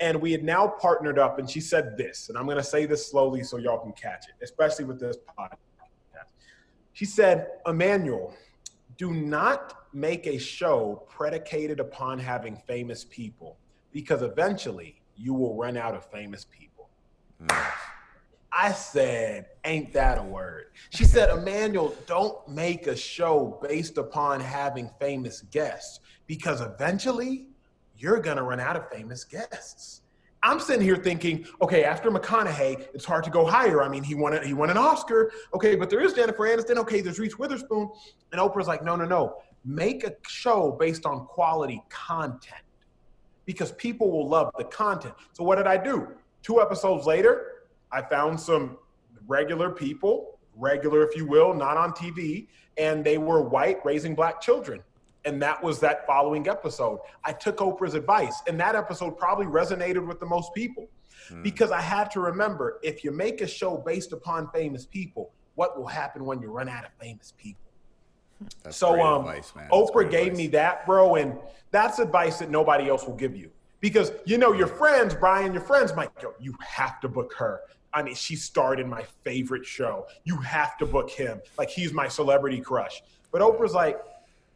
and 0.00 0.20
we 0.20 0.32
had 0.32 0.44
now 0.44 0.66
partnered 0.66 1.18
up, 1.18 1.38
and 1.38 1.48
she 1.48 1.60
said 1.60 1.96
this, 1.96 2.28
and 2.28 2.38
I'm 2.38 2.44
going 2.44 2.56
to 2.56 2.62
say 2.62 2.86
this 2.86 3.10
slowly 3.10 3.42
so 3.42 3.56
y'all 3.56 3.78
can 3.78 3.92
catch 3.92 4.26
it, 4.28 4.34
especially 4.42 4.84
with 4.84 5.00
this 5.00 5.16
podcast. 5.38 5.62
She 6.92 7.04
said, 7.04 7.48
Emmanuel, 7.66 8.34
do 8.98 9.12
not 9.12 9.86
make 9.92 10.26
a 10.26 10.38
show 10.38 11.06
predicated 11.08 11.80
upon 11.80 12.18
having 12.18 12.56
famous 12.56 13.04
people 13.04 13.56
because 13.92 14.22
eventually 14.22 15.00
you 15.16 15.34
will 15.34 15.56
run 15.56 15.76
out 15.76 15.94
of 15.94 16.04
famous 16.10 16.44
people. 16.44 16.88
I 18.52 18.72
said, 18.72 19.46
Ain't 19.64 19.92
that 19.94 20.18
a 20.18 20.22
word? 20.22 20.66
She 20.90 21.04
said, 21.04 21.30
Emmanuel, 21.30 21.94
don't 22.06 22.46
make 22.48 22.86
a 22.86 22.94
show 22.94 23.58
based 23.66 23.96
upon 23.96 24.40
having 24.40 24.90
famous 25.00 25.40
guests 25.40 26.00
because 26.26 26.60
eventually 26.60 27.46
you're 27.96 28.20
going 28.20 28.36
to 28.36 28.42
run 28.42 28.60
out 28.60 28.76
of 28.76 28.88
famous 28.90 29.24
guests. 29.24 30.02
I'm 30.44 30.58
sitting 30.58 30.82
here 30.82 30.96
thinking, 30.96 31.46
okay, 31.60 31.84
after 31.84 32.10
McConaughey, 32.10 32.88
it's 32.94 33.04
hard 33.04 33.22
to 33.24 33.30
go 33.30 33.46
higher. 33.46 33.82
I 33.82 33.88
mean, 33.88 34.02
he 34.02 34.16
won 34.16 34.34
a, 34.34 34.44
he 34.44 34.54
won 34.54 34.70
an 34.70 34.76
Oscar. 34.76 35.30
Okay, 35.54 35.76
but 35.76 35.88
there 35.88 36.00
is 36.00 36.14
Jennifer 36.14 36.42
Aniston. 36.42 36.76
Okay, 36.78 37.00
there's 37.00 37.20
Reese 37.20 37.38
Witherspoon. 37.38 37.88
And 38.32 38.40
Oprah's 38.40 38.66
like, 38.66 38.82
no, 38.82 38.96
no, 38.96 39.04
no. 39.04 39.36
Make 39.64 40.02
a 40.02 40.14
show 40.26 40.76
based 40.80 41.06
on 41.06 41.26
quality 41.26 41.80
content 41.90 42.62
because 43.44 43.70
people 43.72 44.10
will 44.10 44.28
love 44.28 44.50
the 44.58 44.64
content. 44.64 45.14
So 45.32 45.44
what 45.44 45.56
did 45.56 45.68
I 45.68 45.76
do? 45.76 46.08
Two 46.42 46.60
episodes 46.60 47.06
later, 47.06 47.66
I 47.92 48.02
found 48.02 48.38
some 48.40 48.78
regular 49.28 49.70
people, 49.70 50.38
regular 50.56 51.06
if 51.06 51.16
you 51.16 51.26
will, 51.26 51.54
not 51.54 51.76
on 51.76 51.92
TV, 51.92 52.48
and 52.76 53.04
they 53.04 53.18
were 53.18 53.42
white 53.42 53.78
raising 53.84 54.14
black 54.14 54.40
children. 54.40 54.82
And 55.24 55.40
that 55.40 55.62
was 55.62 55.78
that 55.80 56.06
following 56.06 56.48
episode. 56.48 56.98
I 57.24 57.32
took 57.32 57.58
Oprah's 57.58 57.94
advice, 57.94 58.42
and 58.48 58.58
that 58.58 58.74
episode 58.74 59.16
probably 59.16 59.46
resonated 59.46 60.06
with 60.06 60.18
the 60.18 60.26
most 60.26 60.52
people 60.54 60.88
mm. 61.30 61.42
because 61.42 61.70
I 61.70 61.80
had 61.80 62.10
to 62.12 62.20
remember 62.20 62.80
if 62.82 63.04
you 63.04 63.12
make 63.12 63.40
a 63.40 63.46
show 63.46 63.76
based 63.76 64.12
upon 64.12 64.50
famous 64.50 64.84
people, 64.84 65.32
what 65.54 65.78
will 65.78 65.86
happen 65.86 66.24
when 66.24 66.40
you 66.40 66.50
run 66.50 66.68
out 66.68 66.84
of 66.84 66.90
famous 67.00 67.32
people? 67.36 67.60
That's 68.64 68.76
so 68.76 69.00
um, 69.00 69.20
advice, 69.20 69.52
Oprah 69.70 70.10
gave 70.10 70.32
advice. 70.32 70.36
me 70.36 70.46
that, 70.48 70.84
bro, 70.86 71.14
and 71.14 71.38
that's 71.70 72.00
advice 72.00 72.40
that 72.40 72.50
nobody 72.50 72.88
else 72.88 73.06
will 73.06 73.14
give 73.14 73.36
you 73.36 73.50
because 73.82 74.12
you 74.24 74.38
know 74.38 74.52
your 74.52 74.66
friends, 74.66 75.14
Brian, 75.14 75.52
your 75.52 75.62
friends 75.62 75.94
might 75.94 76.14
go, 76.20 76.32
you 76.40 76.56
have 76.66 77.00
to 77.00 77.08
book 77.08 77.34
her. 77.36 77.60
I 77.92 78.02
mean, 78.02 78.14
she 78.14 78.36
starred 78.36 78.80
in 78.80 78.88
my 78.88 79.04
favorite 79.22 79.66
show. 79.66 80.06
You 80.24 80.38
have 80.38 80.78
to 80.78 80.86
book 80.86 81.10
him. 81.10 81.42
Like 81.58 81.68
he's 81.68 81.92
my 81.92 82.08
celebrity 82.08 82.60
crush. 82.60 83.02
But 83.30 83.42
Oprah's 83.42 83.74
like, 83.74 84.00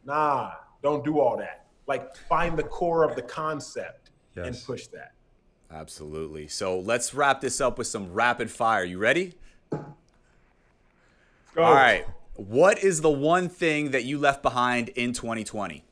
nah, 0.07 0.53
don't 0.81 1.05
do 1.05 1.19
all 1.19 1.37
that. 1.37 1.65
Like 1.85 2.15
find 2.15 2.57
the 2.57 2.63
core 2.63 3.03
of 3.03 3.15
the 3.15 3.21
concept 3.21 4.09
yes. 4.35 4.47
and 4.47 4.65
push 4.65 4.87
that. 4.87 5.11
Absolutely. 5.71 6.47
So 6.47 6.79
let's 6.79 7.13
wrap 7.13 7.41
this 7.41 7.61
up 7.61 7.77
with 7.77 7.87
some 7.87 8.13
rapid 8.13 8.49
fire. 8.49 8.83
You 8.83 8.97
ready? 8.97 9.35
Go. 9.69 11.63
All 11.63 11.73
right. 11.73 12.05
What 12.35 12.83
is 12.83 13.01
the 13.01 13.09
one 13.09 13.49
thing 13.49 13.91
that 13.91 14.05
you 14.05 14.17
left 14.17 14.41
behind 14.41 14.89
in 14.89 15.11
2020? 15.11 15.83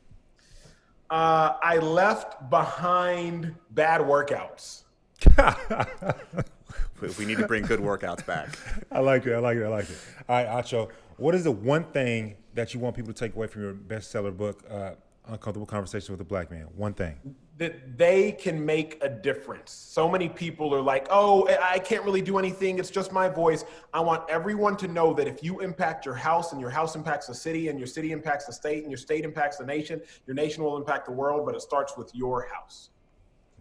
Uh, 1.10 1.54
I 1.62 1.78
left 1.78 2.50
behind 2.50 3.56
bad 3.72 4.02
workouts. 4.02 4.84
we 7.18 7.26
need 7.26 7.38
to 7.38 7.48
bring 7.48 7.64
good 7.64 7.80
workouts 7.80 8.26
back. 8.26 8.50
I 8.92 9.00
like 9.00 9.26
it. 9.26 9.34
I 9.34 9.40
like 9.40 9.58
it. 9.58 9.64
I 9.64 9.68
like 9.68 9.90
it. 9.90 9.98
All 10.30 10.36
right, 10.36 10.64
Acho, 10.64 10.90
what 11.18 11.36
is 11.36 11.44
the 11.44 11.52
one 11.52 11.84
thing 11.86 12.36
that 12.54 12.74
you 12.74 12.80
want 12.80 12.96
people 12.96 13.14
to 13.14 13.20
take 13.20 13.36
away 13.36 13.48
from 13.48 13.62
your 13.62 13.74
bestseller 13.74 14.36
book, 14.36 14.64
uh, 14.70 14.92
Uncomfortable 15.28 15.66
Conversation 15.66 16.14
with 16.14 16.22
a 16.22 16.26
Black 16.26 16.52
Man? 16.52 16.68
One 16.76 16.94
thing. 16.94 17.16
That 17.58 17.98
they 17.98 18.34
can 18.34 18.66
make 18.66 19.02
a 19.02 19.08
difference. 19.08 19.72
So 19.72 20.10
many 20.10 20.28
people 20.28 20.76
are 20.76 20.82
like, 20.82 21.08
oh, 21.10 21.48
I 21.48 21.80
can't 21.80 22.04
really 22.04 22.22
do 22.22 22.38
anything. 22.38 22.80
It's 22.80 22.90
just 22.90 23.14
my 23.14 23.30
voice. 23.30 23.64
I 23.94 24.02
want 24.02 24.30
everyone 24.30 24.76
to 24.78 24.90
know 24.90 25.14
that 25.14 25.26
if 25.26 25.42
you 25.42 25.62
impact 25.62 26.06
your 26.06 26.16
house 26.16 26.52
and 26.52 26.60
your 26.60 26.70
house 26.70 26.96
impacts 26.96 27.28
the 27.28 27.36
city 27.36 27.70
and 27.70 27.80
your 27.80 27.88
city 27.88 28.12
impacts 28.12 28.46
the 28.46 28.52
state 28.52 28.84
and 28.84 28.92
your 28.92 28.98
state 28.98 29.24
impacts 29.24 29.58
the 29.58 29.66
nation, 29.66 30.02
your 30.28 30.36
nation 30.36 30.64
will 30.64 30.76
impact 30.76 31.06
the 31.06 31.14
world, 31.14 31.46
but 31.46 31.56
it 31.56 31.62
starts 31.62 31.96
with 31.96 32.14
your 32.14 32.46
house. 32.54 32.90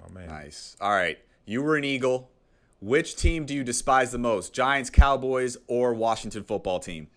Oh, 0.05 0.13
man. 0.13 0.27
Nice. 0.27 0.77
All 0.81 0.91
right. 0.91 1.19
You 1.47 1.63
were 1.63 1.77
an 1.77 1.85
Eagle. 1.85 2.31
Which 2.81 3.15
team 3.17 3.47
do 3.47 3.55
you 3.55 3.63
despise 3.63 4.11
the 4.11 4.19
most? 4.19 4.53
Giants, 4.53 4.91
Cowboys, 4.91 5.57
or 5.69 5.95
Washington 5.95 6.43
football 6.43 6.81
team? 6.81 7.09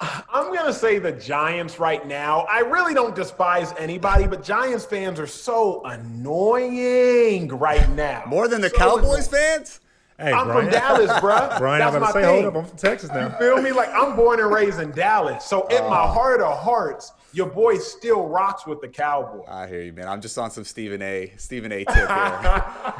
I'm 0.00 0.54
going 0.54 0.66
to 0.66 0.72
say 0.72 0.98
the 0.98 1.12
Giants 1.12 1.80
right 1.80 2.06
now. 2.06 2.46
I 2.50 2.60
really 2.60 2.94
don't 2.94 3.14
despise 3.14 3.72
anybody, 3.78 4.26
but 4.26 4.44
Giants 4.44 4.84
fans 4.84 5.18
are 5.18 5.26
so 5.26 5.82
annoying 5.84 7.48
right 7.48 7.88
now. 7.90 8.24
More 8.26 8.46
than 8.46 8.60
the 8.60 8.70
so 8.70 8.76
Cowboys 8.76 9.28
annoying. 9.28 9.56
fans? 9.56 9.80
Hey, 10.18 10.32
I'm 10.32 10.46
Brian. 10.46 10.64
from 10.64 10.72
Dallas, 10.72 11.20
bro. 11.20 11.54
Brian, 11.58 11.78
That's 11.78 11.94
I'm 11.94 12.02
to 12.02 12.12
say, 12.12 12.22
thing. 12.22 12.42
hold 12.42 12.44
up, 12.44 12.56
I'm 12.56 12.68
from 12.68 12.76
Texas 12.76 13.10
now. 13.10 13.28
You 13.28 13.38
feel 13.38 13.62
me? 13.62 13.70
Like 13.70 13.88
I'm 13.90 14.16
born 14.16 14.40
and 14.40 14.50
raised 14.50 14.80
in 14.80 14.90
Dallas, 14.90 15.44
so 15.44 15.66
in 15.68 15.84
uh, 15.84 15.88
my 15.88 16.02
oh. 16.02 16.08
heart 16.08 16.40
of 16.40 16.58
hearts, 16.58 17.12
your 17.32 17.46
boy 17.46 17.78
still 17.78 18.26
rocks 18.26 18.66
with 18.66 18.80
the 18.80 18.88
Cowboys. 18.88 19.46
I 19.48 19.68
hear 19.68 19.82
you, 19.82 19.92
man. 19.92 20.08
I'm 20.08 20.20
just 20.20 20.36
on 20.36 20.50
some 20.50 20.64
Stephen 20.64 21.02
A. 21.02 21.32
Stephen 21.36 21.70
A. 21.70 21.84
tip 21.84 21.94
here. 21.94 22.04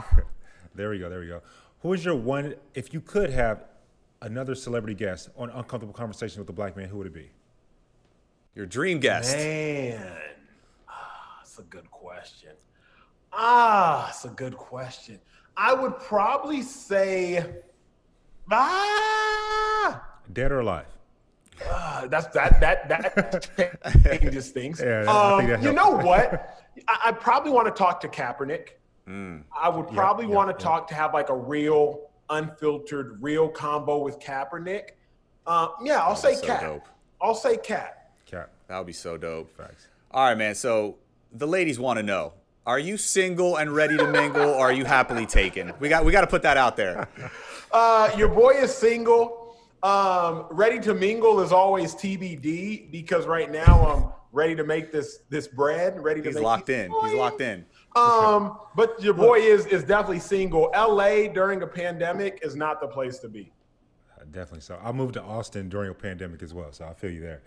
there 0.76 0.90
we 0.90 1.00
go. 1.00 1.08
There 1.08 1.18
we 1.18 1.26
go. 1.26 1.42
Who 1.80 1.92
is 1.92 2.04
your 2.04 2.14
one? 2.14 2.54
If 2.74 2.94
you 2.94 3.00
could 3.00 3.30
have 3.30 3.64
another 4.22 4.54
celebrity 4.54 4.94
guest 4.94 5.28
on 5.36 5.50
Uncomfortable 5.50 5.94
Conversation 5.94 6.40
with 6.40 6.48
a 6.48 6.52
Black 6.52 6.76
Man, 6.76 6.88
who 6.88 6.98
would 6.98 7.06
it 7.06 7.14
be? 7.14 7.30
Your 8.54 8.66
dream 8.66 8.98
guest. 8.98 9.36
Man, 9.36 10.16
ah, 10.88 11.36
that's 11.38 11.58
a 11.58 11.62
good 11.62 11.90
question. 11.90 12.50
Ah, 13.32 14.04
that's 14.06 14.24
a 14.24 14.30
good 14.30 14.56
question. 14.56 15.20
I 15.56 15.74
would 15.74 15.98
probably 15.98 16.62
say, 16.62 17.44
ah, 18.50 20.04
dead 20.32 20.52
or 20.52 20.60
alive. 20.60 20.86
Uh, 21.68 22.06
that's 22.06 22.28
that 22.28 22.60
that 22.60 22.88
that 22.88 24.02
changes 24.04 24.50
things. 24.50 24.80
Yeah, 24.80 25.02
um, 25.02 25.62
you 25.62 25.72
know 25.72 25.90
what? 25.90 26.60
I, 26.86 26.98
I 27.06 27.12
probably 27.12 27.50
want 27.50 27.66
to 27.66 27.72
talk 27.72 28.00
to 28.00 28.08
Kaepernick. 28.08 28.70
Mm. 29.08 29.42
I 29.56 29.68
would 29.68 29.88
probably 29.88 30.26
yep, 30.26 30.34
want 30.34 30.48
to 30.50 30.52
yep, 30.52 30.58
talk 30.60 30.88
to 30.88 30.94
have 30.94 31.14
like 31.14 31.30
a 31.30 31.36
real 31.36 32.07
unfiltered, 32.30 33.18
real 33.20 33.48
combo 33.48 33.98
with 33.98 34.18
Kaepernick. 34.20 34.90
Uh, 35.46 35.68
yeah, 35.82 35.98
I'll 35.98 36.16
say 36.16 36.34
so 36.34 36.46
Cap. 36.46 36.60
Dope. 36.60 36.88
I'll 37.20 37.34
say 37.34 37.56
Cap. 37.56 38.12
Cap. 38.26 38.50
That 38.68 38.78
would 38.78 38.86
be 38.86 38.92
so 38.92 39.16
dope. 39.16 39.50
Facts. 39.56 39.88
All 40.10 40.24
right, 40.24 40.36
man. 40.36 40.54
So 40.54 40.96
the 41.32 41.46
ladies 41.46 41.78
want 41.78 41.98
to 41.98 42.02
know: 42.02 42.34
Are 42.66 42.78
you 42.78 42.96
single 42.96 43.56
and 43.56 43.74
ready 43.74 43.96
to 43.96 44.06
mingle, 44.06 44.48
or 44.50 44.66
are 44.66 44.72
you 44.72 44.84
happily 44.84 45.26
taken? 45.26 45.72
We 45.80 45.88
got 45.88 46.04
we 46.04 46.12
got 46.12 46.20
to 46.22 46.26
put 46.26 46.42
that 46.42 46.56
out 46.56 46.76
there. 46.76 47.08
Uh, 47.70 48.10
your 48.16 48.28
boy 48.28 48.52
is 48.52 48.74
single. 48.74 49.54
Um, 49.82 50.46
ready 50.50 50.80
to 50.80 50.94
mingle 50.94 51.40
is 51.40 51.52
always 51.52 51.94
TBD 51.94 52.90
because 52.90 53.26
right 53.26 53.50
now 53.52 53.86
I'm 53.86 54.12
ready 54.32 54.56
to 54.56 54.64
make 54.64 54.90
this 54.90 55.18
this 55.28 55.46
bread. 55.46 56.02
Ready 56.02 56.22
to. 56.22 56.30
He's 56.30 56.40
locked 56.40 56.70
in. 56.70 56.90
He's 57.02 57.12
locked 57.12 57.42
in. 57.42 57.66
Um, 57.96 58.58
but 58.76 59.02
your 59.02 59.14
boy 59.14 59.38
is 59.38 59.66
is 59.66 59.82
definitely 59.82 60.20
single. 60.20 60.70
LA 60.74 61.28
during 61.28 61.62
a 61.62 61.66
pandemic 61.66 62.40
is 62.42 62.54
not 62.54 62.80
the 62.80 62.86
place 62.86 63.18
to 63.20 63.28
be. 63.28 63.52
Uh, 64.16 64.24
definitely 64.30 64.60
so. 64.60 64.78
I 64.82 64.92
moved 64.92 65.14
to 65.14 65.22
Austin 65.22 65.68
during 65.68 65.90
a 65.90 65.94
pandemic 65.94 66.42
as 66.42 66.54
well, 66.54 66.72
so 66.72 66.84
I 66.84 66.94
feel 66.94 67.10
you 67.10 67.20
there. 67.20 67.42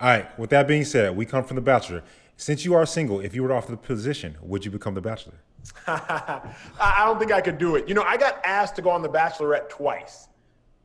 All 0.00 0.08
right. 0.08 0.36
With 0.38 0.50
that 0.50 0.66
being 0.66 0.84
said, 0.84 1.16
we 1.16 1.26
come 1.26 1.44
from 1.44 1.54
The 1.56 1.62
Bachelor. 1.62 2.02
Since 2.36 2.64
you 2.64 2.74
are 2.74 2.84
single, 2.84 3.20
if 3.20 3.32
you 3.34 3.44
were 3.44 3.52
offered 3.52 3.72
the 3.72 3.76
position, 3.76 4.36
would 4.42 4.64
you 4.64 4.70
become 4.70 4.94
The 4.94 5.00
Bachelor? 5.00 5.34
I 5.86 7.04
don't 7.06 7.18
think 7.18 7.32
I 7.32 7.40
could 7.40 7.58
do 7.58 7.76
it. 7.76 7.88
You 7.88 7.94
know, 7.94 8.02
I 8.02 8.16
got 8.16 8.44
asked 8.44 8.74
to 8.76 8.82
go 8.82 8.90
on 8.90 9.02
The 9.02 9.08
Bachelorette 9.08 9.68
twice. 9.68 10.28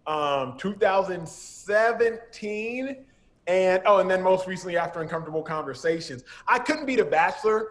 Um, 0.06 0.58
2017 0.58 3.06
and 3.48 3.82
oh, 3.86 4.00
and 4.00 4.10
then 4.10 4.22
most 4.22 4.48
recently 4.48 4.78
after 4.78 5.02
Uncomfortable 5.02 5.42
Conversations. 5.42 6.24
I 6.48 6.60
couldn't 6.60 6.86
be 6.86 6.96
The 6.96 7.06
Bachelor 7.06 7.70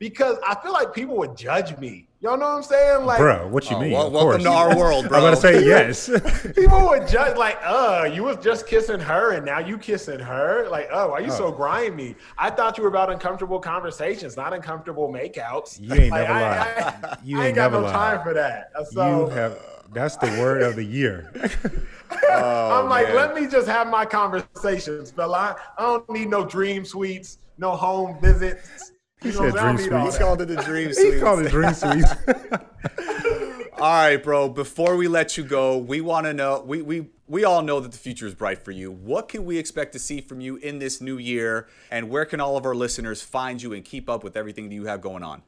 because 0.00 0.38
I 0.44 0.54
feel 0.56 0.72
like 0.72 0.94
people 0.94 1.14
would 1.18 1.36
judge 1.36 1.76
me. 1.78 2.08
Y'all 2.22 2.36
know 2.38 2.46
what 2.46 2.56
I'm 2.56 2.62
saying? 2.62 3.04
Like, 3.04 3.18
bro, 3.18 3.46
what 3.48 3.70
you 3.70 3.76
oh, 3.76 3.80
mean? 3.80 3.92
Well, 3.92 4.10
welcome 4.10 4.42
to 4.42 4.50
our 4.50 4.76
world, 4.76 5.08
bro. 5.08 5.18
I'm 5.18 5.24
gonna 5.24 5.36
say 5.36 5.64
yes. 5.66 6.08
people 6.54 6.88
would 6.88 7.06
judge 7.06 7.36
like, 7.36 7.58
uh, 7.62 8.10
you 8.12 8.24
was 8.24 8.38
just 8.38 8.66
kissing 8.66 8.98
her 8.98 9.32
and 9.32 9.44
now 9.44 9.58
you 9.58 9.76
kissing 9.76 10.18
her. 10.18 10.66
Like, 10.70 10.88
oh, 10.90 11.10
why 11.10 11.20
you 11.20 11.30
oh. 11.30 11.36
so 11.36 11.48
uh. 11.48 11.50
grimy? 11.50 12.16
I 12.38 12.50
thought 12.50 12.78
you 12.78 12.82
were 12.82 12.88
about 12.88 13.12
uncomfortable 13.12 13.60
conversations, 13.60 14.38
not 14.38 14.54
uncomfortable 14.54 15.12
makeouts. 15.12 15.78
You 15.80 15.92
ain't 15.92 16.10
like, 16.10 16.28
never 16.28 16.32
I, 16.32 16.40
lied. 16.40 17.04
I, 17.04 17.18
you 17.22 17.36
I 17.36 17.40
ain't, 17.40 17.46
ain't 17.48 17.56
got 17.56 17.72
no 17.72 17.80
lied. 17.80 17.92
time 17.92 18.22
for 18.22 18.32
that. 18.34 18.72
Uh, 18.74 18.84
so, 18.84 19.26
you 19.26 19.32
have. 19.34 19.58
That's 19.92 20.16
the 20.16 20.28
word 20.40 20.62
of 20.62 20.76
the 20.76 20.84
year. 20.84 21.32
oh, 22.30 22.80
I'm 22.80 22.88
like, 22.88 23.08
man. 23.08 23.16
let 23.16 23.34
me 23.34 23.48
just 23.48 23.66
have 23.66 23.88
my 23.88 24.06
conversations, 24.06 25.10
fella. 25.10 25.56
I 25.76 25.82
don't 25.82 26.08
need 26.08 26.30
no 26.30 26.44
dream 26.44 26.84
suites, 26.84 27.38
no 27.58 27.72
home 27.72 28.18
visits. 28.20 28.89
He 29.22 29.32
said 29.32 29.52
dream 29.52 29.76
suites. 29.76 30.16
He 30.16 30.22
called 30.22 30.40
it 30.40 30.48
the 30.48 30.56
dream 30.56 30.92
suites. 30.92 31.14
he 31.14 31.20
called 31.20 31.40
it 31.40 31.50
dream 31.50 31.74
suites. 31.74 32.10
all 33.78 33.92
right, 33.92 34.16
bro. 34.16 34.48
Before 34.48 34.96
we 34.96 35.08
let 35.08 35.36
you 35.36 35.44
go, 35.44 35.76
we 35.76 36.00
want 36.00 36.26
to 36.26 36.32
know. 36.32 36.62
We 36.66 36.80
we 36.80 37.10
we 37.28 37.44
all 37.44 37.62
know 37.62 37.80
that 37.80 37.92
the 37.92 37.98
future 37.98 38.26
is 38.26 38.34
bright 38.34 38.64
for 38.64 38.70
you. 38.70 38.90
What 38.90 39.28
can 39.28 39.44
we 39.44 39.58
expect 39.58 39.92
to 39.92 39.98
see 39.98 40.20
from 40.20 40.40
you 40.40 40.56
in 40.56 40.78
this 40.78 41.00
new 41.00 41.18
year? 41.18 41.68
And 41.90 42.08
where 42.08 42.24
can 42.24 42.40
all 42.40 42.56
of 42.56 42.64
our 42.64 42.74
listeners 42.74 43.22
find 43.22 43.62
you 43.62 43.72
and 43.72 43.84
keep 43.84 44.08
up 44.08 44.24
with 44.24 44.36
everything 44.36 44.68
that 44.68 44.74
you 44.74 44.86
have 44.86 45.00
going 45.00 45.22
on? 45.22 45.42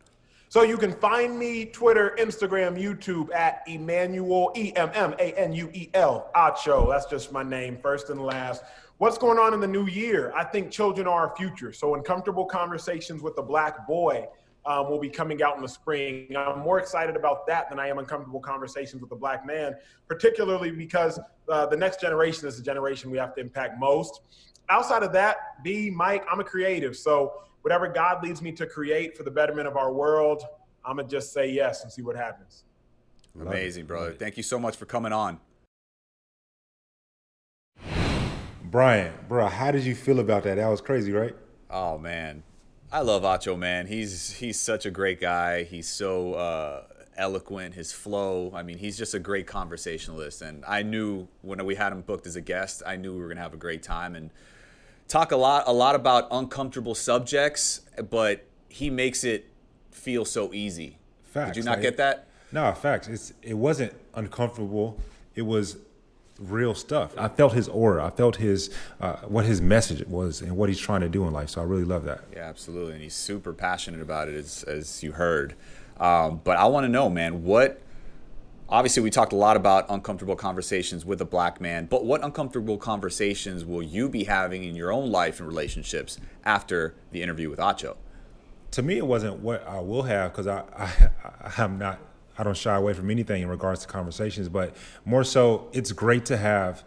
So 0.52 0.62
you 0.64 0.76
can 0.76 0.92
find 0.92 1.38
me 1.38 1.64
Twitter, 1.64 2.14
Instagram, 2.18 2.78
YouTube 2.78 3.34
at 3.34 3.62
Emmanuel 3.66 4.52
E 4.54 4.74
M 4.76 4.90
M 4.92 5.14
A 5.18 5.32
N 5.32 5.54
U 5.54 5.70
E 5.72 5.88
L 5.94 6.30
Acho. 6.36 6.90
That's 6.90 7.06
just 7.06 7.32
my 7.32 7.42
name, 7.42 7.78
first 7.80 8.10
and 8.10 8.20
last. 8.20 8.62
What's 9.02 9.18
going 9.18 9.36
on 9.36 9.52
in 9.52 9.58
the 9.58 9.66
new 9.66 9.88
year? 9.88 10.32
I 10.32 10.44
think 10.44 10.70
children 10.70 11.08
are 11.08 11.26
our 11.28 11.34
future. 11.34 11.72
So, 11.72 11.96
Uncomfortable 11.96 12.44
Conversations 12.44 13.20
with 13.20 13.36
a 13.36 13.42
Black 13.42 13.84
Boy 13.84 14.28
um, 14.64 14.88
will 14.88 15.00
be 15.00 15.08
coming 15.08 15.42
out 15.42 15.56
in 15.56 15.62
the 15.62 15.68
spring. 15.68 16.28
I'm 16.36 16.60
more 16.60 16.78
excited 16.78 17.16
about 17.16 17.44
that 17.48 17.68
than 17.68 17.80
I 17.80 17.88
am 17.88 17.98
Uncomfortable 17.98 18.38
Conversations 18.38 19.02
with 19.02 19.10
a 19.10 19.16
Black 19.16 19.44
Man, 19.44 19.74
particularly 20.06 20.70
because 20.70 21.18
uh, 21.48 21.66
the 21.66 21.76
next 21.76 22.00
generation 22.00 22.46
is 22.46 22.56
the 22.56 22.62
generation 22.62 23.10
we 23.10 23.18
have 23.18 23.34
to 23.34 23.40
impact 23.40 23.76
most. 23.76 24.20
Outside 24.68 25.02
of 25.02 25.12
that, 25.14 25.60
B, 25.64 25.90
Mike, 25.90 26.24
I'm 26.30 26.38
a 26.38 26.44
creative. 26.44 26.96
So, 26.96 27.32
whatever 27.62 27.88
God 27.88 28.22
leads 28.22 28.40
me 28.40 28.52
to 28.52 28.66
create 28.66 29.16
for 29.16 29.24
the 29.24 29.32
betterment 29.32 29.66
of 29.66 29.76
our 29.76 29.92
world, 29.92 30.44
I'm 30.84 30.94
going 30.94 31.08
to 31.08 31.12
just 31.12 31.32
say 31.32 31.50
yes 31.50 31.82
and 31.82 31.90
see 31.90 32.02
what 32.02 32.14
happens. 32.14 32.62
Amazing, 33.40 33.86
brother. 33.86 34.12
Thank 34.12 34.36
you 34.36 34.44
so 34.44 34.60
much 34.60 34.76
for 34.76 34.86
coming 34.86 35.12
on. 35.12 35.40
Brian, 38.72 39.12
bro, 39.28 39.48
how 39.48 39.70
did 39.70 39.84
you 39.84 39.94
feel 39.94 40.18
about 40.18 40.44
that? 40.44 40.54
That 40.54 40.66
was 40.66 40.80
crazy, 40.80 41.12
right? 41.12 41.36
Oh 41.68 41.98
man, 41.98 42.42
I 42.90 43.00
love 43.00 43.22
Acho, 43.22 43.58
man. 43.58 43.86
He's 43.86 44.32
he's 44.32 44.58
such 44.58 44.86
a 44.86 44.90
great 44.90 45.20
guy. 45.20 45.64
He's 45.64 45.86
so 45.86 46.32
uh, 46.32 46.84
eloquent. 47.18 47.74
His 47.74 47.92
flow. 47.92 48.50
I 48.54 48.62
mean, 48.62 48.78
he's 48.78 48.96
just 48.96 49.12
a 49.12 49.18
great 49.18 49.46
conversationalist. 49.46 50.40
And 50.40 50.64
I 50.66 50.82
knew 50.82 51.28
when 51.42 51.62
we 51.66 51.74
had 51.74 51.92
him 51.92 52.00
booked 52.00 52.26
as 52.26 52.34
a 52.34 52.40
guest, 52.40 52.82
I 52.86 52.96
knew 52.96 53.12
we 53.12 53.20
were 53.20 53.28
gonna 53.28 53.42
have 53.42 53.52
a 53.52 53.58
great 53.58 53.82
time. 53.82 54.16
And 54.16 54.30
talk 55.06 55.32
a 55.32 55.36
lot 55.36 55.64
a 55.66 55.72
lot 55.72 55.94
about 55.94 56.28
uncomfortable 56.30 56.94
subjects, 56.94 57.82
but 58.08 58.46
he 58.70 58.88
makes 58.88 59.22
it 59.22 59.50
feel 59.90 60.24
so 60.24 60.54
easy. 60.54 60.96
Facts. 61.24 61.50
Did 61.50 61.56
you 61.58 61.64
not 61.64 61.72
like, 61.72 61.82
get 61.82 61.98
that? 61.98 62.26
No, 62.50 62.72
facts. 62.72 63.06
It's 63.06 63.34
it 63.42 63.58
wasn't 63.58 63.92
uncomfortable. 64.14 64.98
It 65.34 65.42
was 65.42 65.76
real 66.48 66.74
stuff. 66.74 67.12
I 67.16 67.28
felt 67.28 67.52
his 67.52 67.68
aura. 67.68 68.04
I 68.04 68.10
felt 68.10 68.36
his 68.36 68.70
uh, 69.00 69.16
what 69.18 69.44
his 69.44 69.60
message 69.60 70.06
was 70.06 70.40
and 70.40 70.56
what 70.56 70.68
he's 70.68 70.80
trying 70.80 71.00
to 71.02 71.08
do 71.08 71.26
in 71.26 71.32
life. 71.32 71.50
So 71.50 71.60
I 71.60 71.64
really 71.64 71.84
love 71.84 72.04
that. 72.04 72.22
Yeah, 72.32 72.48
absolutely. 72.48 72.94
And 72.94 73.02
he's 73.02 73.14
super 73.14 73.52
passionate 73.52 74.00
about 74.00 74.28
it, 74.28 74.34
as 74.34 74.62
as 74.64 75.02
you 75.02 75.12
heard. 75.12 75.54
Um, 75.98 76.40
but 76.42 76.56
I 76.56 76.66
want 76.66 76.84
to 76.84 76.88
know, 76.88 77.08
man, 77.08 77.44
what? 77.44 77.80
Obviously, 78.68 79.02
we 79.02 79.10
talked 79.10 79.34
a 79.34 79.36
lot 79.36 79.56
about 79.56 79.84
uncomfortable 79.90 80.34
conversations 80.34 81.04
with 81.04 81.20
a 81.20 81.26
black 81.26 81.60
man, 81.60 81.84
but 81.84 82.06
what 82.06 82.24
uncomfortable 82.24 82.78
conversations 82.78 83.66
will 83.66 83.82
you 83.82 84.08
be 84.08 84.24
having 84.24 84.64
in 84.64 84.74
your 84.74 84.90
own 84.90 85.10
life 85.10 85.40
and 85.40 85.46
relationships 85.46 86.18
after 86.42 86.94
the 87.10 87.22
interview 87.22 87.50
with 87.50 87.58
Acho? 87.58 87.96
To 88.70 88.82
me, 88.82 88.96
it 88.96 89.06
wasn't 89.06 89.40
what 89.40 89.66
I 89.66 89.80
will 89.80 90.04
have 90.04 90.32
because 90.32 90.46
I, 90.46 90.62
I 91.44 91.52
I'm 91.62 91.78
not 91.78 91.98
I 92.38 92.44
don't 92.44 92.56
shy 92.56 92.74
away 92.74 92.92
from 92.94 93.10
anything 93.10 93.42
in 93.42 93.48
regards 93.48 93.80
to 93.82 93.88
conversations, 93.88 94.48
but 94.48 94.74
more 95.04 95.24
so, 95.24 95.68
it's 95.72 95.92
great 95.92 96.24
to 96.26 96.36
have 96.36 96.84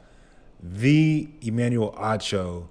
the 0.61 1.29
Emmanuel 1.41 1.93
Acho 1.99 2.67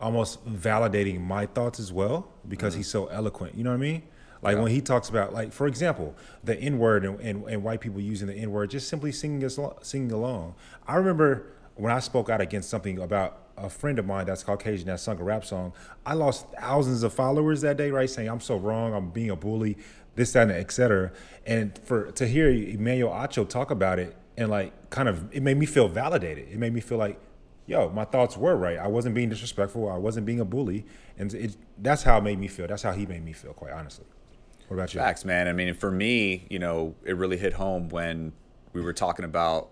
almost 0.00 0.46
validating 0.46 1.20
my 1.20 1.46
thoughts 1.46 1.80
as 1.80 1.92
well 1.92 2.28
because 2.46 2.74
mm-hmm. 2.74 2.80
he's 2.80 2.88
so 2.88 3.06
eloquent. 3.06 3.54
You 3.56 3.64
know 3.64 3.70
what 3.70 3.76
I 3.76 3.80
mean? 3.80 4.02
Like 4.42 4.56
yeah. 4.56 4.62
when 4.62 4.70
he 4.70 4.80
talks 4.80 5.08
about, 5.08 5.32
like 5.32 5.52
for 5.52 5.66
example, 5.66 6.14
the 6.44 6.56
N 6.56 6.78
word 6.78 7.04
and, 7.04 7.18
and, 7.20 7.44
and, 7.44 7.64
white 7.64 7.80
people 7.80 8.00
using 8.00 8.28
the 8.28 8.34
N 8.34 8.50
word, 8.52 8.70
just 8.70 8.88
simply 8.88 9.10
singing 9.10 9.44
us 9.44 9.58
singing 9.82 10.12
along. 10.12 10.54
I 10.86 10.96
remember 10.96 11.46
when 11.74 11.92
I 11.92 11.98
spoke 11.98 12.28
out 12.30 12.40
against 12.40 12.70
something 12.70 12.98
about 12.98 13.48
a 13.56 13.68
friend 13.68 13.98
of 13.98 14.06
mine 14.06 14.26
that's 14.26 14.44
Caucasian 14.44 14.86
that 14.86 15.00
sung 15.00 15.18
a 15.18 15.24
rap 15.24 15.44
song. 15.44 15.72
I 16.06 16.14
lost 16.14 16.46
thousands 16.52 17.02
of 17.02 17.12
followers 17.12 17.60
that 17.62 17.76
day, 17.76 17.90
right? 17.90 18.08
Saying 18.08 18.28
I'm 18.28 18.40
so 18.40 18.56
wrong, 18.56 18.94
I'm 18.94 19.10
being 19.10 19.30
a 19.30 19.36
bully, 19.36 19.76
this, 20.18 20.32
that, 20.32 20.42
and 20.42 20.52
et 20.52 20.70
cetera. 20.70 21.10
And 21.46 21.78
for 21.78 22.10
to 22.12 22.26
hear 22.26 22.50
Emmanuel 22.50 23.10
Acho 23.10 23.48
talk 23.48 23.70
about 23.70 23.98
it 23.98 24.14
and 24.36 24.50
like 24.50 24.90
kind 24.90 25.08
of 25.08 25.34
it 25.34 25.42
made 25.42 25.56
me 25.56 25.64
feel 25.64 25.88
validated. 25.88 26.48
It 26.50 26.58
made 26.58 26.74
me 26.74 26.80
feel 26.80 26.98
like, 26.98 27.18
yo, 27.66 27.88
my 27.88 28.04
thoughts 28.04 28.36
were 28.36 28.56
right. 28.56 28.78
I 28.78 28.88
wasn't 28.88 29.14
being 29.14 29.30
disrespectful. 29.30 29.88
I 29.88 29.96
wasn't 29.96 30.26
being 30.26 30.40
a 30.40 30.44
bully, 30.44 30.84
and 31.16 31.32
it, 31.32 31.56
that's 31.78 32.02
how 32.02 32.18
it 32.18 32.24
made 32.24 32.38
me 32.38 32.48
feel. 32.48 32.66
That's 32.66 32.82
how 32.82 32.92
he 32.92 33.06
made 33.06 33.24
me 33.24 33.32
feel, 33.32 33.52
quite 33.52 33.72
honestly. 33.72 34.04
What 34.66 34.76
about 34.76 34.92
you? 34.92 35.00
Facts, 35.00 35.24
man. 35.24 35.48
I 35.48 35.52
mean, 35.52 35.72
for 35.74 35.90
me, 35.90 36.46
you 36.50 36.58
know, 36.58 36.94
it 37.04 37.16
really 37.16 37.38
hit 37.38 37.54
home 37.54 37.88
when 37.88 38.32
we 38.72 38.82
were 38.82 38.92
talking 38.92 39.24
about 39.24 39.70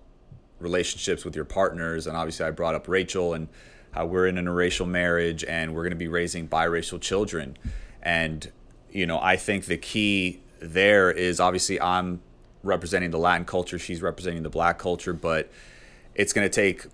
relationships 0.58 1.24
with 1.24 1.36
your 1.36 1.44
partners, 1.44 2.06
and 2.06 2.16
obviously, 2.16 2.46
I 2.46 2.50
brought 2.50 2.74
up 2.74 2.88
Rachel 2.88 3.34
and 3.34 3.48
how 3.90 4.06
we're 4.06 4.26
in 4.26 4.38
an 4.38 4.44
interracial 4.44 4.86
marriage 4.86 5.42
and 5.44 5.74
we're 5.74 5.82
going 5.82 5.90
to 5.90 5.96
be 5.96 6.08
raising 6.08 6.46
biracial 6.48 7.00
children, 7.00 7.56
and 8.02 8.50
you 8.96 9.06
know, 9.06 9.20
I 9.20 9.36
think 9.36 9.66
the 9.66 9.76
key 9.76 10.40
there 10.58 11.10
is 11.10 11.38
obviously 11.38 11.78
I'm 11.78 12.22
representing 12.62 13.10
the 13.10 13.18
Latin 13.18 13.44
culture, 13.44 13.78
she's 13.78 14.00
representing 14.00 14.42
the 14.42 14.48
Black 14.48 14.78
culture, 14.78 15.12
but 15.12 15.50
it's 16.14 16.32
going 16.32 16.48
to 16.48 16.52
take 16.52 16.86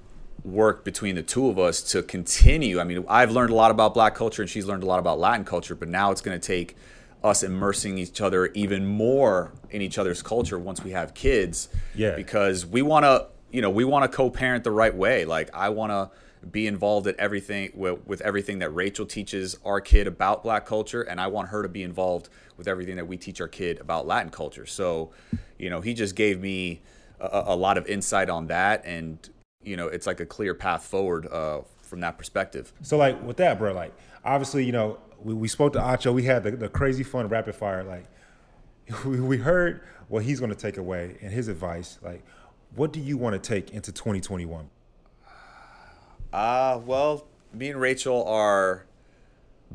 work 0.45 0.85
between 0.85 1.15
the 1.15 1.23
two 1.23 1.47
of 1.47 1.61
us 1.61 1.81
to 1.93 2.03
continue. 2.03 2.81
I 2.81 2.85
mean, 2.85 3.05
I've 3.09 3.31
learned 3.31 3.51
a 3.51 3.55
lot 3.55 3.71
about 3.71 3.95
Black 3.95 4.17
culture 4.17 4.43
and 4.43 4.51
she's 4.51 4.67
learned 4.67 4.83
a 4.83 4.87
lot 4.87 4.99
about 4.99 5.21
Latin 5.21 5.45
culture, 5.45 5.77
but 5.77 5.89
now 5.89 6.11
it's 6.11 6.21
going 6.21 6.39
to 6.39 6.45
take 6.45 6.77
us 7.23 7.45
immersing 7.45 7.99
each 7.99 8.21
other 8.21 8.47
even 8.47 8.85
more 8.85 9.53
in 9.71 9.81
each 9.81 9.97
other's 9.97 10.23
culture 10.23 10.59
once 10.59 10.83
we 10.83 10.91
have 10.91 11.15
kids. 11.15 11.69
Yeah. 11.95 12.17
Because 12.17 12.67
we 12.67 12.83
want 12.83 13.05
to, 13.05 13.29
you 13.53 13.63
know, 13.63 13.71
we 13.71 13.85
want 13.85 14.11
to 14.11 14.15
co-parent 14.15 14.65
the 14.65 14.73
right 14.73 14.95
way. 14.95 15.25
Like 15.25 15.51
I 15.55 15.69
want 15.69 15.93
to 15.93 16.11
be 16.51 16.67
involved 16.67 17.07
at 17.07 17.17
everything 17.17 17.71
with, 17.75 18.07
with 18.07 18.21
everything 18.23 18.59
that 18.59 18.71
Rachel 18.71 19.07
teaches 19.07 19.57
our 19.65 19.81
kid 19.81 20.07
about 20.07 20.43
black 20.43 20.67
culture 20.67 21.03
and 21.03 21.21
I 21.21 21.29
want 21.29 21.49
her 21.49 21.63
to 21.63 21.69
be 21.69 21.83
involved 21.83 22.29
with 22.57 22.67
everything 22.67 22.97
that 22.97 23.07
we 23.07 23.17
teach 23.17 23.41
our 23.41 23.49
kid 23.49 23.79
about 23.81 24.07
Latin 24.07 24.31
culture. 24.31 24.67
So, 24.67 25.11
you 25.59 25.71
know, 25.71 25.81
he 25.81 25.95
just 25.95 26.17
gave 26.17 26.41
me 26.41 26.81
a, 27.21 27.45
a 27.47 27.57
lot 27.57 27.79
of 27.79 27.87
insight 27.87 28.29
on 28.29 28.49
that 28.49 28.85
and 28.85 29.19
you 29.63 29.77
know, 29.77 29.87
it's 29.87 30.07
like 30.07 30.19
a 30.19 30.27
clear 30.27 30.55
path 30.55 30.85
forward 30.85 31.29
uh, 31.31 31.61
from 31.83 32.01
that 32.01 32.19
perspective. 32.19 32.73
So 32.83 32.97
like 32.97 33.23
with 33.23 33.37
that, 33.37 33.59
bro, 33.59 33.73
like 33.73 33.95
obviously, 34.25 34.65
you 34.65 34.73
know, 34.73 34.99
we, 35.23 35.35
we 35.35 35.47
spoke 35.47 35.73
to 35.75 35.79
Acho. 35.79 36.13
We 36.13 36.25
had 36.25 36.43
the, 36.43 36.51
the 36.53 36.69
crazy 36.69 37.05
fun 37.05 37.29
rapid 37.29 37.55
fire. 37.55 37.85
Like 37.85 38.07
we, 39.05 39.21
we 39.21 39.37
heard 39.39 39.83
what 40.09 40.25
he's 40.25 40.41
going 40.41 40.51
to 40.51 40.57
take 40.57 40.77
away 40.77 41.17
and 41.23 41.33
his 41.33 41.49
advice. 41.49 41.99
Like, 42.03 42.25
what 42.75 42.93
do 42.93 43.01
you 43.01 43.17
want 43.17 43.35
to 43.35 43.39
take 43.39 43.71
into 43.71 43.93
2021? 43.93 44.69
Uh, 46.33 46.81
well, 46.87 47.27
me 47.53 47.69
and 47.69 47.79
Rachel 47.79 48.25
are 48.25 48.87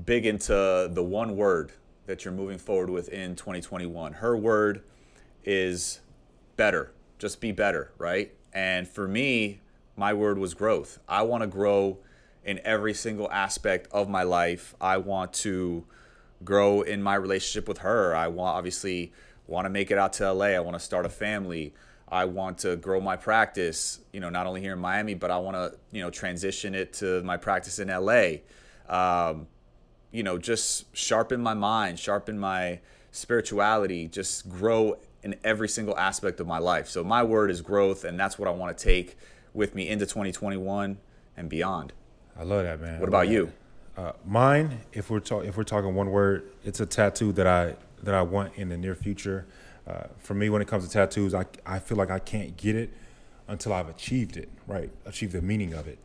big 0.06 0.26
into 0.26 0.90
the 0.92 1.04
one 1.04 1.36
word 1.36 1.72
that 2.08 2.26
you're 2.26 2.34
moving 2.34 2.58
forward 2.58 2.90
with 2.90 3.10
in 3.10 3.36
2021. 3.36 4.14
Her 4.14 4.36
word 4.36 4.82
is 5.44 6.00
better. 6.56 6.92
Just 7.20 7.42
be 7.42 7.52
better, 7.52 7.92
right? 8.00 8.34
And 8.54 8.88
for 8.88 9.08
me, 9.08 9.60
my 9.96 10.14
word 10.14 10.40
was 10.40 10.56
growth. 10.56 11.00
I 11.08 11.22
want 11.22 11.42
to 11.42 11.48
grow 11.48 12.00
in 12.44 12.60
every 12.64 12.94
single 12.94 13.30
aspect 13.32 13.88
of 13.92 14.10
my 14.10 14.24
life. 14.24 14.74
I 14.82 14.98
want 14.98 15.34
to 15.34 15.86
grow 16.44 16.82
in 16.82 17.04
my 17.04 17.16
relationship 17.16 17.68
with 17.68 17.80
her. 17.80 18.16
I 18.16 18.30
want 18.30 18.56
obviously 18.56 19.14
want 19.46 19.66
to 19.66 19.70
make 19.70 19.92
it 19.92 19.98
out 20.00 20.14
to 20.14 20.32
LA. 20.32 20.48
I 20.48 20.60
want 20.60 20.74
to 20.74 20.84
start 20.84 21.06
a 21.06 21.10
family. 21.10 21.74
I 22.10 22.26
want 22.26 22.60
to 22.60 22.78
grow 22.78 23.02
my 23.02 23.18
practice, 23.18 24.00
you 24.14 24.20
know, 24.20 24.30
not 24.30 24.48
only 24.48 24.62
here 24.62 24.74
in 24.74 24.80
Miami, 24.80 25.14
but 25.14 25.30
I 25.30 25.38
want 25.38 25.56
to, 25.58 25.78
you 25.92 26.02
know, 26.02 26.10
transition 26.10 26.74
it 26.74 26.94
to 26.94 27.22
my 27.24 27.36
practice 27.38 27.80
in 27.80 27.90
LA. 27.90 28.38
Um, 28.88 29.48
you 30.12 30.24
know, 30.24 30.38
just 30.38 30.96
sharpen 30.96 31.42
my 31.42 31.54
mind, 31.54 32.00
sharpen 32.00 32.40
my 32.40 32.80
spirituality, 33.12 34.08
just 34.08 34.48
grow 34.48 34.98
in 35.24 35.36
every 35.44 35.68
single 35.68 35.98
aspect 35.98 36.40
of 36.40 36.48
my 36.48 36.60
life. 36.60 36.88
So 36.88 37.04
my 37.04 37.24
word 37.24 37.52
is 37.52 37.62
growth, 37.62 38.06
and 38.06 38.18
that's 38.18 38.40
what 38.40 38.48
I 38.48 38.52
want 38.52 38.78
to 38.78 38.84
take 38.84 39.18
with 39.54 39.76
me 39.76 39.90
into 39.90 40.06
2021 40.06 40.98
and 41.36 41.50
beyond. 41.50 41.92
I 42.40 42.44
love 42.44 42.64
that, 42.64 42.80
man. 42.80 43.00
What 43.00 43.10
about 43.10 43.28
you? 43.28 43.52
Uh, 43.98 44.14
mine, 44.26 44.82
if 44.94 45.10
we're 45.10 45.20
talking, 45.20 45.50
if 45.50 45.58
we're 45.58 45.64
talking 45.64 45.96
one 45.96 46.12
word, 46.12 46.50
it's 46.64 46.80
a 46.80 46.86
tattoo 46.86 47.34
that 47.34 47.48
I 47.48 47.76
that 48.04 48.14
I 48.14 48.22
want 48.22 48.54
in 48.56 48.70
the 48.70 48.78
near 48.78 48.94
future. 48.96 49.48
Uh, 49.88 50.08
for 50.18 50.34
me, 50.34 50.50
when 50.50 50.62
it 50.62 50.68
comes 50.68 50.86
to 50.86 50.92
tattoos, 50.92 51.34
I 51.34 51.46
I 51.66 51.80
feel 51.80 51.98
like 51.98 52.12
I 52.12 52.20
can't 52.20 52.58
get 52.58 52.76
it 52.76 52.92
until 53.48 53.74
I've 53.74 53.90
achieved 53.90 54.36
it, 54.36 54.50
right? 54.68 54.90
Achieve 55.06 55.32
the 55.32 55.42
meaning 55.42 55.74
of 55.74 55.88
it. 55.88 56.00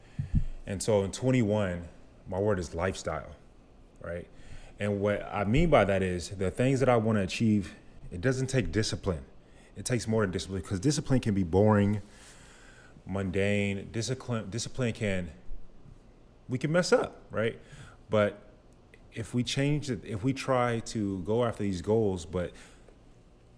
And 0.66 0.82
so 0.82 1.02
in 1.02 1.10
21, 1.10 1.84
my 2.28 2.38
word 2.38 2.58
is 2.58 2.74
lifestyle, 2.74 3.34
right? 4.00 4.26
And 4.78 5.00
what 5.00 5.28
I 5.32 5.44
mean 5.44 5.70
by 5.70 5.84
that 5.84 6.02
is 6.02 6.30
the 6.30 6.50
things 6.50 6.80
that 6.80 6.88
I 6.88 6.96
want 6.96 7.18
to 7.18 7.22
achieve. 7.22 7.74
It 8.12 8.20
doesn't 8.20 8.48
take 8.48 8.72
discipline. 8.72 9.24
It 9.76 9.84
takes 9.84 10.06
more 10.06 10.22
than 10.22 10.30
discipline 10.30 10.60
because 10.60 10.80
discipline 10.80 11.20
can 11.20 11.34
be 11.34 11.42
boring, 11.42 12.02
mundane. 13.06 13.88
Discipline 13.90 14.48
discipline 14.50 14.92
can 14.92 15.30
we 16.48 16.58
can 16.58 16.70
mess 16.70 16.92
up, 16.92 17.22
right? 17.30 17.58
But 18.10 18.38
if 19.14 19.34
we 19.34 19.42
change 19.42 19.90
it, 19.90 20.00
if 20.04 20.22
we 20.22 20.32
try 20.32 20.80
to 20.80 21.20
go 21.20 21.44
after 21.44 21.62
these 21.62 21.80
goals, 21.80 22.24
but 22.24 22.52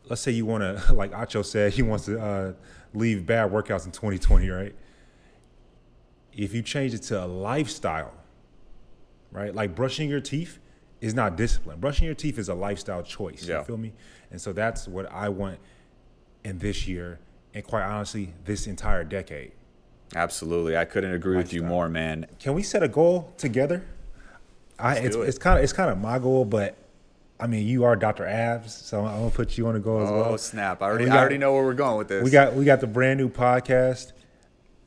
let's 0.08 0.22
say 0.22 0.32
you 0.32 0.46
want 0.46 0.62
to, 0.62 0.92
like 0.94 1.12
Acho 1.12 1.44
said, 1.44 1.72
he 1.72 1.82
wants 1.82 2.06
to 2.06 2.20
uh, 2.20 2.52
leave 2.92 3.26
bad 3.26 3.50
workouts 3.50 3.86
in 3.86 3.92
2020, 3.92 4.48
right? 4.48 4.74
If 6.32 6.54
you 6.54 6.62
change 6.62 6.94
it 6.94 7.02
to 7.04 7.24
a 7.24 7.26
lifestyle, 7.26 8.14
right? 9.30 9.54
Like 9.54 9.74
brushing 9.74 10.08
your 10.08 10.20
teeth 10.20 10.58
is 11.00 11.14
not 11.14 11.36
discipline. 11.36 11.78
Brushing 11.80 12.06
your 12.06 12.14
teeth 12.14 12.38
is 12.38 12.48
a 12.48 12.54
lifestyle 12.54 13.02
choice. 13.02 13.46
Yeah. 13.46 13.58
You 13.58 13.64
feel 13.64 13.76
me? 13.76 13.92
And 14.30 14.40
so 14.40 14.52
that's 14.52 14.88
what 14.88 15.10
I 15.12 15.28
want 15.28 15.58
in 16.44 16.58
this 16.58 16.86
year, 16.86 17.20
and 17.54 17.64
quite 17.64 17.84
honestly, 17.84 18.34
this 18.44 18.66
entire 18.66 19.04
decade. 19.04 19.52
Absolutely, 20.14 20.76
I 20.76 20.84
couldn't 20.84 21.12
agree 21.12 21.36
with 21.36 21.52
you 21.52 21.62
more, 21.62 21.88
man. 21.88 22.26
Can 22.38 22.54
we 22.54 22.62
set 22.62 22.82
a 22.82 22.88
goal 22.88 23.32
together? 23.36 23.84
I, 24.78 24.96
it's, 24.96 25.16
it. 25.16 25.20
it's 25.20 25.38
kind 25.38 25.58
of 25.58 25.64
it's 25.64 25.72
kind 25.72 25.90
of 25.90 25.98
my 25.98 26.18
goal, 26.18 26.44
but 26.44 26.76
I 27.38 27.46
mean, 27.46 27.66
you 27.66 27.84
are 27.84 27.96
Dr. 27.96 28.26
Abs, 28.26 28.72
so 28.72 29.04
I'm 29.04 29.18
gonna 29.18 29.30
put 29.30 29.58
you 29.58 29.66
on 29.66 29.74
the 29.74 29.80
go 29.80 30.00
as 30.00 30.08
oh, 30.08 30.16
well. 30.16 30.32
Oh 30.32 30.36
snap! 30.36 30.82
I 30.82 30.86
already 30.86 31.06
got, 31.06 31.16
I 31.16 31.20
already 31.20 31.38
know 31.38 31.52
where 31.52 31.64
we're 31.64 31.74
going 31.74 31.98
with 31.98 32.08
this. 32.08 32.22
We 32.22 32.30
got 32.30 32.54
we 32.54 32.64
got 32.64 32.80
the 32.80 32.86
brand 32.86 33.18
new 33.18 33.28
podcast. 33.28 34.12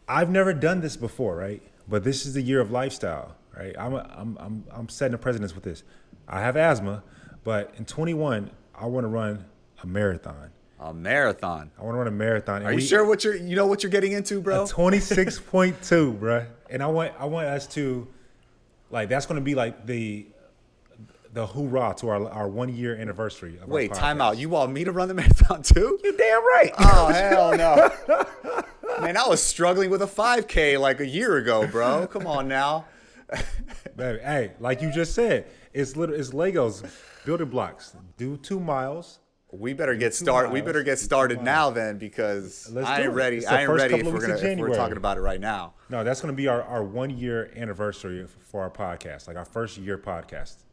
I've 0.07 0.29
never 0.29 0.53
done 0.53 0.79
this 0.79 0.95
before, 0.95 1.35
right? 1.35 1.61
But 1.89 2.03
this 2.03 2.25
is 2.25 2.33
the 2.33 2.41
year 2.41 2.61
of 2.61 2.71
lifestyle, 2.71 3.35
right? 3.57 3.75
I'm 3.77 3.93
a, 3.93 4.09
I'm 4.17 4.37
I'm 4.39 4.63
I'm 4.71 4.89
setting 4.89 5.13
a 5.13 5.17
precedence 5.17 5.53
with 5.53 5.65
this. 5.65 5.83
I 6.27 6.39
have 6.39 6.55
asthma, 6.55 7.03
but 7.43 7.73
in 7.77 7.85
21, 7.85 8.49
I 8.75 8.85
want 8.85 9.03
to 9.03 9.09
run 9.09 9.45
a 9.83 9.87
marathon. 9.87 10.51
A 10.79 10.93
marathon. 10.93 11.71
I 11.77 11.83
want 11.83 11.95
to 11.95 11.97
run 11.97 12.07
a 12.07 12.11
marathon. 12.11 12.63
Are 12.63 12.71
you 12.71 12.77
we, 12.77 12.81
sure 12.81 13.05
what 13.05 13.23
you're 13.23 13.35
you 13.35 13.55
know 13.55 13.65
what 13.65 13.83
you're 13.83 13.91
getting 13.91 14.13
into, 14.13 14.39
bro? 14.39 14.63
26.2, 14.63 16.19
bro. 16.19 16.45
And 16.69 16.81
I 16.81 16.87
want 16.87 17.13
I 17.19 17.25
want 17.25 17.47
us 17.47 17.67
to 17.67 18.07
like 18.89 19.09
that's 19.09 19.25
going 19.25 19.39
to 19.39 19.43
be 19.43 19.55
like 19.55 19.85
the 19.85 20.27
the 21.37 21.45
hoorah 21.45 21.93
to 21.95 22.09
our 22.09 22.27
our 22.31 22.47
one 22.47 22.75
year 22.75 22.95
anniversary. 22.95 23.59
Wait, 23.67 23.93
time 23.93 24.19
out. 24.21 24.39
You 24.39 24.49
want 24.49 24.71
me 24.71 24.83
to 24.83 24.91
run 24.91 25.07
the 25.07 25.13
marathon 25.21 25.61
too? 25.61 25.99
You 26.03 26.17
damn 26.17 26.43
right. 26.43 26.71
Oh 26.79 27.07
hell 27.09 27.55
no. 27.55 28.63
Man, 29.01 29.15
I 29.15 29.27
was 29.27 29.43
struggling 29.43 29.91
with 29.91 30.01
a 30.01 30.07
5K 30.07 30.79
like 30.79 30.99
a 30.99 31.05
year 31.05 31.37
ago, 31.37 31.67
bro. 31.67 32.07
Come 32.07 32.25
on 32.25 32.47
now. 32.47 32.85
baby. 33.95 34.19
Hey, 34.19 34.53
like 34.59 34.81
you 34.81 34.91
just 34.91 35.13
said, 35.13 35.45
it's 35.71 35.95
little, 35.95 36.15
it's 36.15 36.31
Legos, 36.31 36.83
building 37.23 37.49
blocks. 37.49 37.95
Do 38.17 38.37
two 38.37 38.59
miles. 38.59 39.19
We 39.51 39.73
better 39.73 39.93
get 39.93 40.15
started. 40.15 40.51
We 40.51 40.61
better 40.61 40.81
get 40.81 40.97
started 40.97 41.43
now 41.43 41.69
then, 41.69 41.99
because 41.99 42.67
Let's 42.71 42.87
I 42.87 43.01
ain't 43.03 43.13
ready. 43.13 43.45
I 43.45 43.61
ain't 43.61 43.69
ready 43.69 43.95
if 43.95 44.05
we're 44.05 44.19
gonna 44.19 44.35
if 44.35 44.59
we're 44.59 44.75
talking 44.75 44.97
about 44.97 45.17
it 45.17 45.21
right 45.21 45.39
now. 45.39 45.75
No, 45.89 46.03
that's 46.03 46.19
going 46.19 46.33
to 46.33 46.35
be 46.35 46.47
our, 46.47 46.63
our 46.63 46.83
one 46.83 47.11
year 47.11 47.51
anniversary 47.55 48.25
for 48.39 48.61
our 48.63 48.71
podcast, 48.71 49.27
like 49.27 49.37
our 49.37 49.45
first 49.45 49.77
year 49.77 49.97
podcast. 49.97 50.63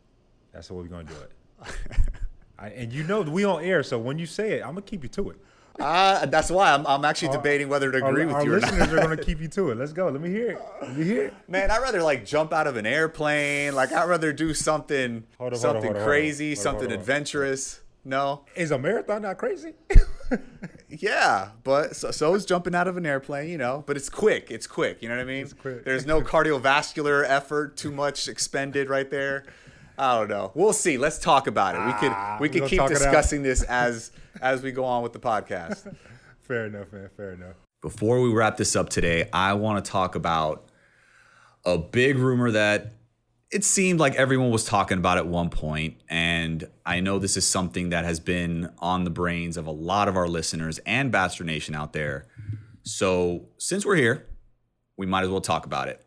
That's 0.55 0.71
what 0.71 0.83
we're 0.83 0.89
going 0.89 1.07
to 1.07 1.13
do 1.13 1.21
it. 1.21 1.31
I, 2.59 2.69
and 2.69 2.93
you 2.93 3.03
know 3.03 3.21
we 3.23 3.45
on 3.45 3.63
air, 3.63 3.83
so 3.83 3.99
when 3.99 4.19
you 4.19 4.27
say 4.27 4.53
it, 4.53 4.61
I'm 4.63 4.69
gonna 4.71 4.83
keep 4.83 5.03
you 5.03 5.09
to 5.11 5.31
it. 5.31 5.37
Uh, 5.81 6.25
that's 6.27 6.53
why 6.53 6.73
I'm, 6.73 6.87
I'm 6.87 7.05
actually 7.05 7.33
debating 7.33 7.69
whether 7.69 7.91
to 7.91 8.01
Our, 8.01 8.11
agree 8.11 8.27
with 8.27 8.37
our 8.37 8.45
you 8.45 8.55
or 8.55 8.61
not. 8.61 8.71
listeners 8.71 8.93
are 8.93 9.03
gonna 9.03 9.17
keep 9.25 9.41
you 9.41 9.49
to 9.49 9.71
it. 9.73 9.77
Let's 9.77 9.93
go. 9.93 10.09
Let 10.09 10.21
me 10.21 10.31
hear 10.31 10.53
it. 10.53 10.59
Let 10.81 10.97
me 10.97 11.05
hear 11.05 11.25
it. 11.25 11.35
Man, 11.49 11.73
I'd 11.73 11.83
rather 11.83 12.01
like 12.01 12.25
jump 12.25 12.53
out 12.53 12.69
of 12.69 12.77
an 12.77 12.87
airplane. 12.87 13.75
Like 13.75 13.93
I'd 13.93 14.09
rather 14.09 14.33
do 14.33 14.55
something 14.55 15.25
something 15.37 15.61
hold 15.61 15.85
hold 15.85 15.97
crazy, 15.97 16.55
Hold 16.55 16.63
something 16.63 16.93
adventurous. 16.93 17.81
No, 18.07 18.45
Is 18.55 18.71
a 18.71 18.79
marathon 18.79 19.23
not 19.23 19.39
crazy? 19.39 19.73
yeah, 20.91 21.51
but 21.65 21.97
so, 21.97 22.11
so 22.11 22.35
is 22.35 22.45
jumping 22.45 22.75
out 22.75 22.87
of 22.87 22.99
an 22.99 23.07
airplane, 23.07 23.49
you 23.49 23.57
know. 23.57 23.83
But 23.87 23.97
it's 23.97 24.11
quick. 24.11 24.51
It's 24.51 24.67
quick. 24.67 25.03
You 25.03 25.09
know 25.09 25.17
what 25.17 25.23
I 25.23 25.25
mean? 25.25 25.43
It's 25.43 25.55
quick. 25.55 25.87
There's 25.87 26.05
no 26.05 26.21
cardiovascular 26.21 27.25
effort, 27.27 27.79
too 27.79 27.91
much 27.91 28.29
expended 28.29 28.91
right 28.91 29.11
there. 29.11 29.47
I 29.99 30.19
don't 30.19 30.29
know. 30.29 30.51
We'll 30.55 30.73
see. 30.73 30.99
Let's 30.99 31.19
talk 31.19 31.47
about 31.47 31.75
it. 31.77 31.87
We 31.87 31.93
could 32.01 32.13
Ah, 32.13 32.37
we 32.41 32.49
we 32.49 32.53
could 32.61 32.69
keep 32.69 32.79
talk 32.79 32.91
it 32.91 32.97
out. 32.97 32.99
discussing 32.99 33.43
this 33.43 33.63
as 33.69 34.11
as 34.41 34.63
we 34.63 34.73
go 34.73 34.85
on 34.85 35.03
with 35.03 35.13
the 35.13 35.21
podcast. 35.21 35.95
Fair 36.41 36.67
enough, 36.67 36.93
man. 36.93 37.09
Fair 37.17 37.33
enough. 37.33 37.55
Before 37.81 38.21
we 38.21 38.33
wrap 38.33 38.57
this 38.57 38.75
up 38.77 38.89
today, 38.89 39.29
I 39.33 39.53
want 39.55 39.85
to 39.85 39.91
talk 39.91 40.15
about 40.15 40.69
a 41.65 41.79
big 41.79 42.19
rumor 42.19 42.51
that 42.51 42.93
it 43.51 43.63
seemed 43.63 44.01
like 44.01 44.15
everyone 44.17 44.51
was 44.51 44.65
talking 44.65 44.99
about 44.99 45.17
at 45.17 45.27
one 45.27 45.49
point, 45.49 45.97
and 46.09 46.69
I 46.85 47.01
know 47.01 47.19
this 47.19 47.37
is 47.37 47.47
something 47.47 47.91
that 47.91 48.05
has 48.05 48.19
been 48.19 48.71
on 48.81 49.05
the 49.05 49.11
brains 49.11 49.57
of 49.57 49.67
a 49.67 49.71
lot 49.71 50.09
of 50.09 50.17
our 50.17 50.27
listeners 50.27 50.79
and 50.87 51.13
Bachelor 51.13 51.47
Nation 51.47 51.75
out 51.75 51.93
there. 51.93 52.27
So, 52.83 53.47
since 53.59 53.87
we're 53.87 53.97
here, 53.97 54.27
we 54.97 55.07
might 55.07 55.23
as 55.23 55.29
well 55.29 55.41
talk 55.41 55.67
about 55.67 55.89
it. 55.89 56.04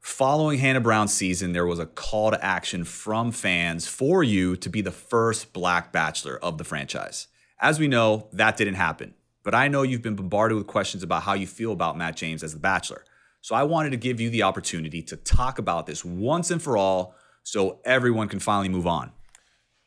Following 0.00 0.58
Hannah 0.58 0.80
Brown's 0.80 1.12
season, 1.12 1.52
there 1.52 1.66
was 1.66 1.78
a 1.78 1.86
call 1.86 2.30
to 2.30 2.44
action 2.44 2.84
from 2.84 3.32
fans 3.32 3.86
for 3.86 4.22
you 4.22 4.56
to 4.56 4.70
be 4.70 4.80
the 4.80 4.90
first 4.90 5.52
Black 5.52 5.92
Bachelor 5.92 6.38
of 6.42 6.56
the 6.56 6.64
franchise. 6.64 7.26
As 7.60 7.78
we 7.78 7.88
know, 7.88 8.28
that 8.32 8.56
didn't 8.56 8.74
happen. 8.74 9.14
But 9.42 9.54
I 9.54 9.68
know 9.68 9.82
you've 9.82 10.02
been 10.02 10.16
bombarded 10.16 10.56
with 10.56 10.66
questions 10.66 11.02
about 11.02 11.22
how 11.22 11.34
you 11.34 11.46
feel 11.46 11.72
about 11.72 11.96
Matt 11.96 12.16
James 12.16 12.42
as 12.42 12.52
the 12.52 12.60
Bachelor. 12.60 13.04
So 13.40 13.54
I 13.54 13.62
wanted 13.64 13.90
to 13.90 13.96
give 13.96 14.20
you 14.20 14.30
the 14.30 14.42
opportunity 14.42 15.02
to 15.02 15.16
talk 15.16 15.58
about 15.58 15.86
this 15.86 16.04
once 16.04 16.50
and 16.50 16.60
for 16.62 16.76
all 16.76 17.14
so 17.42 17.80
everyone 17.84 18.28
can 18.28 18.40
finally 18.40 18.68
move 18.68 18.86
on. 18.86 19.12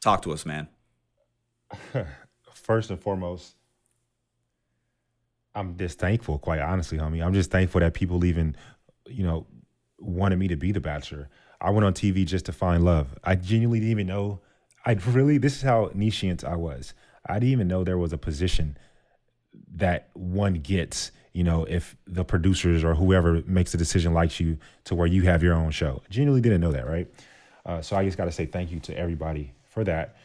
Talk 0.01 0.23
to 0.23 0.33
us, 0.33 0.45
man. 0.45 0.67
First 2.53 2.89
and 2.89 2.99
foremost, 2.99 3.55
I'm 5.53 5.77
just 5.77 5.99
thankful, 5.99 6.39
quite 6.39 6.59
honestly, 6.59 6.97
homie. 6.97 7.23
I'm 7.23 7.33
just 7.33 7.51
thankful 7.51 7.81
that 7.81 7.93
people 7.93 8.23
even, 8.25 8.55
you 9.07 9.23
know, 9.23 9.45
wanted 10.01 10.39
me 10.39 10.47
to 10.49 10.55
be 10.55 10.71
the 10.71 10.79
bachelor. 10.81 11.29
I 11.59 11.69
went 11.69 11.85
on 11.85 11.93
TV 11.93 12.25
just 12.25 12.45
to 12.45 12.51
find 12.51 12.83
love. 12.83 13.07
I 13.23 13.35
genuinely 13.35 13.79
didn't 13.79 13.91
even 13.91 14.07
know. 14.07 14.39
I 14.85 14.93
really, 14.93 15.37
this 15.37 15.55
is 15.57 15.61
how 15.61 15.91
nichient 15.95 16.43
I 16.43 16.55
was. 16.55 16.93
I 17.27 17.35
didn't 17.35 17.49
even 17.51 17.67
know 17.67 17.83
there 17.83 17.97
was 17.99 18.11
a 18.13 18.17
position 18.17 18.77
that 19.75 20.09
one 20.13 20.55
gets, 20.55 21.11
you 21.33 21.43
know, 21.43 21.65
if 21.65 21.95
the 22.07 22.23
producers 22.25 22.83
or 22.83 22.95
whoever 22.95 23.41
makes 23.45 23.71
the 23.71 23.77
decision 23.77 24.13
likes 24.13 24.39
you 24.39 24.57
to 24.85 24.95
where 24.95 25.07
you 25.07 25.23
have 25.23 25.43
your 25.43 25.53
own 25.53 25.71
show. 25.71 26.01
Genuinely 26.09 26.41
didn't 26.41 26.61
know 26.61 26.71
that, 26.71 26.87
right? 26.87 27.07
Uh, 27.65 27.81
so 27.81 27.95
I 27.95 28.03
just 28.05 28.17
got 28.17 28.25
to 28.25 28.31
say 28.31 28.45
thank 28.47 28.71
you 28.71 28.79
to 28.81 28.97
everybody 28.97 29.53
for 29.69 29.83
that. 29.83 30.15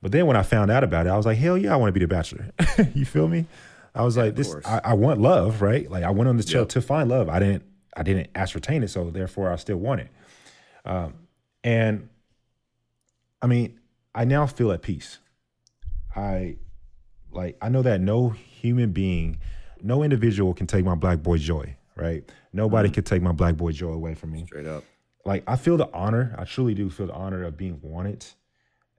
But 0.00 0.12
then 0.12 0.26
when 0.26 0.36
I 0.36 0.42
found 0.42 0.70
out 0.70 0.82
about 0.84 1.06
it, 1.06 1.10
I 1.10 1.16
was 1.16 1.26
like, 1.26 1.36
hell 1.38 1.58
yeah, 1.58 1.72
I 1.74 1.76
want 1.76 1.88
to 1.88 1.92
be 1.92 2.00
the 2.00 2.08
bachelor. 2.08 2.50
you 2.94 3.04
feel 3.04 3.28
me? 3.28 3.46
I 3.94 4.02
was 4.02 4.16
like, 4.16 4.34
this. 4.34 4.54
I, 4.64 4.80
I 4.84 4.94
want 4.94 5.20
love, 5.20 5.60
right? 5.62 5.90
Like 5.90 6.04
I 6.04 6.10
went 6.10 6.28
on 6.28 6.36
the 6.36 6.46
show 6.46 6.60
Yep. 6.60 6.68
to 6.70 6.80
find 6.80 7.08
love. 7.10 7.28
I 7.28 7.38
didn't, 7.38 7.64
I 7.96 8.02
didn't 8.02 8.28
ascertain 8.34 8.82
it, 8.82 8.88
so 8.88 9.10
therefore 9.10 9.50
I 9.50 9.56
still 9.56 9.78
want 9.78 10.02
it. 10.02 10.08
Um, 10.84 11.14
and 11.64 12.08
I 13.40 13.46
mean, 13.46 13.80
I 14.14 14.24
now 14.24 14.46
feel 14.46 14.70
at 14.72 14.82
peace. 14.82 15.18
I 16.14 16.56
like 17.32 17.56
I 17.60 17.68
know 17.68 17.82
that 17.82 18.00
no 18.00 18.30
human 18.30 18.92
being, 18.92 19.38
no 19.82 20.02
individual 20.02 20.54
can 20.54 20.66
take 20.66 20.84
my 20.84 20.94
black 20.94 21.22
boy 21.22 21.38
joy, 21.38 21.76
right? 21.96 22.30
Nobody 22.52 22.90
can 22.90 23.04
take 23.04 23.22
my 23.22 23.32
black 23.32 23.56
boy 23.56 23.72
joy 23.72 23.92
away 23.92 24.14
from 24.14 24.32
me. 24.32 24.46
Straight 24.46 24.66
up. 24.66 24.84
Like 25.24 25.42
I 25.46 25.56
feel 25.56 25.76
the 25.76 25.90
honor, 25.92 26.34
I 26.38 26.44
truly 26.44 26.74
do 26.74 26.88
feel 26.88 27.08
the 27.08 27.14
honor 27.14 27.42
of 27.44 27.56
being 27.56 27.80
wanted 27.82 28.26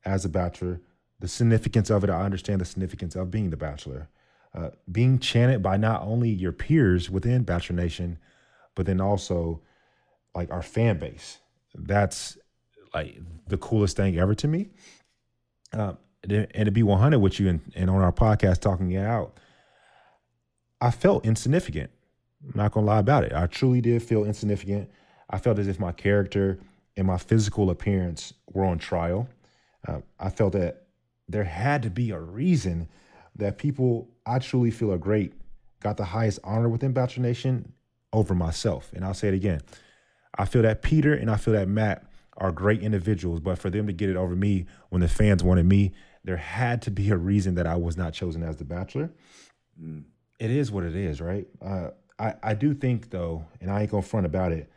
as 0.03 0.25
a 0.25 0.29
bachelor. 0.29 0.81
The 1.19 1.27
significance 1.27 1.89
of 1.89 2.03
it, 2.03 2.09
I 2.09 2.21
understand 2.23 2.61
the 2.61 2.65
significance 2.65 3.15
of 3.15 3.31
being 3.31 3.49
the 3.49 3.57
bachelor. 3.57 4.09
Uh, 4.53 4.69
being 4.91 5.19
chanted 5.19 5.61
by 5.61 5.77
not 5.77 6.01
only 6.03 6.29
your 6.29 6.51
peers 6.51 7.09
within 7.09 7.43
Bachelor 7.43 7.75
Nation, 7.75 8.17
but 8.77 8.85
then 8.85 9.01
also 9.01 9.59
like 10.35 10.51
our 10.51 10.61
fan 10.61 10.99
base. 10.99 11.39
That's 11.73 12.37
like 12.93 13.17
the 13.47 13.57
coolest 13.57 13.97
thing 13.97 14.17
ever 14.17 14.35
to 14.35 14.47
me. 14.47 14.69
And 15.73 15.97
and 16.23 16.65
to 16.65 16.71
be 16.71 16.83
100 16.83 17.19
with 17.19 17.39
you 17.39 17.49
and, 17.49 17.61
and 17.75 17.89
on 17.89 18.01
our 18.01 18.13
podcast 18.13 18.59
talking 18.59 18.91
it 18.91 19.03
out, 19.03 19.37
I 20.79 20.91
felt 20.91 21.25
insignificant. 21.25 21.89
I'm 22.43 22.53
not 22.55 22.71
gonna 22.71 22.85
lie 22.85 22.99
about 22.99 23.23
it. 23.23 23.33
I 23.33 23.47
truly 23.47 23.81
did 23.81 24.03
feel 24.03 24.23
insignificant. 24.23 24.89
I 25.29 25.39
felt 25.39 25.57
as 25.57 25.67
if 25.67 25.79
my 25.79 25.91
character 25.91 26.59
and 26.95 27.07
my 27.07 27.17
physical 27.17 27.69
appearance 27.71 28.33
were 28.51 28.63
on 28.63 28.77
trial. 28.77 29.27
Uh, 29.87 30.01
I 30.19 30.29
felt 30.29 30.53
that 30.53 30.83
there 31.27 31.43
had 31.43 31.81
to 31.83 31.89
be 31.89 32.11
a 32.11 32.19
reason 32.19 32.89
that 33.35 33.57
people 33.57 34.09
I 34.25 34.39
truly 34.39 34.69
feel 34.69 34.91
are 34.91 34.97
great 34.99 35.33
got 35.79 35.97
the 35.97 36.05
highest 36.05 36.39
honor 36.43 36.69
within 36.69 36.91
Bachelor 36.93 37.23
Nation 37.23 37.73
over 38.13 38.33
myself. 38.33 38.91
And 38.93 39.03
I'll 39.05 39.13
say 39.13 39.27
it 39.27 39.33
again. 39.33 39.61
I 40.37 40.45
feel 40.45 40.61
that 40.61 40.81
Peter 40.81 41.13
and 41.13 41.29
I 41.31 41.37
feel 41.37 41.53
that 41.53 41.67
Matt 41.67 42.03
are 42.37 42.51
great 42.51 42.81
individuals, 42.83 43.39
but 43.39 43.57
for 43.57 43.69
them 43.69 43.87
to 43.87 43.93
get 43.93 44.09
it 44.09 44.15
over 44.15 44.35
me 44.35 44.65
when 44.89 45.01
the 45.01 45.07
fans 45.07 45.43
wanted 45.43 45.65
me, 45.65 45.93
there 46.23 46.37
had 46.37 46.81
to 46.83 46.91
be 46.91 47.09
a 47.09 47.17
reason 47.17 47.55
that 47.55 47.65
I 47.65 47.75
was 47.75 47.97
not 47.97 48.13
chosen 48.13 48.43
as 48.43 48.57
the 48.57 48.65
Bachelor. 48.65 49.11
It 50.39 50.51
is 50.51 50.71
what 50.71 50.83
it 50.83 50.95
is, 50.95 51.19
right? 51.21 51.47
Uh, 51.61 51.89
I 52.19 52.33
I 52.43 52.53
do 52.53 52.73
think 52.73 53.09
though, 53.09 53.45
and 53.61 53.71
I 53.71 53.81
ain't 53.81 53.91
gonna 53.91 54.03
front 54.03 54.25
about 54.25 54.51
it. 54.51 54.69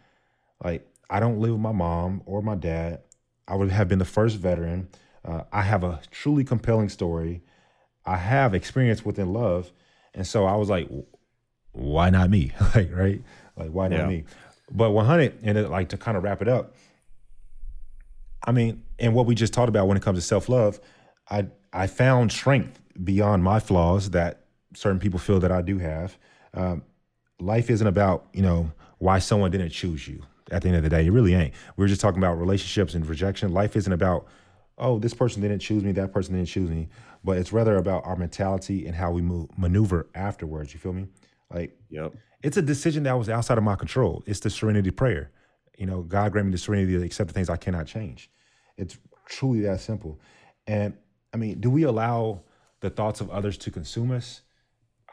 Like 0.62 0.86
I 1.08 1.20
don't 1.20 1.40
live 1.40 1.52
with 1.52 1.60
my 1.60 1.72
mom 1.72 2.22
or 2.26 2.40
my 2.42 2.54
dad. 2.54 3.02
I 3.48 3.56
would 3.56 3.70
have 3.70 3.88
been 3.88 3.98
the 3.98 4.04
first 4.04 4.36
veteran. 4.36 4.88
Uh, 5.24 5.42
I 5.52 5.62
have 5.62 5.84
a 5.84 6.00
truly 6.10 6.44
compelling 6.44 6.88
story. 6.88 7.42
I 8.06 8.16
have 8.16 8.54
experience 8.54 9.04
within 9.04 9.32
love, 9.32 9.72
and 10.14 10.26
so 10.26 10.46
I 10.46 10.56
was 10.56 10.70
like, 10.70 10.88
why 11.72 12.10
not 12.10 12.30
me? 12.30 12.52
like 12.74 12.90
right, 12.94 13.22
like 13.56 13.70
why 13.70 13.88
not 13.88 14.00
Yeah. 14.00 14.06
me? 14.06 14.24
But 14.72 14.90
100 14.92 15.38
and 15.42 15.58
it, 15.58 15.68
like 15.70 15.88
to 15.90 15.96
kind 15.96 16.16
of 16.16 16.22
wrap 16.22 16.42
it 16.42 16.48
up. 16.48 16.74
I 18.44 18.52
mean, 18.52 18.82
and 18.98 19.14
what 19.14 19.26
we 19.26 19.34
just 19.34 19.52
talked 19.52 19.68
about 19.68 19.86
when 19.88 19.96
it 19.96 20.02
comes 20.02 20.18
to 20.18 20.22
self 20.22 20.48
love, 20.48 20.80
I 21.28 21.46
I 21.72 21.86
found 21.86 22.32
strength 22.32 22.80
beyond 23.02 23.42
my 23.44 23.60
flaws 23.60 24.10
that 24.10 24.44
certain 24.74 24.98
people 24.98 25.18
feel 25.18 25.40
that 25.40 25.52
I 25.52 25.62
do 25.62 25.78
have. 25.78 26.16
Um, 26.54 26.82
life 27.38 27.70
isn't 27.70 27.86
about 27.86 28.26
you 28.32 28.42
know 28.42 28.72
why 28.98 29.18
someone 29.18 29.50
didn't 29.50 29.70
choose 29.70 30.06
you. 30.08 30.22
At 30.50 30.62
the 30.62 30.68
end 30.68 30.76
of 30.78 30.82
the 30.82 30.88
day, 30.88 31.06
it 31.06 31.10
really 31.10 31.34
ain't. 31.34 31.54
We 31.76 31.84
were 31.84 31.88
just 31.88 32.00
talking 32.00 32.18
about 32.18 32.34
relationships 32.34 32.94
and 32.94 33.06
rejection. 33.06 33.52
Life 33.52 33.76
isn't 33.76 33.92
about 33.92 34.26
oh 34.78 34.98
this 34.98 35.14
person 35.14 35.42
didn't 35.42 35.60
choose 35.60 35.82
me, 35.84 35.92
that 35.92 36.12
person 36.12 36.34
didn't 36.34 36.48
choose 36.48 36.70
me, 36.70 36.88
but 37.22 37.36
it's 37.36 37.52
rather 37.52 37.76
about 37.76 38.06
our 38.06 38.16
mentality 38.16 38.86
and 38.86 38.94
how 38.96 39.10
we 39.10 39.20
move 39.22 39.48
maneuver 39.58 40.08
afterwards. 40.14 40.72
You 40.72 40.80
feel 40.80 40.92
me? 40.92 41.08
Like 41.52 41.76
Yep. 41.90 42.14
it's 42.42 42.56
a 42.56 42.62
decision 42.62 43.02
that 43.04 43.12
was 43.14 43.28
outside 43.28 43.58
of 43.58 43.64
my 43.64 43.74
control. 43.76 44.22
It's 44.26 44.40
the 44.40 44.50
serenity 44.50 44.90
prayer. 44.90 45.30
You 45.78 45.86
know, 45.86 46.02
God 46.02 46.32
grant 46.32 46.46
me 46.48 46.52
the 46.52 46.58
serenity 46.58 46.92
to 46.92 47.02
accept 47.02 47.28
the 47.28 47.34
things 47.34 47.48
I 47.50 47.56
cannot 47.56 47.86
change. 47.86 48.30
It's 48.76 48.98
truly 49.26 49.60
that 49.62 49.80
simple. 49.80 50.20
And 50.66 50.94
I 51.32 51.36
mean, 51.36 51.60
do 51.60 51.70
we 51.70 51.82
allow 51.84 52.42
the 52.80 52.90
thoughts 52.90 53.20
of 53.20 53.30
others 53.30 53.56
to 53.58 53.70
consume 53.70 54.10
us? 54.10 54.42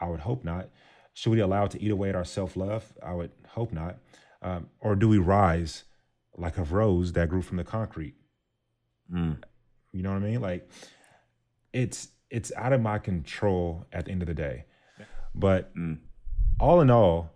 I 0.00 0.08
would 0.08 0.20
hope 0.20 0.44
not. 0.44 0.68
Should 1.14 1.30
we 1.30 1.40
allow 1.40 1.64
it 1.64 1.72
to 1.72 1.82
eat 1.82 1.90
away 1.90 2.10
at 2.10 2.14
our 2.14 2.24
self 2.24 2.56
love? 2.56 2.92
I 3.02 3.14
would 3.14 3.30
hope 3.48 3.72
not. 3.72 3.98
Um, 4.42 4.68
or 4.80 4.94
do 4.94 5.08
we 5.08 5.18
rise 5.18 5.84
like 6.36 6.58
a 6.58 6.62
rose 6.62 7.12
that 7.14 7.28
grew 7.28 7.42
from 7.42 7.56
the 7.56 7.64
concrete? 7.64 8.14
Mm. 9.12 9.42
You 9.92 10.02
know 10.02 10.10
what 10.10 10.22
I 10.22 10.26
mean? 10.26 10.40
Like 10.40 10.68
it's 11.72 12.08
it's 12.30 12.52
out 12.56 12.72
of 12.72 12.80
my 12.80 12.98
control 12.98 13.86
at 13.92 14.04
the 14.04 14.10
end 14.12 14.22
of 14.22 14.28
the 14.28 14.34
day. 14.34 14.64
But 15.34 15.74
Mm. 15.74 15.98
All 16.60 16.80
in 16.80 16.90
all, 16.90 17.30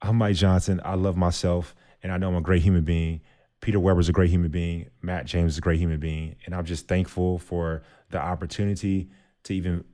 I'm 0.00 0.16
Mike 0.16 0.36
Johnson. 0.36 0.80
I 0.84 0.94
love 0.94 1.16
myself 1.16 1.74
and 2.02 2.12
I 2.12 2.16
know 2.16 2.28
I'm 2.28 2.36
a 2.36 2.40
great 2.40 2.62
human 2.62 2.84
being. 2.84 3.20
Peter 3.60 3.78
Weber's 3.78 4.08
a 4.08 4.12
great 4.12 4.30
human 4.30 4.50
being. 4.50 4.90
Matt 5.00 5.26
James 5.26 5.52
is 5.52 5.58
a 5.58 5.60
great 5.60 5.78
human 5.78 6.00
being. 6.00 6.36
And 6.44 6.54
I'm 6.54 6.64
just 6.64 6.88
thankful 6.88 7.38
for 7.38 7.82
the 8.10 8.18
opportunity 8.18 9.08
to 9.44 9.54
even 9.54 9.84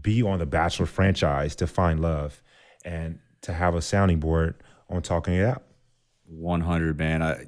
be 0.00 0.22
on 0.22 0.38
the 0.38 0.46
Bachelor 0.46 0.86
franchise 0.86 1.56
to 1.56 1.66
find 1.66 2.00
love 2.00 2.42
and 2.84 3.18
to 3.42 3.52
have 3.52 3.74
a 3.74 3.80
sounding 3.80 4.20
board 4.20 4.62
on 4.90 5.00
talking 5.02 5.34
it 5.34 5.44
out. 5.44 5.62
100 6.28 6.98
man 6.98 7.22
i 7.22 7.46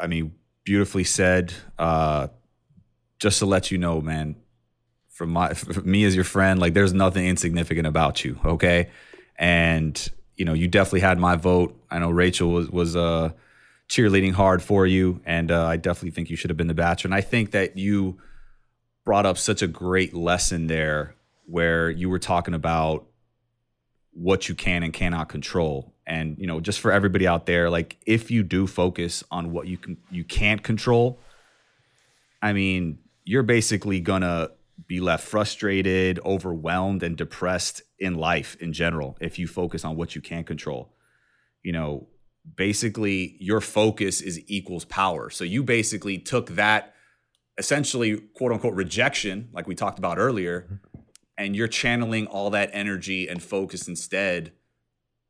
i 0.00 0.06
mean 0.06 0.32
beautifully 0.64 1.04
said. 1.04 1.52
Uh, 1.78 2.28
just 3.18 3.40
to 3.40 3.46
let 3.46 3.70
you 3.70 3.78
know, 3.78 4.00
man, 4.00 4.36
from 5.08 5.30
my 5.30 5.54
from 5.54 5.90
me 5.90 6.04
as 6.04 6.14
your 6.14 6.24
friend, 6.24 6.60
like 6.60 6.74
there's 6.74 6.92
nothing 6.92 7.26
insignificant 7.26 7.86
about 7.86 8.24
you, 8.24 8.38
okay? 8.44 8.88
And 9.40 10.08
you 10.36 10.44
know, 10.44 10.52
you 10.52 10.68
definitely 10.68 11.00
had 11.00 11.18
my 11.18 11.34
vote. 11.34 11.76
I 11.90 11.98
know 11.98 12.10
Rachel 12.10 12.50
was 12.50 12.70
was 12.70 12.94
uh, 12.94 13.30
cheerleading 13.88 14.34
hard 14.34 14.62
for 14.62 14.86
you, 14.86 15.20
and 15.24 15.50
uh, 15.50 15.66
I 15.66 15.76
definitely 15.76 16.12
think 16.12 16.30
you 16.30 16.36
should 16.36 16.50
have 16.50 16.56
been 16.56 16.68
the 16.68 16.74
bachelor. 16.74 17.08
And 17.08 17.14
I 17.14 17.22
think 17.22 17.50
that 17.50 17.76
you 17.76 18.18
brought 19.04 19.26
up 19.26 19.38
such 19.38 19.62
a 19.62 19.66
great 19.66 20.14
lesson 20.14 20.68
there, 20.68 21.16
where 21.46 21.90
you 21.90 22.08
were 22.08 22.18
talking 22.18 22.54
about 22.54 23.06
what 24.12 24.48
you 24.48 24.54
can 24.54 24.82
and 24.82 24.92
cannot 24.92 25.28
control. 25.28 25.92
And 26.06 26.36
you 26.38 26.46
know, 26.46 26.60
just 26.60 26.80
for 26.80 26.92
everybody 26.92 27.26
out 27.26 27.46
there, 27.46 27.70
like 27.70 27.96
if 28.04 28.30
you 28.30 28.42
do 28.42 28.66
focus 28.66 29.24
on 29.30 29.52
what 29.52 29.66
you 29.68 29.78
can 29.78 29.96
you 30.10 30.24
can't 30.24 30.62
control, 30.62 31.18
I 32.42 32.52
mean, 32.52 32.98
you're 33.24 33.42
basically 33.42 34.00
gonna 34.00 34.50
be 34.86 35.00
left 35.00 35.26
frustrated, 35.26 36.20
overwhelmed, 36.24 37.02
and 37.02 37.16
depressed 37.16 37.82
in 37.98 38.14
life 38.14 38.56
in 38.60 38.72
general 38.72 39.16
if 39.20 39.38
you 39.38 39.46
focus 39.46 39.84
on 39.84 39.96
what 39.96 40.14
you 40.14 40.20
can't 40.20 40.46
control. 40.46 40.94
You 41.62 41.72
know, 41.72 42.08
basically 42.56 43.36
your 43.40 43.60
focus 43.60 44.20
is 44.20 44.40
equals 44.46 44.84
power. 44.84 45.30
So 45.30 45.44
you 45.44 45.62
basically 45.62 46.18
took 46.18 46.50
that 46.50 46.94
essentially 47.58 48.18
quote 48.34 48.52
unquote 48.52 48.74
rejection, 48.74 49.50
like 49.52 49.66
we 49.66 49.74
talked 49.74 49.98
about 49.98 50.18
earlier, 50.18 50.80
and 51.36 51.54
you're 51.54 51.68
channeling 51.68 52.26
all 52.26 52.50
that 52.50 52.70
energy 52.72 53.28
and 53.28 53.42
focus 53.42 53.88
instead 53.88 54.52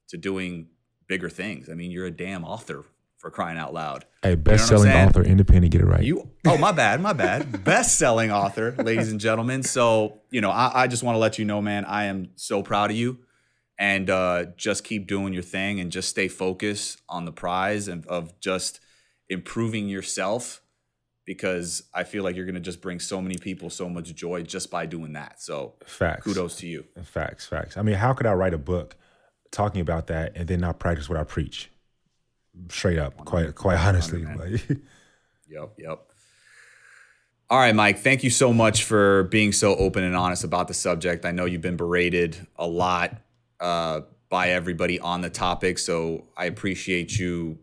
to 0.08 0.16
doing 0.16 0.68
bigger 1.08 1.28
things. 1.28 1.68
I 1.68 1.74
mean, 1.74 1.90
you're 1.90 2.06
a 2.06 2.10
damn 2.10 2.44
author 2.44 2.84
for 3.20 3.30
crying 3.30 3.58
out 3.58 3.74
loud. 3.74 4.06
A 4.22 4.34
best-selling 4.34 4.88
you 4.88 4.96
know 4.96 5.06
author, 5.06 5.22
independent, 5.22 5.72
get 5.72 5.82
it 5.82 5.86
right. 5.86 6.02
You 6.02 6.30
oh 6.46 6.56
my 6.56 6.72
bad, 6.72 7.00
my 7.00 7.12
bad. 7.12 7.64
best-selling 7.64 8.32
author, 8.32 8.74
ladies 8.78 9.12
and 9.12 9.20
gentlemen. 9.20 9.62
So 9.62 10.20
you 10.30 10.40
know, 10.40 10.50
I, 10.50 10.82
I 10.82 10.86
just 10.86 11.02
want 11.02 11.14
to 11.14 11.20
let 11.20 11.38
you 11.38 11.44
know, 11.44 11.60
man, 11.60 11.84
I 11.84 12.06
am 12.06 12.30
so 12.36 12.62
proud 12.62 12.90
of 12.90 12.96
you, 12.96 13.18
and 13.78 14.08
uh, 14.08 14.46
just 14.56 14.84
keep 14.84 15.06
doing 15.06 15.32
your 15.34 15.42
thing 15.42 15.80
and 15.80 15.92
just 15.92 16.08
stay 16.08 16.28
focused 16.28 17.00
on 17.08 17.26
the 17.26 17.32
prize 17.32 17.88
and 17.88 18.06
of 18.06 18.40
just 18.40 18.80
improving 19.28 19.88
yourself 19.88 20.62
because 21.26 21.84
I 21.94 22.04
feel 22.04 22.24
like 22.24 22.34
you're 22.34 22.46
going 22.46 22.54
to 22.54 22.60
just 22.60 22.80
bring 22.80 22.98
so 22.98 23.20
many 23.20 23.36
people 23.36 23.70
so 23.70 23.88
much 23.88 24.12
joy 24.14 24.42
just 24.42 24.70
by 24.70 24.86
doing 24.86 25.12
that. 25.12 25.40
So 25.40 25.74
facts, 25.84 26.24
kudos 26.24 26.56
to 26.56 26.66
you. 26.66 26.84
Facts, 27.04 27.46
facts. 27.46 27.76
I 27.76 27.82
mean, 27.82 27.96
how 27.96 28.14
could 28.14 28.26
I 28.26 28.32
write 28.32 28.54
a 28.54 28.58
book 28.58 28.96
talking 29.52 29.80
about 29.82 30.06
that 30.08 30.32
and 30.34 30.48
then 30.48 30.60
not 30.60 30.78
practice 30.78 31.08
what 31.08 31.18
I 31.18 31.24
preach? 31.24 31.70
Straight 32.68 32.98
up, 32.98 33.16
quite 33.24 33.54
quite 33.54 33.78
honestly. 33.78 34.22
yep, 35.48 35.72
yep. 35.78 36.06
All 37.50 37.58
right, 37.58 37.74
Mike, 37.74 37.98
thank 37.98 38.22
you 38.22 38.30
so 38.30 38.52
much 38.52 38.84
for 38.84 39.24
being 39.24 39.50
so 39.50 39.74
open 39.74 40.04
and 40.04 40.14
honest 40.14 40.44
about 40.44 40.68
the 40.68 40.74
subject. 40.74 41.24
I 41.24 41.32
know 41.32 41.46
you've 41.46 41.60
been 41.60 41.76
berated 41.76 42.46
a 42.54 42.66
lot 42.66 43.16
uh, 43.58 44.02
by 44.28 44.50
everybody 44.50 45.00
on 45.00 45.20
the 45.20 45.30
topic, 45.30 45.78
so 45.78 46.28
I 46.36 46.44
appreciate 46.44 47.18
you, 47.18 47.58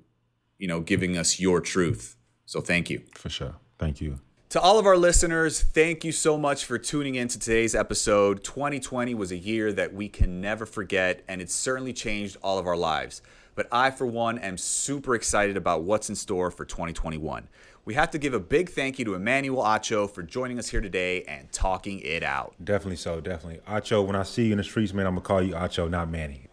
you 0.57 0.67
know, 0.67 0.81
giving 0.81 1.17
us 1.17 1.39
your 1.39 1.61
truth. 1.61 2.17
So 2.45 2.59
thank 2.59 2.89
you. 2.89 3.01
For 3.15 3.29
sure. 3.29 3.55
Thank 3.79 4.01
you. 4.01 4.19
To 4.49 4.59
all 4.59 4.77
of 4.77 4.85
our 4.85 4.97
listeners, 4.97 5.61
thank 5.61 6.03
you 6.03 6.11
so 6.11 6.37
much 6.37 6.65
for 6.65 6.77
tuning 6.77 7.15
in 7.15 7.29
to 7.29 7.39
today's 7.39 7.73
episode. 7.73 8.43
2020 8.43 9.15
was 9.15 9.31
a 9.31 9.37
year 9.37 9.71
that 9.71 9.93
we 9.93 10.09
can 10.09 10.41
never 10.41 10.65
forget, 10.65 11.23
and 11.29 11.41
it 11.41 11.49
certainly 11.49 11.93
changed 11.93 12.35
all 12.41 12.57
of 12.57 12.67
our 12.67 12.77
lives 12.77 13.21
but 13.57 13.67
I, 13.71 13.89
for 13.89 14.05
one, 14.05 14.37
am 14.37 14.55
super 14.55 15.15
excited 15.15 15.57
about 15.57 15.81
what's 15.81 16.09
in 16.09 16.15
store 16.15 16.51
for 16.51 16.63
2021. 16.63 17.49
We 17.85 17.95
have 17.95 18.11
to 18.11 18.19
give 18.19 18.35
a 18.35 18.39
big 18.39 18.69
thank 18.69 18.99
you 18.99 19.05
to 19.05 19.15
Emmanuel 19.15 19.63
Acho 19.63 20.09
for 20.09 20.21
joining 20.21 20.59
us 20.59 20.69
here 20.69 20.79
today 20.79 21.23
and 21.23 21.51
talking 21.51 21.99
it 22.01 22.21
out. 22.21 22.53
Definitely 22.63 22.97
so, 22.97 23.19
definitely. 23.19 23.61
Acho, 23.67 24.05
when 24.05 24.15
I 24.15 24.21
see 24.21 24.45
you 24.45 24.51
in 24.51 24.59
the 24.59 24.63
streets, 24.63 24.93
man, 24.93 25.07
I'm 25.07 25.15
going 25.15 25.23
to 25.23 25.27
call 25.27 25.41
you 25.41 25.53
Acho, 25.55 25.89
not 25.89 26.07
Manny. 26.07 26.47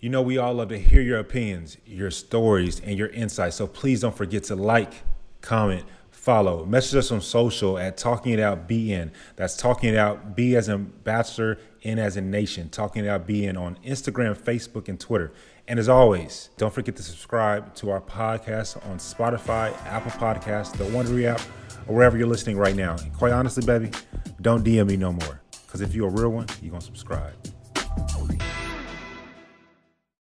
You 0.00 0.10
know, 0.10 0.20
we 0.20 0.36
all 0.36 0.52
love 0.52 0.68
to 0.68 0.78
hear 0.78 1.00
your 1.00 1.18
opinions, 1.18 1.78
your 1.86 2.10
stories, 2.10 2.80
and 2.80 2.98
your 2.98 3.08
insights. 3.08 3.56
So 3.56 3.66
please 3.66 4.02
don't 4.02 4.14
forget 4.14 4.44
to 4.44 4.56
like, 4.56 4.92
comment, 5.40 5.84
follow. 6.10 6.66
Message 6.66 6.98
us 6.98 7.10
on 7.10 7.22
social 7.22 7.78
at 7.78 7.96
Talking 7.96 8.34
It 8.34 8.40
Out 8.40 8.68
BN. 8.68 9.12
That's 9.36 9.56
Talking 9.56 9.94
It 9.94 9.96
Out 9.96 10.36
B 10.36 10.56
as 10.56 10.68
in 10.68 10.92
Bachelor, 11.04 11.56
N 11.82 11.98
as 11.98 12.18
in 12.18 12.30
Nation. 12.30 12.68
Talking 12.68 13.06
It 13.06 13.08
Out 13.08 13.26
BN 13.26 13.58
on 13.58 13.78
Instagram, 13.82 14.36
Facebook, 14.36 14.88
and 14.88 15.00
Twitter. 15.00 15.32
And 15.70 15.78
as 15.78 15.88
always, 15.88 16.50
don't 16.56 16.74
forget 16.74 16.96
to 16.96 17.02
subscribe 17.04 17.76
to 17.76 17.90
our 17.90 18.00
podcast 18.00 18.84
on 18.90 18.98
Spotify, 18.98 19.72
Apple 19.86 20.10
Podcasts, 20.10 20.76
the 20.76 20.82
Wondery 20.82 21.26
app, 21.26 21.40
or 21.86 21.94
wherever 21.94 22.18
you're 22.18 22.26
listening 22.26 22.56
right 22.56 22.74
now. 22.74 22.96
And 22.96 23.14
quite 23.14 23.30
honestly, 23.30 23.64
baby, 23.64 23.92
don't 24.40 24.64
DM 24.64 24.88
me 24.88 24.96
no 24.96 25.12
more. 25.12 25.40
Because 25.64 25.80
if 25.80 25.94
you're 25.94 26.08
a 26.08 26.10
real 26.10 26.30
one, 26.30 26.48
you're 26.60 26.70
going 26.70 26.80
to 26.80 26.86
subscribe. 26.86 27.34